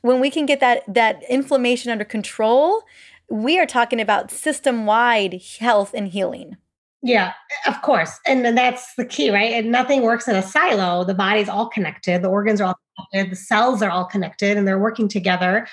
when 0.03 0.21
we 0.21 0.31
can 0.31 0.47
get 0.47 0.61
that 0.61 0.83
that 0.87 1.23
inflammation 1.29 1.91
under 1.91 2.05
control, 2.05 2.83
we 3.29 3.59
are 3.59 3.67
talking 3.67 4.01
about 4.01 4.31
system-wide 4.31 5.41
health 5.59 5.93
and 5.95 6.09
healing. 6.09 6.59
Yeah, 7.01 7.33
of 7.67 7.81
course. 7.83 8.19
And 8.27 8.45
that's 8.57 8.95
the 8.97 9.05
key, 9.05 9.31
right? 9.31 9.53
And 9.53 9.73
nothing 9.73 10.03
works 10.03 10.29
in 10.29 10.37
a 10.37 10.43
silo. 10.43 11.05
The 11.05 11.15
body's 11.15 11.49
all 11.49 11.69
connected, 11.69 12.23
the 12.23 12.29
organs 12.29 12.61
are 12.61 12.69
all 12.69 12.79
connected, 13.13 13.33
the 13.33 13.37
cells 13.37 13.83
are 13.83 13.91
all 13.91 14.05
connected 14.05 14.57
and 14.57 14.69
they're 14.69 14.79
working 14.79 15.09
together. 15.09 15.67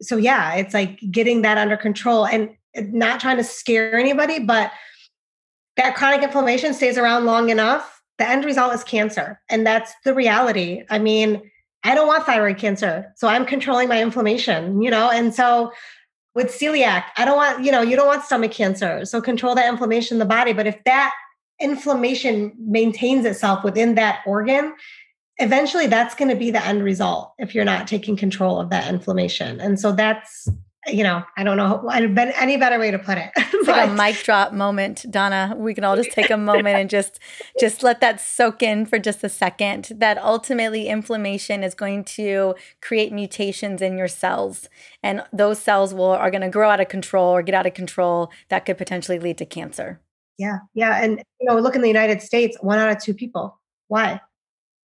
So 0.00 0.16
yeah, 0.16 0.54
it's 0.54 0.72
like 0.72 1.00
getting 1.10 1.42
that 1.42 1.58
under 1.58 1.76
control 1.76 2.26
and 2.26 2.50
not 2.76 3.20
trying 3.20 3.36
to 3.36 3.44
scare 3.44 3.98
anybody, 3.98 4.38
but 4.38 4.72
that 5.80 5.94
chronic 5.94 6.22
inflammation 6.22 6.74
stays 6.74 6.98
around 6.98 7.24
long 7.24 7.48
enough, 7.48 8.02
the 8.18 8.28
end 8.28 8.44
result 8.44 8.74
is 8.74 8.84
cancer. 8.84 9.40
And 9.48 9.66
that's 9.66 9.94
the 10.04 10.14
reality. 10.14 10.84
I 10.90 10.98
mean, 10.98 11.50
I 11.84 11.94
don't 11.94 12.06
want 12.06 12.26
thyroid 12.26 12.58
cancer. 12.58 13.10
So 13.16 13.28
I'm 13.28 13.46
controlling 13.46 13.88
my 13.88 14.02
inflammation, 14.02 14.82
you 14.82 14.90
know? 14.90 15.10
And 15.10 15.34
so 15.34 15.72
with 16.34 16.48
celiac, 16.48 17.04
I 17.16 17.24
don't 17.24 17.38
want, 17.38 17.64
you 17.64 17.72
know, 17.72 17.80
you 17.80 17.96
don't 17.96 18.06
want 18.06 18.24
stomach 18.24 18.52
cancer. 18.52 19.06
So 19.06 19.22
control 19.22 19.54
that 19.54 19.70
inflammation 19.70 20.16
in 20.16 20.18
the 20.18 20.26
body. 20.26 20.52
But 20.52 20.66
if 20.66 20.84
that 20.84 21.14
inflammation 21.58 22.52
maintains 22.58 23.24
itself 23.24 23.64
within 23.64 23.94
that 23.94 24.20
organ, 24.26 24.74
eventually 25.38 25.86
that's 25.86 26.14
going 26.14 26.30
to 26.30 26.36
be 26.36 26.50
the 26.50 26.64
end 26.64 26.84
result 26.84 27.32
if 27.38 27.54
you're 27.54 27.64
not 27.64 27.88
taking 27.88 28.16
control 28.16 28.60
of 28.60 28.68
that 28.68 28.86
inflammation. 28.92 29.58
And 29.62 29.80
so 29.80 29.92
that's 29.92 30.46
you 30.86 31.04
know, 31.04 31.22
I 31.36 31.44
don't 31.44 31.56
know 31.56 31.86
any 31.88 32.56
better 32.56 32.78
way 32.78 32.90
to 32.90 32.98
put 32.98 33.18
it. 33.18 33.30
It's 33.60 33.68
like 33.68 33.90
a 33.90 33.92
mic 33.92 34.16
drop 34.24 34.54
moment, 34.54 35.04
Donna. 35.10 35.54
We 35.54 35.74
can 35.74 35.84
all 35.84 35.94
just 35.94 36.12
take 36.12 36.30
a 36.30 36.36
moment 36.38 36.78
and 36.78 36.88
just 36.88 37.20
just 37.60 37.82
let 37.82 38.00
that 38.00 38.22
soak 38.22 38.62
in 38.62 38.86
for 38.86 38.98
just 38.98 39.22
a 39.22 39.28
second. 39.28 39.92
That 39.94 40.16
ultimately 40.16 40.88
inflammation 40.88 41.62
is 41.62 41.74
going 41.74 42.04
to 42.04 42.54
create 42.80 43.12
mutations 43.12 43.82
in 43.82 43.98
your 43.98 44.08
cells, 44.08 44.70
and 45.02 45.22
those 45.30 45.58
cells 45.58 45.92
will 45.92 46.04
are 46.06 46.30
going 46.30 46.40
to 46.40 46.48
grow 46.48 46.70
out 46.70 46.80
of 46.80 46.88
control 46.88 47.28
or 47.28 47.42
get 47.42 47.54
out 47.54 47.66
of 47.66 47.74
control. 47.74 48.32
That 48.48 48.64
could 48.64 48.78
potentially 48.78 49.18
lead 49.18 49.36
to 49.38 49.46
cancer. 49.46 50.00
Yeah, 50.38 50.60
yeah, 50.72 51.04
and 51.04 51.22
you 51.38 51.46
know, 51.46 51.58
look 51.58 51.76
in 51.76 51.82
the 51.82 51.88
United 51.88 52.22
States, 52.22 52.56
one 52.62 52.78
out 52.78 52.90
of 52.90 53.02
two 53.02 53.12
people. 53.12 53.60
Why? 53.88 54.22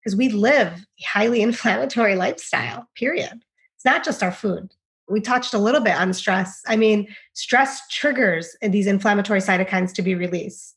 Because 0.04 0.18
we 0.18 0.28
live 0.28 0.68
a 0.74 1.04
highly 1.08 1.42
inflammatory 1.50 2.16
lifestyle. 2.16 2.90
Period. 2.94 3.42
It's 3.78 3.86
not 3.86 4.04
just 4.04 4.22
our 4.22 4.34
food 4.34 4.74
we 5.10 5.22
touched 5.22 5.54
a 5.54 5.60
little 5.60 5.82
bit 5.82 5.96
on 5.96 6.14
stress. 6.14 6.62
I 6.68 6.76
mean, 6.76 7.08
stress 7.34 7.82
triggers 7.90 8.56
these 8.62 8.88
inflammatory 8.88 9.40
cytokines 9.40 9.94
to 9.94 10.02
be 10.02 10.16
released. 10.16 10.76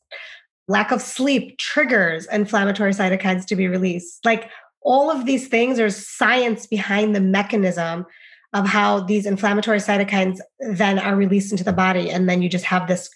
Lack 0.67 0.91
of 0.91 1.01
sleep 1.01 1.57
triggers 1.57 2.27
inflammatory 2.27 2.91
cytokines 2.93 3.45
to 3.47 3.55
be 3.55 3.67
released. 3.67 4.23
Like 4.23 4.49
all 4.81 5.09
of 5.09 5.25
these 5.25 5.47
things, 5.47 5.77
there's 5.77 6.07
science 6.07 6.67
behind 6.67 7.15
the 7.15 7.21
mechanism 7.21 8.05
of 8.53 8.67
how 8.67 9.01
these 9.01 9.25
inflammatory 9.25 9.79
cytokines 9.79 10.39
then 10.59 10.99
are 10.99 11.15
released 11.15 11.51
into 11.51 11.63
the 11.63 11.73
body. 11.73 12.09
And 12.09 12.29
then 12.29 12.41
you 12.41 12.49
just 12.49 12.65
have 12.65 12.87
this, 12.87 13.09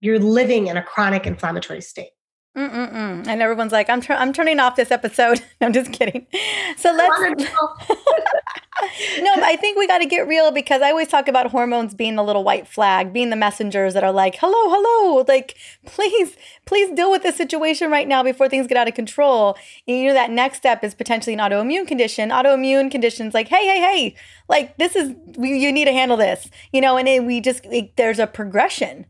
you're 0.00 0.18
living 0.18 0.66
in 0.66 0.76
a 0.76 0.82
chronic 0.82 1.26
inflammatory 1.26 1.80
state. 1.80 2.10
Mm-mm-mm. 2.56 3.26
And 3.26 3.42
everyone's 3.42 3.72
like, 3.72 3.90
I'm, 3.90 4.02
I'm 4.08 4.32
turning 4.32 4.58
off 4.60 4.76
this 4.76 4.90
episode. 4.90 5.42
I'm 5.60 5.74
just 5.74 5.92
kidding. 5.92 6.26
So 6.78 6.90
let's. 6.90 7.42
no, 9.20 9.32
I 9.36 9.56
think 9.60 9.76
we 9.76 9.86
got 9.86 9.98
to 9.98 10.06
get 10.06 10.26
real 10.26 10.50
because 10.50 10.80
I 10.80 10.90
always 10.90 11.08
talk 11.08 11.28
about 11.28 11.50
hormones 11.50 11.94
being 11.94 12.16
the 12.16 12.22
little 12.22 12.44
white 12.44 12.66
flag, 12.66 13.12
being 13.12 13.28
the 13.28 13.36
messengers 13.36 13.92
that 13.92 14.04
are 14.04 14.12
like, 14.12 14.36
hello, 14.36 14.54
hello, 14.54 15.24
like, 15.28 15.56
please, 15.84 16.36
please 16.64 16.94
deal 16.96 17.10
with 17.10 17.22
this 17.22 17.36
situation 17.36 17.90
right 17.90 18.08
now 18.08 18.22
before 18.22 18.48
things 18.48 18.66
get 18.66 18.78
out 18.78 18.88
of 18.88 18.94
control. 18.94 19.58
And 19.86 19.98
you 19.98 20.08
know, 20.08 20.14
that 20.14 20.30
next 20.30 20.56
step 20.58 20.82
is 20.82 20.94
potentially 20.94 21.34
an 21.34 21.40
autoimmune 21.40 21.86
condition. 21.86 22.30
Autoimmune 22.30 22.90
conditions 22.90 23.34
like, 23.34 23.48
hey, 23.48 23.66
hey, 23.66 23.80
hey, 23.80 24.16
like, 24.48 24.78
this 24.78 24.96
is, 24.96 25.14
we, 25.36 25.58
you 25.58 25.72
need 25.72 25.86
to 25.86 25.92
handle 25.92 26.16
this, 26.16 26.48
you 26.72 26.80
know, 26.80 26.96
and 26.96 27.06
it, 27.06 27.22
we 27.22 27.42
just, 27.42 27.66
it, 27.66 27.96
there's 27.96 28.18
a 28.18 28.26
progression. 28.26 29.04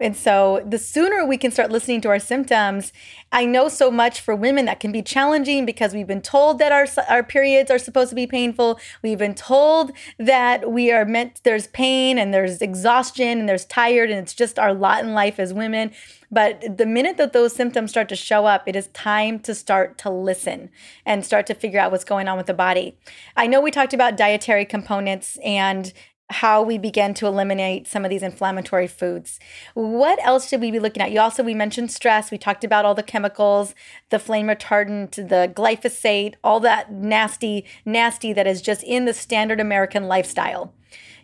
And 0.00 0.16
so 0.16 0.64
the 0.66 0.78
sooner 0.78 1.26
we 1.26 1.36
can 1.36 1.52
start 1.52 1.70
listening 1.70 2.00
to 2.00 2.08
our 2.08 2.18
symptoms, 2.18 2.92
I 3.30 3.44
know 3.44 3.68
so 3.68 3.90
much 3.90 4.20
for 4.20 4.34
women 4.34 4.64
that 4.64 4.80
can 4.80 4.92
be 4.92 5.02
challenging 5.02 5.66
because 5.66 5.92
we've 5.92 6.06
been 6.06 6.22
told 6.22 6.58
that 6.58 6.72
our 6.72 6.86
our 7.08 7.22
periods 7.22 7.70
are 7.70 7.78
supposed 7.78 8.08
to 8.08 8.16
be 8.16 8.26
painful. 8.26 8.80
We've 9.02 9.18
been 9.18 9.34
told 9.34 9.92
that 10.18 10.70
we 10.70 10.90
are 10.90 11.04
meant 11.04 11.42
there's 11.44 11.66
pain 11.68 12.18
and 12.18 12.32
there's 12.32 12.62
exhaustion 12.62 13.38
and 13.38 13.48
there's 13.48 13.66
tired 13.66 14.10
and 14.10 14.18
it's 14.18 14.34
just 14.34 14.58
our 14.58 14.72
lot 14.72 15.04
in 15.04 15.12
life 15.12 15.38
as 15.38 15.52
women. 15.52 15.92
But 16.30 16.78
the 16.78 16.86
minute 16.86 17.16
that 17.16 17.32
those 17.32 17.52
symptoms 17.54 17.90
start 17.90 18.08
to 18.10 18.16
show 18.16 18.46
up, 18.46 18.62
it 18.66 18.76
is 18.76 18.86
time 18.88 19.40
to 19.40 19.54
start 19.54 19.98
to 19.98 20.10
listen 20.10 20.70
and 21.04 21.26
start 21.26 21.46
to 21.48 21.54
figure 21.54 21.80
out 21.80 21.90
what's 21.90 22.04
going 22.04 22.28
on 22.28 22.36
with 22.36 22.46
the 22.46 22.54
body. 22.54 22.96
I 23.36 23.48
know 23.48 23.60
we 23.60 23.72
talked 23.72 23.94
about 23.94 24.16
dietary 24.16 24.64
components 24.64 25.38
and 25.44 25.92
how 26.30 26.62
we 26.62 26.78
begin 26.78 27.12
to 27.14 27.26
eliminate 27.26 27.86
some 27.86 28.04
of 28.04 28.10
these 28.10 28.22
inflammatory 28.22 28.86
foods. 28.86 29.40
What 29.74 30.18
else 30.24 30.48
should 30.48 30.60
we 30.60 30.70
be 30.70 30.78
looking 30.78 31.02
at? 31.02 31.10
You 31.10 31.20
also 31.20 31.42
we 31.42 31.54
mentioned 31.54 31.90
stress. 31.90 32.30
We 32.30 32.38
talked 32.38 32.64
about 32.64 32.84
all 32.84 32.94
the 32.94 33.02
chemicals, 33.02 33.74
the 34.10 34.18
flame 34.18 34.46
retardant, 34.46 35.16
the 35.16 35.52
glyphosate, 35.54 36.34
all 36.44 36.60
that 36.60 36.92
nasty, 36.92 37.64
nasty 37.84 38.32
that 38.32 38.46
is 38.46 38.62
just 38.62 38.82
in 38.84 39.04
the 39.04 39.14
standard 39.14 39.60
American 39.60 40.04
lifestyle. 40.04 40.72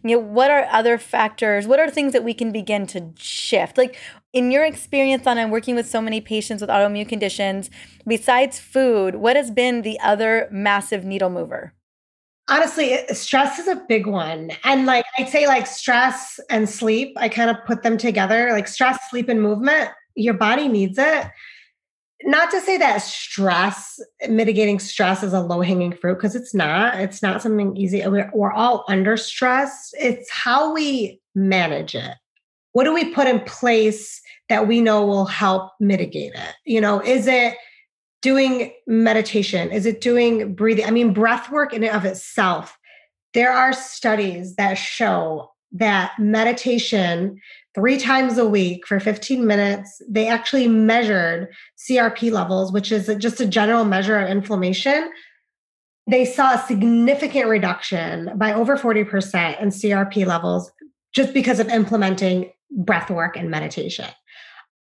You 0.03 0.17
know, 0.17 0.23
what 0.23 0.51
are 0.51 0.69
other 0.71 0.99
factors? 0.99 1.67
What 1.67 1.81
are 1.81 1.91
things 1.91 2.13
that 2.13 2.23
we 2.23 2.35
can 2.35 2.53
begin 2.53 2.87
to 2.89 3.13
shift? 3.17 3.77
Like 3.77 3.97
in 4.33 4.51
your 4.51 4.65
experience 4.65 5.27
on 5.27 5.39
I'm 5.39 5.51
working 5.51 5.75
with 5.75 5.89
so 5.89 6.01
many 6.01 6.21
patients 6.21 6.61
with 6.61 6.71
autoimmune 6.71 7.09
conditions, 7.09 7.71
besides 8.07 8.61
food, 8.61 9.17
what 9.17 9.35
has 9.37 9.51
been 9.51 9.83
the 9.83 9.99
other 10.01 10.49
massive 10.53 11.05
needle 11.05 11.31
mover? 11.31 11.73
Honestly 12.49 12.99
stress 13.13 13.59
is 13.59 13.69
a 13.69 13.83
big 13.89 14.07
one. 14.07 14.51
And 14.65 14.87
like 14.87 15.05
i'd 15.19 15.29
say 15.29 15.47
like 15.47 15.67
stress 15.67 16.39
and 16.51 16.69
sleep 16.69 17.13
i 17.19 17.29
kind 17.29 17.51
of 17.51 17.57
put 17.67 17.83
them 17.83 17.99
together. 17.99 18.51
Like 18.53 18.69
stress 18.69 18.99
sleep 19.11 19.29
and 19.29 19.43
movement 19.43 19.91
your 20.17 20.35
body 20.35 20.67
needs 20.67 20.99
it. 20.99 21.27
Not 22.25 22.51
to 22.51 22.61
say 22.63 22.79
that 22.79 23.03
stress 23.03 24.01
mitigating 24.29 24.79
stress 24.79 25.23
is 25.23 25.35
a 25.35 25.41
low 25.41 25.61
hanging 25.61 25.93
fruit 25.93 26.15
because 26.15 26.35
it's 26.35 26.55
not. 26.55 26.99
It's 26.99 27.23
not 27.23 27.43
something 27.43 27.77
easy. 27.77 28.05
We're, 28.07 28.31
we're 28.35 28.53
all 28.53 28.85
under 28.89 29.19
stress. 29.19 29.93
It's 30.01 30.29
how 30.31 30.73
we 30.73 31.21
manage 31.35 31.95
it. 31.95 32.15
What 32.73 32.85
do 32.85 32.95
we 32.95 33.13
put 33.13 33.27
in 33.27 33.41
place 33.41 34.21
that 34.49 34.67
we 34.67 34.81
know 34.81 35.05
will 35.05 35.27
help 35.27 35.73
mitigate 35.79 36.33
it? 36.35 36.55
You 36.65 36.81
know 36.81 37.01
is 37.01 37.27
it 37.27 37.55
doing 38.27 38.73
meditation? 38.89 39.71
Is 39.71 39.87
it 39.87 40.01
doing 40.01 40.53
breathing? 40.53 40.85
I 40.85 40.91
mean, 40.91 41.13
breath 41.13 41.49
work 41.49 41.73
in 41.73 41.85
and 41.85 41.95
of 41.95 42.05
itself. 42.05 42.77
There 43.35 43.53
are 43.53 43.73
studies 43.73 44.57
that 44.57 44.75
show 44.75 45.53
that 45.71 46.11
meditation 46.19 47.41
three 47.77 47.97
times 47.97 48.37
a 48.37 48.45
week 48.45 48.85
for 48.85 48.99
15 48.99 49.47
minutes, 49.47 50.03
they 50.09 50.27
actually 50.27 50.67
measured 50.67 51.55
CRP 51.79 52.33
levels, 52.33 52.73
which 52.73 52.91
is 52.91 53.09
just 53.19 53.41
a 53.41 53.47
general 53.47 53.85
measure 53.85 54.19
of 54.19 54.29
inflammation. 54.29 55.09
They 56.11 56.25
saw 56.25 56.55
a 56.55 56.67
significant 56.67 57.47
reduction 57.47 58.33
by 58.37 58.53
over 58.53 58.77
40% 58.77 59.63
in 59.63 59.69
CRP 59.69 60.27
levels 60.27 60.73
just 61.15 61.33
because 61.33 61.61
of 61.61 61.69
implementing 61.69 62.51
breath 62.73 63.09
work 63.09 63.37
and 63.37 63.53
meditation. 63.53 64.09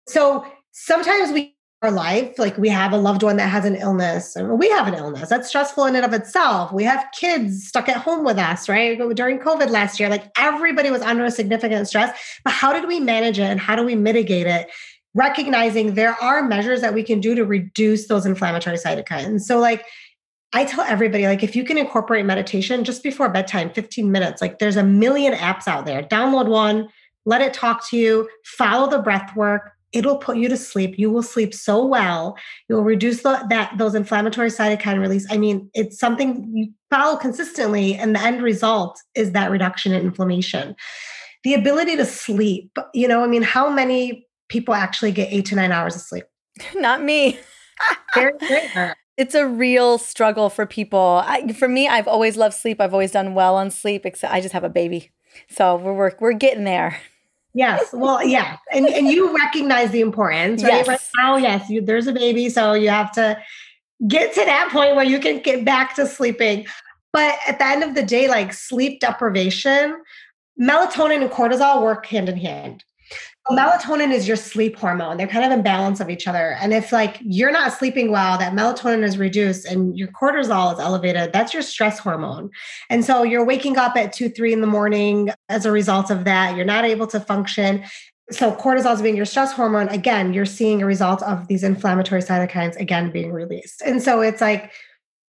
So 0.07 0.47
sometimes 0.71 1.31
we 1.31 1.54
our 1.81 1.91
life 1.91 2.39
like 2.39 2.57
we 2.57 2.69
have 2.69 2.93
a 2.93 2.97
loved 2.97 3.21
one 3.21 3.37
that 3.37 3.47
has 3.47 3.65
an 3.65 3.75
illness 3.75 4.35
or 4.37 4.55
we 4.55 4.69
have 4.69 4.87
an 4.87 4.93
illness 4.93 5.29
that's 5.29 5.47
stressful 5.47 5.85
in 5.85 5.95
and 5.95 6.05
of 6.05 6.13
itself 6.13 6.71
we 6.71 6.83
have 6.83 7.05
kids 7.19 7.67
stuck 7.67 7.87
at 7.89 7.97
home 7.97 8.23
with 8.23 8.37
us 8.37 8.67
right 8.69 8.97
during 9.13 9.37
covid 9.37 9.69
last 9.69 9.99
year 9.99 10.09
like 10.09 10.31
everybody 10.37 10.89
was 10.89 11.01
under 11.01 11.25
a 11.25 11.31
significant 11.31 11.87
stress 11.87 12.17
but 12.43 12.53
how 12.53 12.73
did 12.73 12.87
we 12.87 12.99
manage 12.99 13.37
it 13.37 13.43
and 13.43 13.59
how 13.59 13.75
do 13.75 13.83
we 13.83 13.93
mitigate 13.93 14.47
it 14.47 14.69
recognizing 15.15 15.93
there 15.95 16.21
are 16.21 16.43
measures 16.43 16.81
that 16.81 16.93
we 16.93 17.01
can 17.01 17.19
do 17.19 17.33
to 17.33 17.45
reduce 17.45 18.07
those 18.07 18.25
inflammatory 18.25 18.77
cytokines. 18.77 19.41
So, 19.41 19.57
like, 19.57 19.85
I 20.53 20.65
tell 20.65 20.83
everybody, 20.83 21.25
like, 21.25 21.41
if 21.41 21.55
you 21.55 21.63
can 21.63 21.77
incorporate 21.77 22.25
meditation 22.25 22.83
just 22.83 23.01
before 23.01 23.29
bedtime, 23.29 23.71
15 23.71 24.11
minutes, 24.11 24.41
like, 24.41 24.59
there's 24.59 24.75
a 24.75 24.83
million 24.83 25.33
apps 25.33 25.67
out 25.67 25.85
there. 25.85 26.03
Download 26.03 26.47
one, 26.47 26.89
let 27.25 27.41
it 27.41 27.53
talk 27.53 27.87
to 27.89 27.97
you, 27.97 28.29
follow 28.43 28.89
the 28.89 28.99
breath 28.99 29.35
work. 29.35 29.71
It'll 29.95 30.17
put 30.17 30.37
you 30.37 30.49
to 30.49 30.57
sleep. 30.57 30.95
You 30.97 31.09
will 31.09 31.23
sleep 31.23 31.53
so 31.53 31.85
well. 31.85 32.37
You'll 32.67 32.83
reduce 32.83 33.23
the, 33.23 33.45
that 33.49 33.77
those 33.77 33.95
inflammatory 33.95 34.49
cytokine 34.49 34.99
release. 34.99 35.25
I 35.31 35.37
mean, 35.37 35.69
it's 35.73 35.99
something 35.99 36.51
you 36.53 36.71
follow 36.89 37.17
consistently, 37.17 37.95
and 37.95 38.15
the 38.15 38.21
end 38.21 38.41
result 38.41 38.99
is 39.15 39.31
that 39.31 39.51
reduction 39.51 39.93
in 39.93 40.01
inflammation. 40.01 40.75
The 41.43 41.53
ability 41.53 41.95
to 41.97 42.05
sleep, 42.05 42.77
you 42.93 43.07
know, 43.07 43.23
I 43.23 43.27
mean, 43.27 43.43
how 43.43 43.69
many 43.69 44.27
people 44.49 44.73
actually 44.73 45.11
get 45.11 45.31
eight 45.31 45.45
to 45.47 45.55
nine 45.55 45.71
hours 45.71 45.95
of 45.95 46.01
sleep? 46.01 46.25
Not 46.75 47.01
me. 47.01 47.39
it's 49.17 49.35
a 49.35 49.47
real 49.47 49.97
struggle 49.97 50.49
for 50.49 50.65
people. 50.65 51.21
I, 51.25 51.51
for 51.53 51.67
me, 51.67 51.87
I've 51.87 52.07
always 52.07 52.37
loved 52.37 52.55
sleep. 52.55 52.81
I've 52.81 52.93
always 52.93 53.11
done 53.11 53.33
well 53.33 53.55
on 53.55 53.69
sleep. 53.69 54.05
Except 54.05 54.33
I 54.33 54.41
just 54.41 54.53
have 54.53 54.63
a 54.63 54.69
baby, 54.69 55.11
so 55.49 55.75
we're 55.75 55.93
we're, 55.93 56.11
we're 56.19 56.33
getting 56.33 56.63
there. 56.63 56.99
Yes. 57.55 57.93
Well, 57.93 58.21
yeah. 58.21 58.57
And 58.73 58.85
and 58.85 59.07
you 59.07 59.33
recognize 59.33 59.91
the 59.91 60.01
importance, 60.01 60.61
right? 60.61 60.73
Yes. 60.73 60.87
Right 60.87 60.99
now, 61.17 61.37
yes, 61.37 61.69
you, 61.69 61.81
there's 61.81 62.05
a 62.05 62.11
baby, 62.11 62.49
so 62.49 62.73
you 62.73 62.89
have 62.89 63.13
to 63.13 63.41
get 64.09 64.33
to 64.33 64.43
that 64.43 64.69
point 64.71 64.97
where 64.97 65.05
you 65.05 65.19
can 65.19 65.39
get 65.39 65.63
back 65.63 65.95
to 65.95 66.05
sleeping. 66.05 66.67
But 67.13 67.37
at 67.47 67.57
the 67.57 67.65
end 67.65 67.81
of 67.81 67.95
the 67.95 68.03
day, 68.03 68.27
like 68.27 68.51
sleep 68.51 68.99
deprivation, 68.99 70.03
melatonin 70.61 71.21
and 71.21 71.31
cortisol 71.31 71.81
work 71.81 72.05
hand 72.05 72.27
in 72.27 72.35
hand 72.35 72.83
melatonin 73.49 74.11
is 74.11 74.27
your 74.27 74.37
sleep 74.37 74.75
hormone. 74.75 75.17
They're 75.17 75.27
kind 75.27 75.45
of 75.45 75.51
in 75.51 75.61
balance 75.61 75.99
of 75.99 76.09
each 76.09 76.27
other. 76.27 76.57
And 76.59 76.73
if 76.73 76.91
like 76.91 77.17
you're 77.21 77.51
not 77.51 77.73
sleeping 77.73 78.11
well, 78.11 78.37
that 78.39 78.53
melatonin 78.53 79.03
is 79.03 79.17
reduced 79.17 79.65
and 79.65 79.95
your 79.97 80.07
cortisol 80.07 80.73
is 80.73 80.79
elevated, 80.79 81.31
that's 81.31 81.53
your 81.53 81.61
stress 81.61 81.99
hormone. 81.99 82.49
And 82.89 83.05
so 83.05 83.21
you're 83.21 83.45
waking 83.45 83.77
up 83.77 83.95
at 83.95 84.13
two, 84.13 84.29
three 84.29 84.51
in 84.51 84.61
the 84.61 84.67
morning 84.67 85.29
as 85.49 85.65
a 85.65 85.71
result 85.71 86.09
of 86.09 86.23
that. 86.23 86.55
You're 86.55 86.65
not 86.65 86.85
able 86.85 87.05
to 87.07 87.19
function. 87.19 87.83
So 88.31 88.51
cortisol 88.53 88.95
is 88.95 89.03
being 89.03 89.15
your 89.15 89.25
stress 89.25 89.53
hormone. 89.53 89.89
Again, 89.89 90.33
you're 90.33 90.45
seeing 90.45 90.81
a 90.81 90.85
result 90.87 91.21
of 91.21 91.47
these 91.47 91.63
inflammatory 91.63 92.21
cytokines 92.21 92.75
again 92.77 93.11
being 93.11 93.31
released. 93.31 93.83
And 93.85 94.01
so 94.01 94.21
it's 94.21 94.41
like 94.41 94.71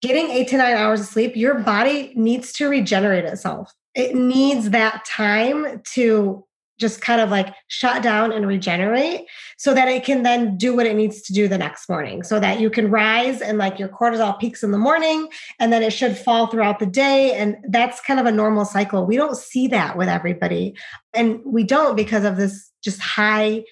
getting 0.01 0.31
eight 0.31 0.49
to 0.49 0.57
nine 0.57 0.75
hours 0.75 1.01
of 1.01 1.07
sleep, 1.07 1.37
your 1.37 1.57
body 1.57 2.15
needs 2.17 2.55
to 2.55 2.69
regenerate 2.69 3.27
itself. 3.27 3.73
It 3.95 4.15
needs 4.15 4.71
that 4.71 5.05
time 5.05 5.83
to 5.95 6.46
just 6.79 7.01
kind 7.01 7.21
of 7.21 7.31
like 7.31 7.55
shut 7.69 8.03
down 8.03 8.33
and 8.33 8.47
regenerate 8.47 9.23
so 9.57 9.73
that 9.75 9.89
it 9.89 10.05
can 10.05 10.23
then 10.23 10.57
do 10.57 10.77
what 10.77 10.87
it 10.87 10.95
needs 10.95 11.23
to 11.23 11.33
do 11.33 11.49
the 11.49 11.59
next 11.59 11.89
morning 11.89 12.23
so 12.23 12.39
that 12.39 12.61
you 12.61 12.69
can 12.69 12.91
rise 12.91 13.41
and 13.41 13.59
like 13.59 13.79
your 13.79 13.89
cortisol 13.89 14.39
peaks 14.39 14.63
in 14.63 14.73
the 14.73 14.79
morning 14.79 15.29
and 15.59 15.73
then 15.73 15.83
it 15.83 15.93
should 15.93 16.17
fall 16.17 16.47
throughout 16.47 16.79
the 16.79 16.87
day. 16.87 17.33
And 17.33 17.57
that's 17.69 18.01
kind 18.01 18.21
of 18.21 18.27
a 18.27 18.33
normal 18.33 18.65
cycle. 18.65 19.07
We 19.07 19.17
don't 19.17 19.37
see 19.37 19.69
that 19.69 19.97
with 19.97 20.09
everybody. 20.09 20.75
And 21.15 21.41
we 21.45 21.65
don't 21.65 21.97
because 21.97 22.25
of 22.25 22.37
this 22.37 22.71
just 22.83 23.01
high 23.01 23.65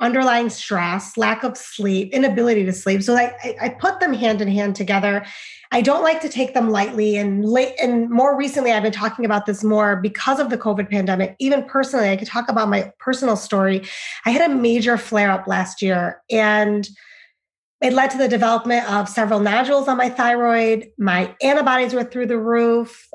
underlying 0.00 0.48
stress, 0.48 1.16
lack 1.16 1.42
of 1.42 1.56
sleep, 1.56 2.12
inability 2.12 2.64
to 2.64 2.72
sleep. 2.72 3.02
So 3.02 3.16
I, 3.16 3.56
I 3.60 3.68
put 3.68 4.00
them 4.00 4.12
hand 4.12 4.40
in 4.40 4.48
hand 4.48 4.76
together. 4.76 5.24
I 5.72 5.82
don't 5.82 6.02
like 6.02 6.20
to 6.20 6.28
take 6.28 6.54
them 6.54 6.70
lightly. 6.70 7.16
And 7.16 7.44
late 7.44 7.74
and 7.82 8.08
more 8.08 8.36
recently, 8.36 8.72
I've 8.72 8.82
been 8.82 8.92
talking 8.92 9.24
about 9.24 9.46
this 9.46 9.64
more 9.64 9.96
because 9.96 10.38
of 10.38 10.50
the 10.50 10.58
COVID 10.58 10.88
pandemic. 10.88 11.34
Even 11.40 11.64
personally, 11.64 12.10
I 12.10 12.16
could 12.16 12.28
talk 12.28 12.48
about 12.48 12.68
my 12.68 12.92
personal 12.98 13.36
story. 13.36 13.82
I 14.24 14.30
had 14.30 14.48
a 14.50 14.54
major 14.54 14.96
flare 14.96 15.30
up 15.30 15.46
last 15.46 15.82
year 15.82 16.22
and 16.30 16.88
it 17.80 17.92
led 17.92 18.10
to 18.10 18.18
the 18.18 18.28
development 18.28 18.90
of 18.90 19.08
several 19.08 19.40
nodules 19.40 19.88
on 19.88 19.96
my 19.96 20.08
thyroid. 20.08 20.90
My 20.98 21.34
antibodies 21.42 21.94
were 21.94 22.04
through 22.04 22.26
the 22.26 22.38
roof. 22.38 23.08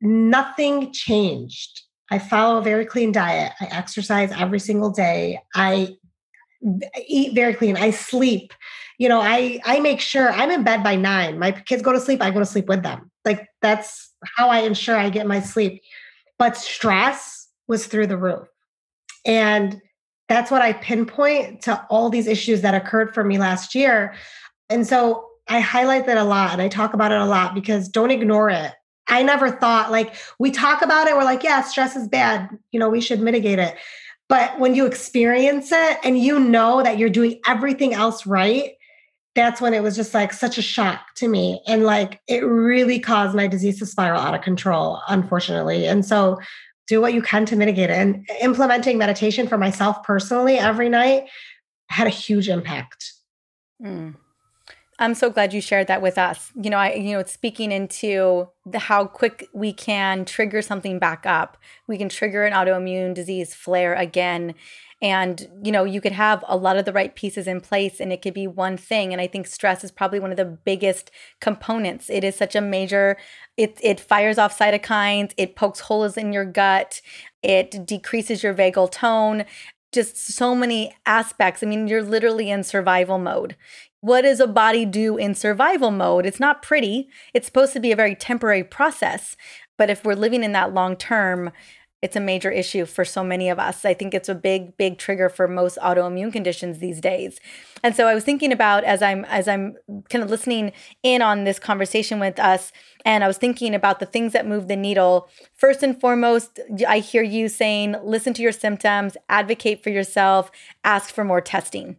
Nothing 0.00 0.92
changed. 0.92 1.82
I 2.10 2.18
follow 2.18 2.58
a 2.58 2.62
very 2.62 2.84
clean 2.84 3.12
diet. 3.12 3.52
I 3.60 3.66
exercise 3.66 4.32
every 4.32 4.58
single 4.58 4.90
day. 4.90 5.40
I 5.54 5.96
eat 7.06 7.34
very 7.34 7.54
clean. 7.54 7.76
I 7.76 7.90
sleep. 7.90 8.52
You 8.98 9.08
know, 9.08 9.20
I 9.20 9.60
I 9.64 9.80
make 9.80 10.00
sure 10.00 10.30
I'm 10.30 10.50
in 10.50 10.62
bed 10.62 10.82
by 10.82 10.96
nine. 10.96 11.38
My 11.38 11.52
kids 11.52 11.82
go 11.82 11.92
to 11.92 12.00
sleep. 12.00 12.22
I 12.22 12.30
go 12.30 12.38
to 12.38 12.46
sleep 12.46 12.66
with 12.66 12.82
them. 12.82 13.10
Like 13.24 13.48
that's 13.62 14.12
how 14.36 14.48
I 14.48 14.60
ensure 14.60 14.96
I 14.96 15.10
get 15.10 15.26
my 15.26 15.40
sleep. 15.40 15.82
But 16.38 16.56
stress 16.56 17.48
was 17.68 17.86
through 17.86 18.08
the 18.08 18.18
roof, 18.18 18.48
and 19.24 19.80
that's 20.28 20.50
what 20.50 20.62
I 20.62 20.74
pinpoint 20.74 21.62
to 21.62 21.84
all 21.90 22.10
these 22.10 22.26
issues 22.26 22.60
that 22.60 22.74
occurred 22.74 23.12
for 23.14 23.24
me 23.24 23.38
last 23.38 23.74
year. 23.74 24.14
And 24.68 24.86
so 24.86 25.26
I 25.48 25.60
highlight 25.60 26.06
that 26.06 26.18
a 26.18 26.24
lot, 26.24 26.52
and 26.52 26.62
I 26.62 26.68
talk 26.68 26.94
about 26.94 27.12
it 27.12 27.18
a 27.18 27.24
lot 27.24 27.54
because 27.54 27.88
don't 27.88 28.10
ignore 28.10 28.50
it. 28.50 28.72
I 29.08 29.22
never 29.22 29.50
thought 29.50 29.90
like 29.90 30.14
we 30.38 30.50
talk 30.50 30.82
about 30.82 31.08
it. 31.08 31.16
We're 31.16 31.24
like, 31.24 31.42
yeah, 31.42 31.62
stress 31.62 31.96
is 31.96 32.06
bad. 32.06 32.48
You 32.70 32.78
know, 32.78 32.88
we 32.88 33.00
should 33.00 33.20
mitigate 33.20 33.58
it. 33.58 33.76
But 34.30 34.60
when 34.60 34.76
you 34.76 34.86
experience 34.86 35.72
it 35.72 35.98
and 36.04 36.16
you 36.16 36.38
know 36.38 36.84
that 36.84 36.98
you're 36.98 37.10
doing 37.10 37.40
everything 37.48 37.94
else 37.94 38.26
right, 38.26 38.70
that's 39.34 39.60
when 39.60 39.74
it 39.74 39.82
was 39.82 39.96
just 39.96 40.14
like 40.14 40.32
such 40.32 40.56
a 40.56 40.62
shock 40.62 41.00
to 41.16 41.26
me. 41.26 41.60
And 41.66 41.82
like 41.82 42.20
it 42.28 42.44
really 42.44 43.00
caused 43.00 43.34
my 43.34 43.48
disease 43.48 43.80
to 43.80 43.86
spiral 43.86 44.20
out 44.20 44.36
of 44.36 44.42
control, 44.42 45.02
unfortunately. 45.08 45.88
And 45.88 46.06
so 46.06 46.38
do 46.86 47.00
what 47.00 47.12
you 47.12 47.22
can 47.22 47.44
to 47.46 47.56
mitigate 47.56 47.90
it. 47.90 47.98
And 47.98 48.24
implementing 48.40 48.98
meditation 48.98 49.48
for 49.48 49.58
myself 49.58 50.00
personally 50.04 50.58
every 50.58 50.88
night 50.88 51.24
had 51.88 52.06
a 52.06 52.10
huge 52.10 52.48
impact. 52.48 53.12
Mm. 53.84 54.14
I'm 55.00 55.14
so 55.14 55.30
glad 55.30 55.54
you 55.54 55.62
shared 55.62 55.86
that 55.86 56.02
with 56.02 56.18
us. 56.18 56.52
You 56.54 56.68
know, 56.68 56.76
I 56.76 56.92
you 56.92 57.12
know, 57.12 57.20
it's 57.20 57.32
speaking 57.32 57.72
into 57.72 58.48
the 58.66 58.78
how 58.78 59.06
quick 59.06 59.48
we 59.54 59.72
can 59.72 60.26
trigger 60.26 60.60
something 60.60 60.98
back 60.98 61.24
up. 61.24 61.56
We 61.86 61.96
can 61.96 62.10
trigger 62.10 62.44
an 62.44 62.52
autoimmune 62.52 63.14
disease 63.14 63.54
flare 63.54 63.94
again. 63.94 64.54
And, 65.02 65.48
you 65.64 65.72
know, 65.72 65.84
you 65.84 66.02
could 66.02 66.12
have 66.12 66.44
a 66.46 66.58
lot 66.58 66.76
of 66.76 66.84
the 66.84 66.92
right 66.92 67.14
pieces 67.14 67.46
in 67.46 67.62
place 67.62 68.00
and 68.00 68.12
it 68.12 68.20
could 68.20 68.34
be 68.34 68.46
one 68.46 68.76
thing. 68.76 69.14
And 69.14 69.22
I 69.22 69.26
think 69.26 69.46
stress 69.46 69.82
is 69.82 69.90
probably 69.90 70.20
one 70.20 70.30
of 70.30 70.36
the 70.36 70.44
biggest 70.44 71.10
components. 71.40 72.10
It 72.10 72.22
is 72.22 72.36
such 72.36 72.54
a 72.54 72.60
major, 72.60 73.16
it, 73.56 73.78
it 73.82 73.98
fires 73.98 74.36
off 74.36 74.58
cytokines, 74.58 75.32
it 75.38 75.56
pokes 75.56 75.80
holes 75.80 76.18
in 76.18 76.34
your 76.34 76.44
gut, 76.44 77.00
it 77.42 77.86
decreases 77.86 78.42
your 78.42 78.52
vagal 78.52 78.90
tone 78.92 79.46
just 79.92 80.16
so 80.16 80.54
many 80.54 80.94
aspects. 81.04 81.62
I 81.62 81.66
mean, 81.66 81.88
you're 81.88 82.02
literally 82.02 82.50
in 82.50 82.62
survival 82.62 83.18
mode. 83.18 83.56
What 84.00 84.22
does 84.22 84.40
a 84.40 84.46
body 84.46 84.86
do 84.86 85.16
in 85.16 85.34
survival 85.34 85.90
mode? 85.90 86.24
It's 86.24 86.40
not 86.40 86.62
pretty. 86.62 87.08
It's 87.34 87.46
supposed 87.46 87.74
to 87.74 87.80
be 87.80 87.92
a 87.92 87.96
very 87.96 88.14
temporary 88.14 88.64
process. 88.64 89.36
But 89.76 89.90
if 89.90 90.04
we're 90.04 90.14
living 90.14 90.42
in 90.42 90.52
that 90.52 90.72
long 90.72 90.96
term, 90.96 91.52
it's 92.02 92.16
a 92.16 92.20
major 92.20 92.50
issue 92.50 92.86
for 92.86 93.04
so 93.04 93.22
many 93.22 93.50
of 93.50 93.58
us. 93.58 93.84
I 93.84 93.92
think 93.92 94.14
it's 94.14 94.28
a 94.30 94.34
big, 94.34 94.76
big 94.78 94.96
trigger 94.96 95.28
for 95.28 95.46
most 95.46 95.76
autoimmune 95.78 96.32
conditions 96.32 96.78
these 96.78 96.98
days. 96.98 97.40
And 97.82 97.94
so 97.94 98.06
I 98.06 98.14
was 98.14 98.24
thinking 98.24 98.52
about 98.52 98.84
as 98.84 99.02
I'm 99.02 99.26
as 99.26 99.46
I'm 99.46 99.76
kind 100.08 100.24
of 100.24 100.30
listening 100.30 100.72
in 101.02 101.20
on 101.20 101.44
this 101.44 101.58
conversation 101.58 102.18
with 102.18 102.38
us, 102.38 102.72
and 103.04 103.22
I 103.22 103.26
was 103.26 103.36
thinking 103.36 103.74
about 103.74 104.00
the 104.00 104.06
things 104.06 104.32
that 104.32 104.46
move 104.46 104.66
the 104.66 104.76
needle. 104.76 105.28
First 105.54 105.82
and 105.82 106.00
foremost, 106.00 106.58
I 106.88 107.00
hear 107.00 107.22
you 107.22 107.50
saying, 107.50 107.96
listen 108.02 108.32
to 108.34 108.42
your 108.42 108.52
symptoms, 108.52 109.18
advocate 109.28 109.82
for 109.82 109.90
yourself, 109.90 110.50
ask 110.84 111.12
for 111.14 111.24
more 111.24 111.42
testing 111.42 111.96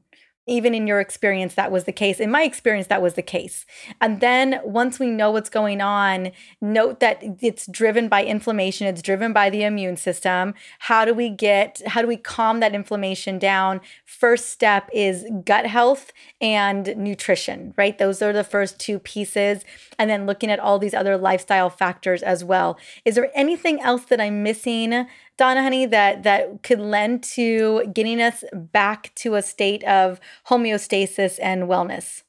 even 0.48 0.74
in 0.74 0.88
your 0.88 1.00
experience 1.00 1.54
that 1.56 1.72
was 1.72 1.84
the 1.84 1.92
case. 1.92 2.20
In 2.20 2.32
my 2.32 2.44
experience 2.44 2.88
that 2.88 3.02
was 3.02 3.14
the 3.14 3.22
case. 3.22 3.66
And 4.00 4.20
then 4.20 4.60
once 4.64 5.00
we 5.00 5.08
know 5.08 5.32
what's 5.32 5.50
going 5.50 5.82
on 5.82 6.32
note 6.60 7.00
that 7.00 7.22
it's 7.42 7.68
driven 7.68 8.08
by 8.08 8.24
inflammation 8.24 8.88
it's 8.88 9.02
driven 9.02 9.34
by 9.34 9.50
the 9.50 9.64
immune 9.64 9.98
system. 9.98 10.54
How 10.80 11.06
do 11.06 11.14
we 11.14 11.30
get 11.30 11.82
how 11.88 12.02
do 12.02 12.08
we 12.08 12.18
calm 12.18 12.60
that 12.60 12.74
inflammation 12.74 13.38
down? 13.38 13.82
First 14.06 14.50
step 14.50 14.90
is 14.94 15.26
gut 15.46 15.68
health 15.68 16.12
and 16.40 16.96
nutrition 16.98 17.74
right? 17.78 17.98
Those 17.98 18.22
are 18.22 18.34
the 18.34 18.44
first 18.44 18.80
two 18.80 19.00
pieces. 19.00 19.64
And 20.00 20.10
then 20.10 20.26
looking 20.26 20.50
at 20.50 20.60
all 20.60 20.80
these 20.80 20.94
other 20.94 21.18
lifestyle 21.18 21.70
factors 21.70 22.24
as 22.24 22.44
well. 22.44 22.80
Is 23.06 23.16
there 23.16 23.32
anything 23.36 23.80
else 23.82 24.06
that 24.06 24.22
i'm 24.22 24.44
missing 24.44 25.06
Donna 25.42 25.64
Honey, 25.64 25.88
that 25.88 26.22
that 26.22 26.62
could 26.62 26.80
lend 26.80 27.24
to 27.24 27.88
getting 27.92 28.22
us 28.22 28.44
back 28.54 29.12
to 29.16 29.34
a 29.34 29.42
state 29.42 29.84
of 29.86 30.20
homeostasis 30.48 31.40
and 31.42 31.64
wellness? 31.64 32.22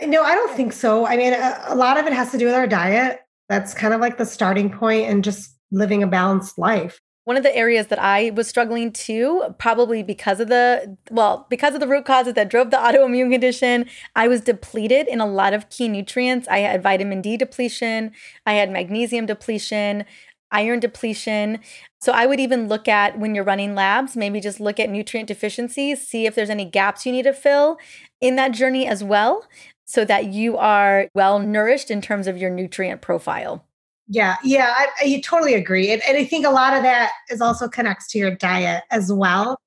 No, 0.00 0.22
I 0.22 0.34
don't 0.34 0.56
think 0.56 0.72
so. 0.72 1.06
I 1.06 1.18
mean, 1.18 1.34
a, 1.34 1.64
a 1.66 1.74
lot 1.74 1.98
of 1.98 2.06
it 2.06 2.14
has 2.14 2.30
to 2.30 2.38
do 2.38 2.46
with 2.46 2.54
our 2.54 2.66
diet. 2.66 3.20
That's 3.50 3.74
kind 3.74 3.92
of 3.92 4.00
like 4.00 4.16
the 4.16 4.24
starting 4.24 4.70
point 4.70 5.10
and 5.10 5.22
just 5.22 5.58
living 5.70 6.02
a 6.02 6.06
balanced 6.06 6.56
life. 6.56 6.98
One 7.24 7.36
of 7.36 7.42
the 7.42 7.54
areas 7.54 7.88
that 7.88 7.98
I 7.98 8.30
was 8.30 8.48
struggling 8.48 8.90
to, 8.92 9.54
probably 9.58 10.02
because 10.02 10.40
of 10.40 10.48
the, 10.48 10.96
well, 11.10 11.46
because 11.50 11.74
of 11.74 11.80
the 11.80 11.86
root 11.86 12.06
causes 12.06 12.32
that 12.32 12.48
drove 12.48 12.70
the 12.70 12.76
autoimmune 12.78 13.30
condition, 13.30 13.84
I 14.16 14.26
was 14.26 14.40
depleted 14.40 15.06
in 15.06 15.20
a 15.20 15.26
lot 15.26 15.52
of 15.52 15.68
key 15.68 15.88
nutrients. 15.88 16.48
I 16.48 16.60
had 16.60 16.82
vitamin 16.82 17.20
D 17.20 17.36
depletion, 17.36 18.12
I 18.46 18.54
had 18.54 18.70
magnesium 18.70 19.26
depletion, 19.26 20.06
iron 20.50 20.80
depletion. 20.80 21.60
So 22.00 22.12
I 22.12 22.26
would 22.26 22.40
even 22.40 22.68
look 22.68 22.88
at 22.88 23.18
when 23.18 23.34
you're 23.34 23.44
running 23.44 23.74
labs, 23.74 24.16
maybe 24.16 24.40
just 24.40 24.60
look 24.60 24.78
at 24.78 24.90
nutrient 24.90 25.28
deficiencies, 25.28 26.06
see 26.06 26.26
if 26.26 26.34
there's 26.34 26.50
any 26.50 26.64
gaps 26.64 27.04
you 27.04 27.12
need 27.12 27.24
to 27.24 27.32
fill 27.32 27.78
in 28.20 28.36
that 28.36 28.52
journey 28.52 28.86
as 28.86 29.02
well, 29.02 29.46
so 29.84 30.04
that 30.04 30.26
you 30.26 30.56
are 30.56 31.08
well 31.14 31.38
nourished 31.38 31.90
in 31.90 32.00
terms 32.00 32.26
of 32.26 32.36
your 32.36 32.50
nutrient 32.50 33.00
profile. 33.00 33.64
Yeah, 34.08 34.36
yeah, 34.42 34.72
I, 34.76 34.88
I 35.02 35.22
totally 35.24 35.54
agree. 35.54 35.90
And, 35.90 36.02
and 36.08 36.16
I 36.16 36.24
think 36.24 36.46
a 36.46 36.50
lot 36.50 36.74
of 36.74 36.82
that 36.82 37.12
is 37.30 37.40
also 37.40 37.68
connects 37.68 38.06
to 38.12 38.18
your 38.18 38.34
diet 38.34 38.84
as 38.90 39.12
well. 39.12 39.60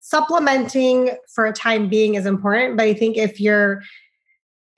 Supplementing 0.00 1.10
for 1.32 1.46
a 1.46 1.52
time 1.52 1.88
being 1.88 2.14
is 2.14 2.26
important, 2.26 2.76
but 2.76 2.86
I 2.86 2.94
think 2.94 3.16
if 3.16 3.40
you're 3.40 3.82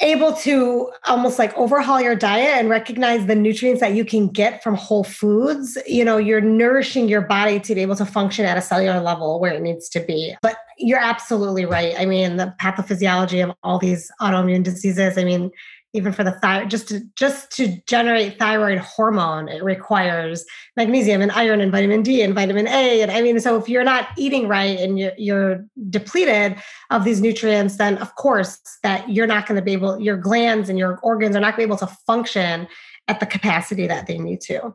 able 0.00 0.32
to 0.32 0.90
almost 1.04 1.38
like 1.38 1.56
overhaul 1.56 2.00
your 2.00 2.16
diet 2.16 2.58
and 2.58 2.68
recognize 2.68 3.26
the 3.26 3.34
nutrients 3.34 3.80
that 3.80 3.94
you 3.94 4.04
can 4.04 4.28
get 4.28 4.62
from 4.62 4.74
whole 4.74 5.04
foods. 5.04 5.78
You 5.86 6.04
know 6.04 6.18
you're 6.18 6.40
nourishing 6.40 7.08
your 7.08 7.22
body 7.22 7.60
to 7.60 7.74
be 7.74 7.82
able 7.82 7.96
to 7.96 8.06
function 8.06 8.44
at 8.44 8.58
a 8.58 8.60
cellular 8.60 9.00
level 9.00 9.40
where 9.40 9.52
it 9.52 9.62
needs 9.62 9.88
to 9.90 10.00
be. 10.00 10.34
But 10.42 10.56
you're 10.78 10.98
absolutely 10.98 11.64
right. 11.64 11.94
I 11.98 12.06
mean 12.06 12.36
the 12.36 12.54
pathophysiology 12.60 13.42
of 13.42 13.54
all 13.62 13.78
these 13.78 14.10
autoimmune 14.20 14.62
diseases 14.62 15.18
i 15.18 15.24
mean 15.24 15.50
even 15.94 16.12
for 16.12 16.24
the 16.24 16.32
thyroid 16.32 16.68
just 16.68 16.88
to 16.88 17.00
just 17.16 17.50
to 17.52 17.78
generate 17.86 18.38
thyroid 18.38 18.78
hormone 18.78 19.48
it 19.48 19.62
requires 19.62 20.44
magnesium 20.76 21.22
and 21.22 21.30
iron 21.32 21.60
and 21.60 21.72
vitamin 21.72 22.02
d 22.02 22.20
and 22.20 22.34
vitamin 22.34 22.66
a. 22.66 23.00
And 23.00 23.10
i 23.10 23.22
mean 23.22 23.40
so 23.40 23.56
if 23.56 23.68
you're 23.68 23.84
not 23.84 24.08
eating 24.18 24.48
right 24.48 24.78
and 24.78 24.98
you're, 24.98 25.12
you're 25.16 25.64
depleted 25.88 26.56
of 26.90 27.04
these 27.04 27.20
nutrients 27.20 27.78
then 27.78 27.96
of 27.98 28.14
course 28.16 28.60
that 28.82 29.08
you're 29.08 29.26
not 29.26 29.46
going 29.46 29.56
to 29.56 29.62
be 29.62 29.72
able 29.72 29.98
your 30.00 30.16
glands 30.16 30.68
and 30.68 30.78
your 30.78 30.98
organs 31.02 31.34
are 31.36 31.40
not 31.40 31.56
going 31.56 31.68
to 31.68 31.74
be 31.74 31.76
able 31.76 31.86
to 31.86 31.96
function 32.06 32.66
at 33.08 33.20
the 33.20 33.26
capacity 33.26 33.86
that 33.86 34.06
they 34.06 34.18
need 34.18 34.40
to. 34.40 34.74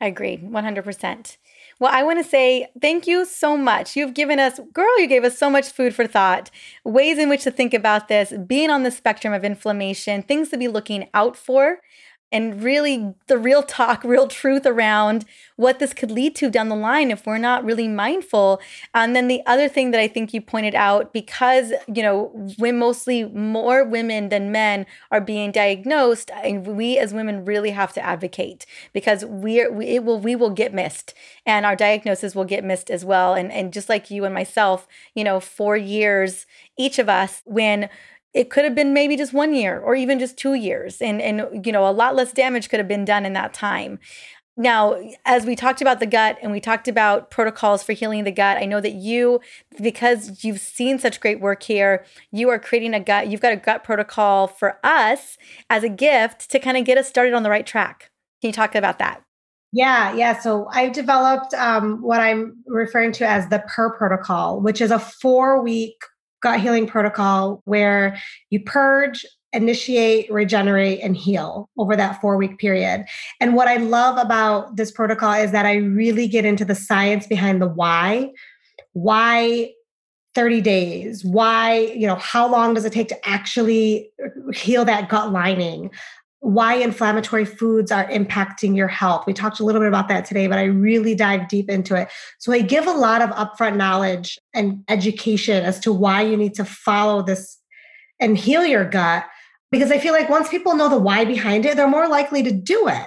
I 0.00 0.06
agree 0.06 0.38
100% 0.38 1.36
well, 1.80 1.90
I 1.92 2.02
want 2.02 2.22
to 2.22 2.28
say 2.28 2.66
thank 2.80 3.06
you 3.06 3.24
so 3.24 3.56
much. 3.56 3.96
You've 3.96 4.14
given 4.14 4.38
us, 4.38 4.60
girl, 4.72 5.00
you 5.00 5.06
gave 5.06 5.24
us 5.24 5.38
so 5.38 5.48
much 5.48 5.70
food 5.70 5.94
for 5.94 6.06
thought, 6.06 6.50
ways 6.84 7.18
in 7.18 7.30
which 7.30 7.44
to 7.44 7.50
think 7.50 7.72
about 7.72 8.08
this, 8.08 8.34
being 8.46 8.70
on 8.70 8.82
the 8.82 8.90
spectrum 8.90 9.32
of 9.32 9.44
inflammation, 9.44 10.22
things 10.22 10.50
to 10.50 10.58
be 10.58 10.68
looking 10.68 11.08
out 11.14 11.36
for 11.36 11.78
and 12.32 12.62
really 12.62 13.14
the 13.26 13.38
real 13.38 13.62
talk, 13.62 14.04
real 14.04 14.28
truth 14.28 14.64
around 14.64 15.24
what 15.56 15.78
this 15.78 15.92
could 15.92 16.10
lead 16.10 16.34
to 16.36 16.50
down 16.50 16.68
the 16.68 16.76
line 16.76 17.10
if 17.10 17.26
we're 17.26 17.38
not 17.38 17.64
really 17.64 17.88
mindful. 17.88 18.60
And 18.94 19.14
then 19.14 19.28
the 19.28 19.42
other 19.46 19.68
thing 19.68 19.90
that 19.90 20.00
I 20.00 20.08
think 20.08 20.32
you 20.32 20.40
pointed 20.40 20.74
out, 20.74 21.12
because 21.12 21.72
you 21.92 22.02
know, 22.02 22.30
when 22.56 22.78
mostly 22.78 23.24
more 23.24 23.84
women 23.84 24.28
than 24.28 24.52
men 24.52 24.86
are 25.10 25.20
being 25.20 25.50
diagnosed, 25.50 26.30
and 26.42 26.66
we 26.66 26.98
as 26.98 27.12
women 27.12 27.44
really 27.44 27.70
have 27.70 27.92
to 27.94 28.04
advocate 28.04 28.66
because 28.92 29.24
we're 29.24 29.72
we, 29.72 29.86
it 29.86 30.04
will 30.04 30.20
we 30.20 30.36
will 30.36 30.50
get 30.50 30.72
missed, 30.72 31.14
and 31.44 31.66
our 31.66 31.76
diagnosis 31.76 32.34
will 32.34 32.44
get 32.44 32.64
missed 32.64 32.90
as 32.90 33.04
well. 33.04 33.34
And 33.34 33.50
and 33.52 33.72
just 33.72 33.88
like 33.88 34.10
you 34.10 34.24
and 34.24 34.34
myself, 34.34 34.86
you 35.14 35.24
know, 35.24 35.40
four 35.40 35.76
years 35.76 36.46
each 36.76 36.98
of 36.98 37.08
us 37.08 37.42
when 37.44 37.88
it 38.32 38.50
could 38.50 38.64
have 38.64 38.74
been 38.74 38.92
maybe 38.92 39.16
just 39.16 39.32
one 39.32 39.54
year 39.54 39.78
or 39.80 39.94
even 39.94 40.18
just 40.18 40.36
two 40.36 40.54
years. 40.54 41.00
And 41.00 41.20
and 41.20 41.64
you 41.64 41.72
know 41.72 41.88
a 41.88 41.90
lot 41.90 42.14
less 42.14 42.32
damage 42.32 42.68
could 42.68 42.80
have 42.80 42.88
been 42.88 43.04
done 43.04 43.26
in 43.26 43.32
that 43.34 43.54
time. 43.54 43.98
Now 44.56 45.00
as 45.24 45.46
we 45.46 45.56
talked 45.56 45.80
about 45.80 46.00
the 46.00 46.06
gut 46.06 46.38
and 46.42 46.52
we 46.52 46.60
talked 46.60 46.88
about 46.88 47.30
protocols 47.30 47.82
for 47.82 47.92
healing 47.92 48.24
the 48.24 48.32
gut 48.32 48.58
i 48.58 48.66
know 48.66 48.80
that 48.80 48.92
you 48.92 49.40
because 49.80 50.44
you've 50.44 50.60
seen 50.60 50.98
such 50.98 51.20
great 51.20 51.40
work 51.40 51.62
here 51.62 52.04
you 52.30 52.50
are 52.50 52.58
creating 52.58 52.92
a 52.92 53.00
gut 53.00 53.28
you've 53.28 53.40
got 53.40 53.54
a 53.54 53.56
gut 53.56 53.84
protocol 53.84 54.46
for 54.48 54.78
us 54.84 55.38
as 55.70 55.82
a 55.82 55.88
gift 55.88 56.50
to 56.50 56.58
kind 56.58 56.76
of 56.76 56.84
get 56.84 56.98
us 56.98 57.08
started 57.08 57.32
on 57.32 57.42
the 57.42 57.48
right 57.48 57.66
track. 57.66 58.10
Can 58.42 58.48
you 58.48 58.52
talk 58.52 58.74
about 58.74 58.98
that? 58.98 59.22
Yeah, 59.72 60.14
yeah. 60.14 60.38
So 60.38 60.68
I've 60.72 60.92
developed 60.92 61.54
um, 61.54 62.02
what 62.02 62.20
I'm 62.20 62.56
referring 62.66 63.12
to 63.12 63.28
as 63.28 63.48
the 63.48 63.62
PER 63.68 63.90
protocol, 63.96 64.60
which 64.60 64.80
is 64.80 64.90
a 64.90 64.98
four 64.98 65.62
week 65.62 66.02
gut 66.40 66.60
healing 66.60 66.86
protocol 66.86 67.62
where 67.64 68.18
you 68.50 68.60
purge, 68.60 69.24
initiate, 69.52 70.30
regenerate, 70.30 71.00
and 71.02 71.16
heal 71.16 71.68
over 71.78 71.96
that 71.96 72.20
four 72.20 72.36
week 72.36 72.58
period. 72.58 73.04
And 73.40 73.54
what 73.54 73.68
I 73.68 73.76
love 73.76 74.18
about 74.18 74.76
this 74.76 74.90
protocol 74.90 75.32
is 75.34 75.52
that 75.52 75.66
I 75.66 75.76
really 75.76 76.28
get 76.28 76.44
into 76.44 76.64
the 76.64 76.74
science 76.74 77.26
behind 77.26 77.60
the 77.60 77.68
why. 77.68 78.30
Why 78.92 79.72
30 80.34 80.60
days 80.60 81.24
why 81.24 81.76
you 81.96 82.06
know 82.06 82.14
how 82.14 82.48
long 82.48 82.72
does 82.72 82.84
it 82.84 82.92
take 82.92 83.08
to 83.08 83.28
actually 83.28 84.10
heal 84.54 84.84
that 84.84 85.08
gut 85.08 85.32
lining 85.32 85.90
why 86.40 86.74
inflammatory 86.74 87.44
foods 87.44 87.92
are 87.92 88.06
impacting 88.06 88.74
your 88.74 88.88
health. 88.88 89.26
We 89.26 89.34
talked 89.34 89.60
a 89.60 89.64
little 89.64 89.80
bit 89.80 89.88
about 89.88 90.08
that 90.08 90.24
today, 90.24 90.46
but 90.46 90.58
I 90.58 90.64
really 90.64 91.14
dive 91.14 91.48
deep 91.48 91.68
into 91.68 91.94
it. 91.94 92.08
So 92.38 92.52
I 92.52 92.62
give 92.62 92.86
a 92.86 92.92
lot 92.92 93.20
of 93.20 93.30
upfront 93.30 93.76
knowledge 93.76 94.38
and 94.54 94.82
education 94.88 95.62
as 95.62 95.78
to 95.80 95.92
why 95.92 96.22
you 96.22 96.36
need 96.36 96.54
to 96.54 96.64
follow 96.64 97.22
this 97.22 97.58
and 98.18 98.38
heal 98.38 98.64
your 98.64 98.84
gut. 98.84 99.24
Because 99.70 99.92
I 99.92 99.98
feel 99.98 100.14
like 100.14 100.28
once 100.28 100.48
people 100.48 100.74
know 100.74 100.88
the 100.88 100.98
why 100.98 101.24
behind 101.24 101.64
it, 101.66 101.76
they're 101.76 101.86
more 101.86 102.08
likely 102.08 102.42
to 102.42 102.50
do 102.50 102.88
it. 102.88 103.06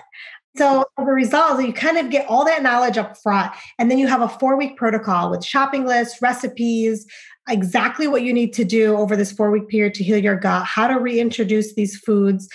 So 0.55 0.85
as 0.99 1.07
a 1.07 1.11
result, 1.11 1.65
you 1.65 1.73
kind 1.73 1.97
of 1.97 2.11
get 2.11 2.27
all 2.29 2.45
that 2.45 2.61
knowledge 2.61 2.97
up 2.97 3.17
front, 3.17 3.51
and 3.79 3.89
then 3.89 3.97
you 3.97 4.07
have 4.07 4.21
a 4.21 4.29
four 4.29 4.55
week 4.55 4.77
protocol 4.77 5.31
with 5.31 5.43
shopping 5.43 5.85
lists, 5.85 6.21
recipes, 6.21 7.07
exactly 7.49 8.07
what 8.07 8.21
you 8.21 8.31
need 8.31 8.53
to 8.53 8.63
do 8.63 8.95
over 8.95 9.15
this 9.15 9.31
four 9.31 9.51
week 9.51 9.67
period 9.67 9.93
to 9.95 10.03
heal 10.03 10.17
your 10.17 10.35
gut, 10.35 10.65
how 10.65 10.87
to 10.87 10.99
reintroduce 10.99 11.73
these 11.73 11.97
foods, 11.97 12.47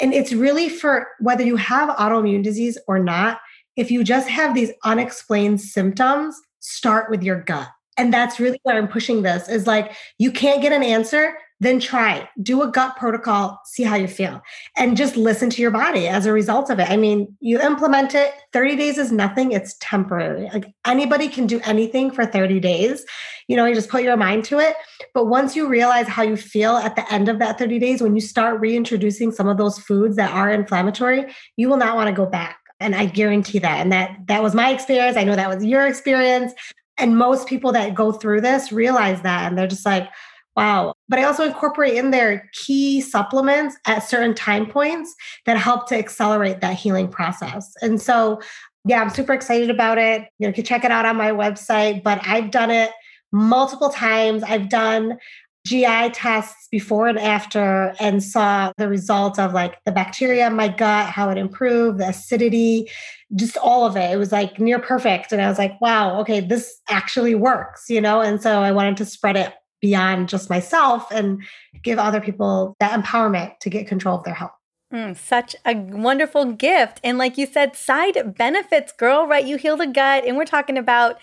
and 0.00 0.12
it's 0.12 0.32
really 0.32 0.68
for 0.68 1.08
whether 1.20 1.42
you 1.42 1.56
have 1.56 1.94
autoimmune 1.96 2.42
disease 2.42 2.78
or 2.86 2.98
not, 2.98 3.40
if 3.76 3.90
you 3.90 4.04
just 4.04 4.28
have 4.28 4.54
these 4.54 4.72
unexplained 4.84 5.60
symptoms, 5.60 6.38
start 6.60 7.10
with 7.10 7.22
your 7.22 7.42
gut. 7.42 7.68
And 7.98 8.12
that's 8.12 8.38
really 8.38 8.60
where 8.62 8.76
I'm 8.76 8.88
pushing 8.88 9.22
this 9.22 9.48
is 9.48 9.66
like, 9.66 9.92
you 10.18 10.30
can't 10.30 10.60
get 10.60 10.72
an 10.72 10.82
answer, 10.82 11.34
then 11.60 11.80
try. 11.80 12.28
Do 12.42 12.62
a 12.62 12.68
gut 12.68 12.96
protocol, 12.96 13.60
see 13.64 13.82
how 13.82 13.96
you 13.96 14.08
feel, 14.08 14.42
and 14.76 14.96
just 14.96 15.16
listen 15.16 15.48
to 15.50 15.62
your 15.62 15.70
body 15.70 16.06
as 16.06 16.26
a 16.26 16.32
result 16.32 16.70
of 16.70 16.78
it. 16.78 16.90
I 16.90 16.96
mean, 16.96 17.34
you 17.40 17.60
implement 17.60 18.14
it, 18.14 18.32
30 18.52 18.76
days 18.76 18.98
is 18.98 19.10
nothing, 19.10 19.52
it's 19.52 19.76
temporary. 19.80 20.50
Like 20.52 20.66
anybody 20.84 21.28
can 21.28 21.46
do 21.46 21.60
anything 21.64 22.10
for 22.10 22.26
30 22.26 22.60
days. 22.60 23.04
You 23.48 23.56
know, 23.56 23.64
you 23.64 23.74
just 23.74 23.88
put 23.88 24.02
your 24.02 24.16
mind 24.16 24.44
to 24.46 24.58
it. 24.58 24.74
But 25.14 25.26
once 25.26 25.56
you 25.56 25.68
realize 25.68 26.08
how 26.08 26.22
you 26.22 26.36
feel 26.36 26.76
at 26.76 26.96
the 26.96 27.10
end 27.12 27.28
of 27.28 27.38
that 27.38 27.58
30 27.58 27.78
days, 27.78 28.02
when 28.02 28.14
you 28.14 28.20
start 28.20 28.60
reintroducing 28.60 29.32
some 29.32 29.48
of 29.48 29.56
those 29.56 29.78
foods 29.78 30.16
that 30.16 30.32
are 30.32 30.50
inflammatory, 30.50 31.32
you 31.56 31.68
will 31.68 31.76
not 31.76 31.96
want 31.96 32.08
to 32.08 32.12
go 32.12 32.26
back. 32.26 32.58
And 32.80 32.94
I 32.94 33.06
guarantee 33.06 33.58
that. 33.60 33.80
And 33.80 33.90
that 33.92 34.18
that 34.26 34.42
was 34.42 34.54
my 34.54 34.70
experience. 34.70 35.16
I 35.16 35.24
know 35.24 35.36
that 35.36 35.48
was 35.48 35.64
your 35.64 35.86
experience. 35.86 36.52
And 36.98 37.16
most 37.16 37.46
people 37.46 37.72
that 37.72 37.94
go 37.94 38.12
through 38.12 38.42
this 38.42 38.72
realize 38.72 39.22
that 39.22 39.48
and 39.48 39.56
they're 39.56 39.66
just 39.66 39.86
like, 39.86 40.08
Wow. 40.56 40.94
But 41.08 41.18
I 41.18 41.24
also 41.24 41.44
incorporate 41.44 41.94
in 41.94 42.10
there 42.10 42.48
key 42.54 43.02
supplements 43.02 43.76
at 43.86 43.98
certain 44.00 44.34
time 44.34 44.66
points 44.66 45.14
that 45.44 45.58
help 45.58 45.86
to 45.88 45.98
accelerate 45.98 46.62
that 46.62 46.76
healing 46.76 47.08
process. 47.08 47.70
And 47.82 48.00
so, 48.00 48.40
yeah, 48.86 49.02
I'm 49.02 49.10
super 49.10 49.34
excited 49.34 49.68
about 49.68 49.98
it. 49.98 50.22
You 50.38 50.46
know, 50.46 50.48
you 50.48 50.54
can 50.54 50.64
check 50.64 50.84
it 50.84 50.90
out 50.90 51.04
on 51.04 51.16
my 51.16 51.30
website, 51.30 52.02
but 52.02 52.20
I've 52.26 52.50
done 52.50 52.70
it 52.70 52.90
multiple 53.32 53.90
times. 53.90 54.42
I've 54.44 54.70
done 54.70 55.18
GI 55.66 56.10
tests 56.10 56.68
before 56.70 57.08
and 57.08 57.18
after 57.18 57.92
and 57.98 58.22
saw 58.22 58.72
the 58.78 58.88
results 58.88 59.38
of 59.38 59.52
like 59.52 59.82
the 59.84 59.92
bacteria 59.92 60.46
in 60.46 60.54
my 60.54 60.68
gut, 60.68 61.10
how 61.10 61.28
it 61.28 61.36
improved, 61.36 61.98
the 61.98 62.08
acidity, 62.08 62.88
just 63.34 63.56
all 63.58 63.84
of 63.84 63.96
it. 63.96 64.12
It 64.12 64.16
was 64.16 64.32
like 64.32 64.60
near 64.60 64.78
perfect. 64.78 65.32
And 65.32 65.42
I 65.42 65.48
was 65.48 65.58
like, 65.58 65.78
wow, 65.80 66.20
okay, 66.20 66.40
this 66.40 66.80
actually 66.88 67.34
works, 67.34 67.90
you 67.90 68.00
know? 68.00 68.20
And 68.20 68.40
so 68.40 68.62
I 68.62 68.70
wanted 68.70 68.96
to 68.98 69.04
spread 69.04 69.36
it 69.36 69.52
beyond 69.80 70.28
just 70.28 70.50
myself 70.50 71.10
and 71.10 71.42
give 71.82 71.98
other 71.98 72.20
people 72.20 72.76
that 72.80 72.98
empowerment 72.98 73.58
to 73.60 73.70
get 73.70 73.86
control 73.86 74.18
of 74.18 74.24
their 74.24 74.34
health. 74.34 74.52
Mm, 74.92 75.16
such 75.16 75.56
a 75.64 75.74
wonderful 75.74 76.52
gift. 76.52 77.00
And 77.02 77.18
like 77.18 77.36
you 77.36 77.46
said, 77.46 77.74
side 77.74 78.36
benefits, 78.36 78.92
girl, 78.92 79.26
right? 79.26 79.44
You 79.44 79.56
heal 79.56 79.76
the 79.76 79.86
gut. 79.86 80.24
And 80.24 80.36
we're 80.36 80.44
talking 80.44 80.78
about 80.78 81.18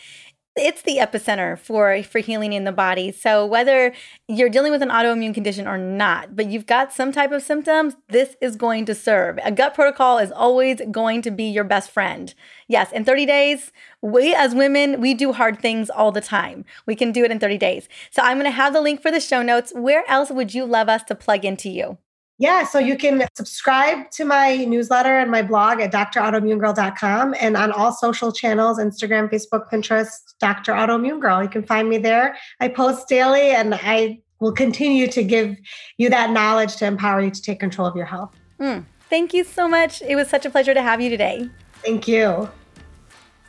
it's 0.56 0.84
the 0.84 0.98
epicenter 0.98 1.58
for 1.58 2.04
for 2.04 2.20
healing 2.20 2.54
in 2.54 2.64
the 2.64 2.72
body. 2.72 3.12
So 3.12 3.46
whether 3.46 3.94
you're 4.28 4.50
dealing 4.50 4.72
with 4.72 4.84
an 4.84 4.90
autoimmune 4.90 5.34
condition 5.34 5.68
or 5.68 5.78
not, 5.78 6.36
but 6.36 6.48
you've 6.48 6.68
got 6.68 6.94
some 6.94 7.12
type 7.12 7.32
of 7.32 7.42
symptoms, 7.42 7.96
this 8.10 8.36
is 8.40 8.56
going 8.56 8.86
to 8.86 8.96
serve. 8.96 9.40
A 9.44 9.52
gut 9.52 9.74
protocol 9.74 10.20
is 10.20 10.32
always 10.32 10.80
going 10.92 11.22
to 11.24 11.32
be 11.32 11.46
your 11.46 11.64
best 11.64 11.90
friend. 11.90 12.34
Yes, 12.68 12.92
in 12.92 13.04
30 13.04 13.26
days, 13.26 13.72
we 14.02 14.36
as 14.36 14.54
women, 14.54 15.02
we 15.02 15.14
do 15.14 15.34
hard 15.34 15.60
things 15.60 15.90
all 15.90 16.12
the 16.12 16.22
time. 16.22 16.66
We 16.86 16.96
can 16.96 17.12
do 17.12 17.24
it 17.24 17.32
in 17.32 17.40
30 17.40 17.58
days. 17.58 17.90
So 18.12 18.22
I'm 18.22 18.38
going 18.38 18.46
to 18.46 18.52
have 18.52 18.74
the 18.74 18.82
link 18.82 19.02
for 19.02 19.12
the 19.12 19.20
show 19.20 19.42
notes. 19.42 19.74
Where 19.76 20.04
else 20.08 20.30
would 20.30 20.54
you 20.54 20.66
love 20.66 20.88
us 20.88 21.04
to 21.06 21.16
plug 21.16 21.46
into 21.46 21.70
you? 21.70 21.98
Yeah, 22.44 22.66
so 22.66 22.78
you 22.78 22.98
can 22.98 23.26
subscribe 23.38 24.12
to 24.12 24.26
my 24.26 24.66
newsletter 24.66 25.18
and 25.18 25.32
my 25.32 25.42
blog 25.42 25.80
at 25.80 25.94
drautoimmunegirl.com 25.94 27.36
and 27.40 27.56
on 27.56 27.72
all 27.72 27.94
social 27.94 28.34
channels 28.34 28.80
Instagram, 28.80 29.32
Facebook, 29.32 29.72
Pinterest, 29.72 30.10
Dr. 30.42 30.74
Autoimmune 30.74 31.22
Girl. 31.22 31.42
You 31.42 31.48
can 31.48 31.64
find 31.64 31.88
me 31.88 32.00
there. 32.00 32.36
I 32.60 32.68
post 32.68 33.08
daily 33.08 33.52
and 33.52 33.74
I 33.76 34.20
will 34.42 34.52
continue 34.52 35.08
to 35.08 35.24
give 35.24 35.56
you 35.98 36.10
that 36.10 36.32
knowledge 36.32 36.76
to 36.76 36.86
empower 36.86 37.22
you 37.22 37.32
to 37.32 37.42
take 37.42 37.62
control 37.62 37.88
of 37.88 37.96
your 37.96 38.08
health. 38.08 38.36
Mm, 38.60 38.84
thank 39.10 39.34
you 39.34 39.46
so 39.46 39.70
much. 39.70 40.02
It 40.02 40.18
was 40.18 40.28
such 40.28 40.46
a 40.46 40.50
pleasure 40.50 40.74
to 40.74 40.82
have 40.82 41.00
you 41.00 41.10
today. 41.10 41.50
Thank 41.76 42.10
you. 42.10 42.50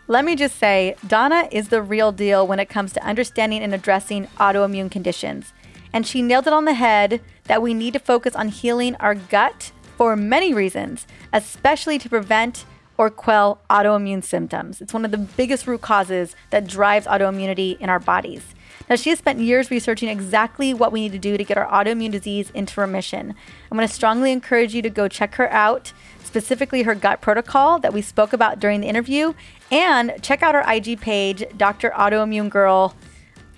Let 0.07 0.24
me 0.24 0.36
just 0.36 0.57
say, 0.57 0.95
Donna 1.05 1.49
is 1.51 1.66
the 1.66 1.82
real 1.82 2.12
deal 2.12 2.47
when 2.47 2.61
it 2.61 2.68
comes 2.68 2.92
to 2.92 3.05
understanding 3.05 3.61
and 3.61 3.74
addressing 3.74 4.28
autoimmune 4.38 4.88
conditions. 4.88 5.53
And 5.95 6.07
she 6.07 6.20
nailed 6.20 6.49
it 6.49 6.53
on 6.53 6.64
the 6.64 6.74
head 6.74 7.22
that 7.45 7.62
we 7.62 7.72
need 7.72 7.92
to 7.92 8.01
focus 8.01 8.34
on 8.34 8.49
healing 8.49 8.97
our 8.97 9.14
gut 9.14 9.70
for 9.97 10.16
many 10.16 10.53
reasons, 10.53 11.07
especially 11.32 11.99
to 12.01 12.09
prevent 12.09 12.66
or 12.99 13.11
quell 13.11 13.61
autoimmune 13.70 14.24
symptoms. 14.24 14.80
It's 14.80 14.92
one 14.92 15.05
of 15.05 15.12
the 15.12 15.18
biggest 15.18 15.68
root 15.68 15.80
causes 15.82 16.34
that 16.51 16.66
drives 16.66 17.07
autoimmunity 17.07 17.78
in 17.80 17.88
our 17.88 18.01
bodies. 18.01 18.42
Now, 18.88 18.97
she 18.97 19.11
has 19.11 19.20
spent 19.20 19.38
years 19.38 19.70
researching 19.70 20.09
exactly 20.09 20.74
what 20.74 20.92
we 20.92 21.01
need 21.01 21.12
to 21.12 21.18
do 21.18 21.38
to 21.38 21.45
get 21.45 21.57
our 21.57 21.66
autoimmune 21.68 22.11
disease 22.11 22.51
into 22.51 22.80
remission. 22.80 23.34
I'm 23.70 23.76
going 23.76 23.86
to 23.86 23.95
strongly 23.95 24.32
encourage 24.32 24.74
you 24.74 24.82
to 24.82 24.90
go 24.90 25.09
check 25.09 25.36
her 25.36 25.51
out, 25.51 25.92
specifically 26.22 26.82
her 26.82 26.95
gut 26.95 27.20
protocol 27.20 27.78
that 27.78 27.95
we 27.95 28.03
spoke 28.03 28.32
about 28.32 28.59
during 28.59 28.80
the 28.80 28.88
interview, 28.88 29.32
and 29.70 30.12
check 30.22 30.42
out 30.42 30.55
her 30.55 30.64
IG 30.70 31.01
page, 31.01 31.45
Dr. 31.57 31.90
Autoimmune 31.90 32.51
Girl 32.51 32.95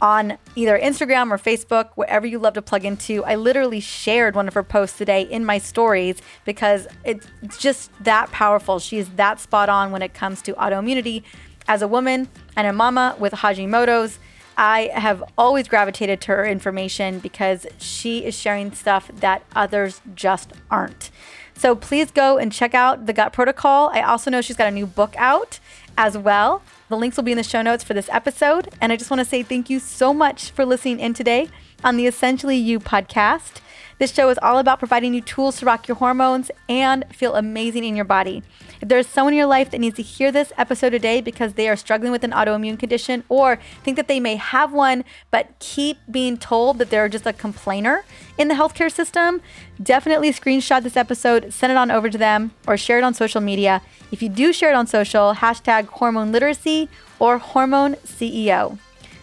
on 0.01 0.39
either 0.55 0.79
Instagram 0.79 1.31
or 1.31 1.39
Facebook, 1.39 1.91
wherever 1.95 2.27
you 2.27 2.39
love 2.39 2.55
to 2.55 2.63
plug 2.63 2.85
into. 2.85 3.25
I 3.25 3.35
literally 3.37 3.81
shared 3.81 4.35
one 4.35 4.49
of 4.49 4.55
her 4.55 4.63
posts 4.63 4.99
today 4.99 5.23
in 5.23 5.45
my 5.45 5.59
stories 5.59 6.21
because 6.45 6.87
it's 7.05 7.27
just 7.59 7.91
that 8.05 8.31
powerful. 8.31 8.79
She 8.79 8.99
is 8.99 9.09
that 9.11 9.41
spot 9.41 9.69
on 9.69 9.91
when 9.93 10.03
it 10.03 10.15
comes 10.15 10.43
to 10.43 10.53
autoimmunity. 10.55 11.23
As 11.69 11.83
a 11.83 11.89
woman 11.89 12.29
and 12.55 12.67
a 12.67 12.73
mama 12.73 13.17
with 13.19 13.33
Hashimoto's, 13.33 14.19
I 14.57 14.91
have 14.95 15.23
always 15.37 15.69
gravitated 15.69 16.21
to 16.23 16.33
her 16.33 16.47
information 16.47 17.19
because 17.19 17.67
she 17.79 18.25
is 18.25 18.35
sharing 18.35 18.73
stuff 18.73 19.11
that 19.17 19.43
others 19.55 20.01
just 20.15 20.53
aren't. 20.71 21.11
So 21.55 21.75
please 21.75 22.11
go 22.11 22.39
and 22.39 22.53
check 22.53 22.75
out 22.75 23.07
the 23.07 23.13
Gut 23.13 23.33
Protocol. 23.33 23.91
I 23.93 24.03
also 24.03 24.31
know 24.31 24.41
she's 24.41 24.57
got 24.57 24.69
a 24.69 24.71
new 24.71 24.87
book 24.87 25.15
out 25.19 25.59
as 25.99 26.17
well. 26.17 26.63
The 26.89 26.97
links 26.97 27.17
will 27.17 27.25
be 27.25 27.33
in 27.33 27.37
the 27.37 27.43
show 27.43 27.63
notes 27.63 27.83
for 27.83 27.95
this 27.95 28.09
episode. 28.11 28.69
And 28.81 28.93
I 28.93 28.97
just 28.97 29.11
want 29.11 29.21
to 29.21 29.25
say 29.25 29.43
thank 29.43 29.69
you 29.69 29.81
so 29.81 30.15
much 30.15 30.51
for 30.51 30.65
listening 30.65 31.01
in 31.01 31.15
today 31.15 31.49
on 31.83 31.97
the 31.97 32.07
Essentially 32.07 32.57
You 32.57 32.79
podcast. 32.79 33.61
This 33.99 34.13
show 34.13 34.29
is 34.29 34.39
all 34.43 34.59
about 34.59 34.79
providing 34.79 35.15
you 35.15 35.23
tools 35.23 35.59
to 35.59 35.67
rock 35.67 35.89
your 35.89 35.97
hormones 35.97 36.51
and 36.69 37.07
feel 37.15 37.35
amazing 37.35 37.85
in 37.85 37.97
your 37.97 38.05
body. 38.05 38.43
If 38.83 38.91
there's 38.91 39.07
someone 39.07 39.33
in 39.33 39.39
your 39.39 39.47
life 39.47 39.71
that 39.71 39.81
needs 39.81 39.97
to 39.97 40.03
hear 40.03 40.31
this 40.31 40.53
episode 40.59 40.91
today 40.91 41.23
because 41.23 41.55
they 41.55 41.67
are 41.67 41.77
struggling 41.77 42.13
with 42.13 42.23
an 42.23 42.33
autoimmune 42.33 42.79
condition 42.79 43.25
or 43.31 43.59
think 43.83 43.97
that 43.97 44.07
they 44.07 44.21
may 44.21 44.37
have 44.37 44.71
one, 44.71 45.03
but 45.31 45.59
keep 45.61 45.97
being 46.11 46.37
told 46.37 46.77
that 46.77 46.91
they're 46.91 47.09
just 47.09 47.27
a 47.27 47.33
complainer 47.33 48.05
in 48.37 48.49
the 48.49 48.55
healthcare 48.55 48.93
system, 48.93 49.41
definitely 49.83 50.31
screenshot 50.31 50.83
this 50.83 50.97
episode, 50.97 51.51
send 51.55 51.71
it 51.71 51.77
on 51.79 51.91
over 51.91 52.11
to 52.11 52.19
them, 52.19 52.51
or 52.67 52.77
share 52.77 52.99
it 52.99 53.05
on 53.05 53.15
social 53.15 53.41
media. 53.41 53.81
If 54.13 54.21
you 54.21 54.29
do 54.29 54.53
share 54.53 54.71
it 54.71 54.77
on 54.77 54.87
social, 54.87 55.33
hashtag 55.37 55.87
hormone 55.87 56.33
literacy 56.33 56.91
or 57.19 57.39
hormone 57.39 57.95
CEO. 58.05 58.79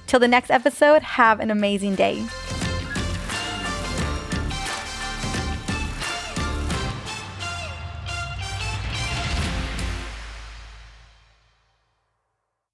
Till 0.07 0.19
the 0.19 0.27
next 0.27 0.49
episode, 0.49 1.03
have 1.03 1.39
an 1.39 1.51
amazing 1.51 1.93
day. 1.93 2.25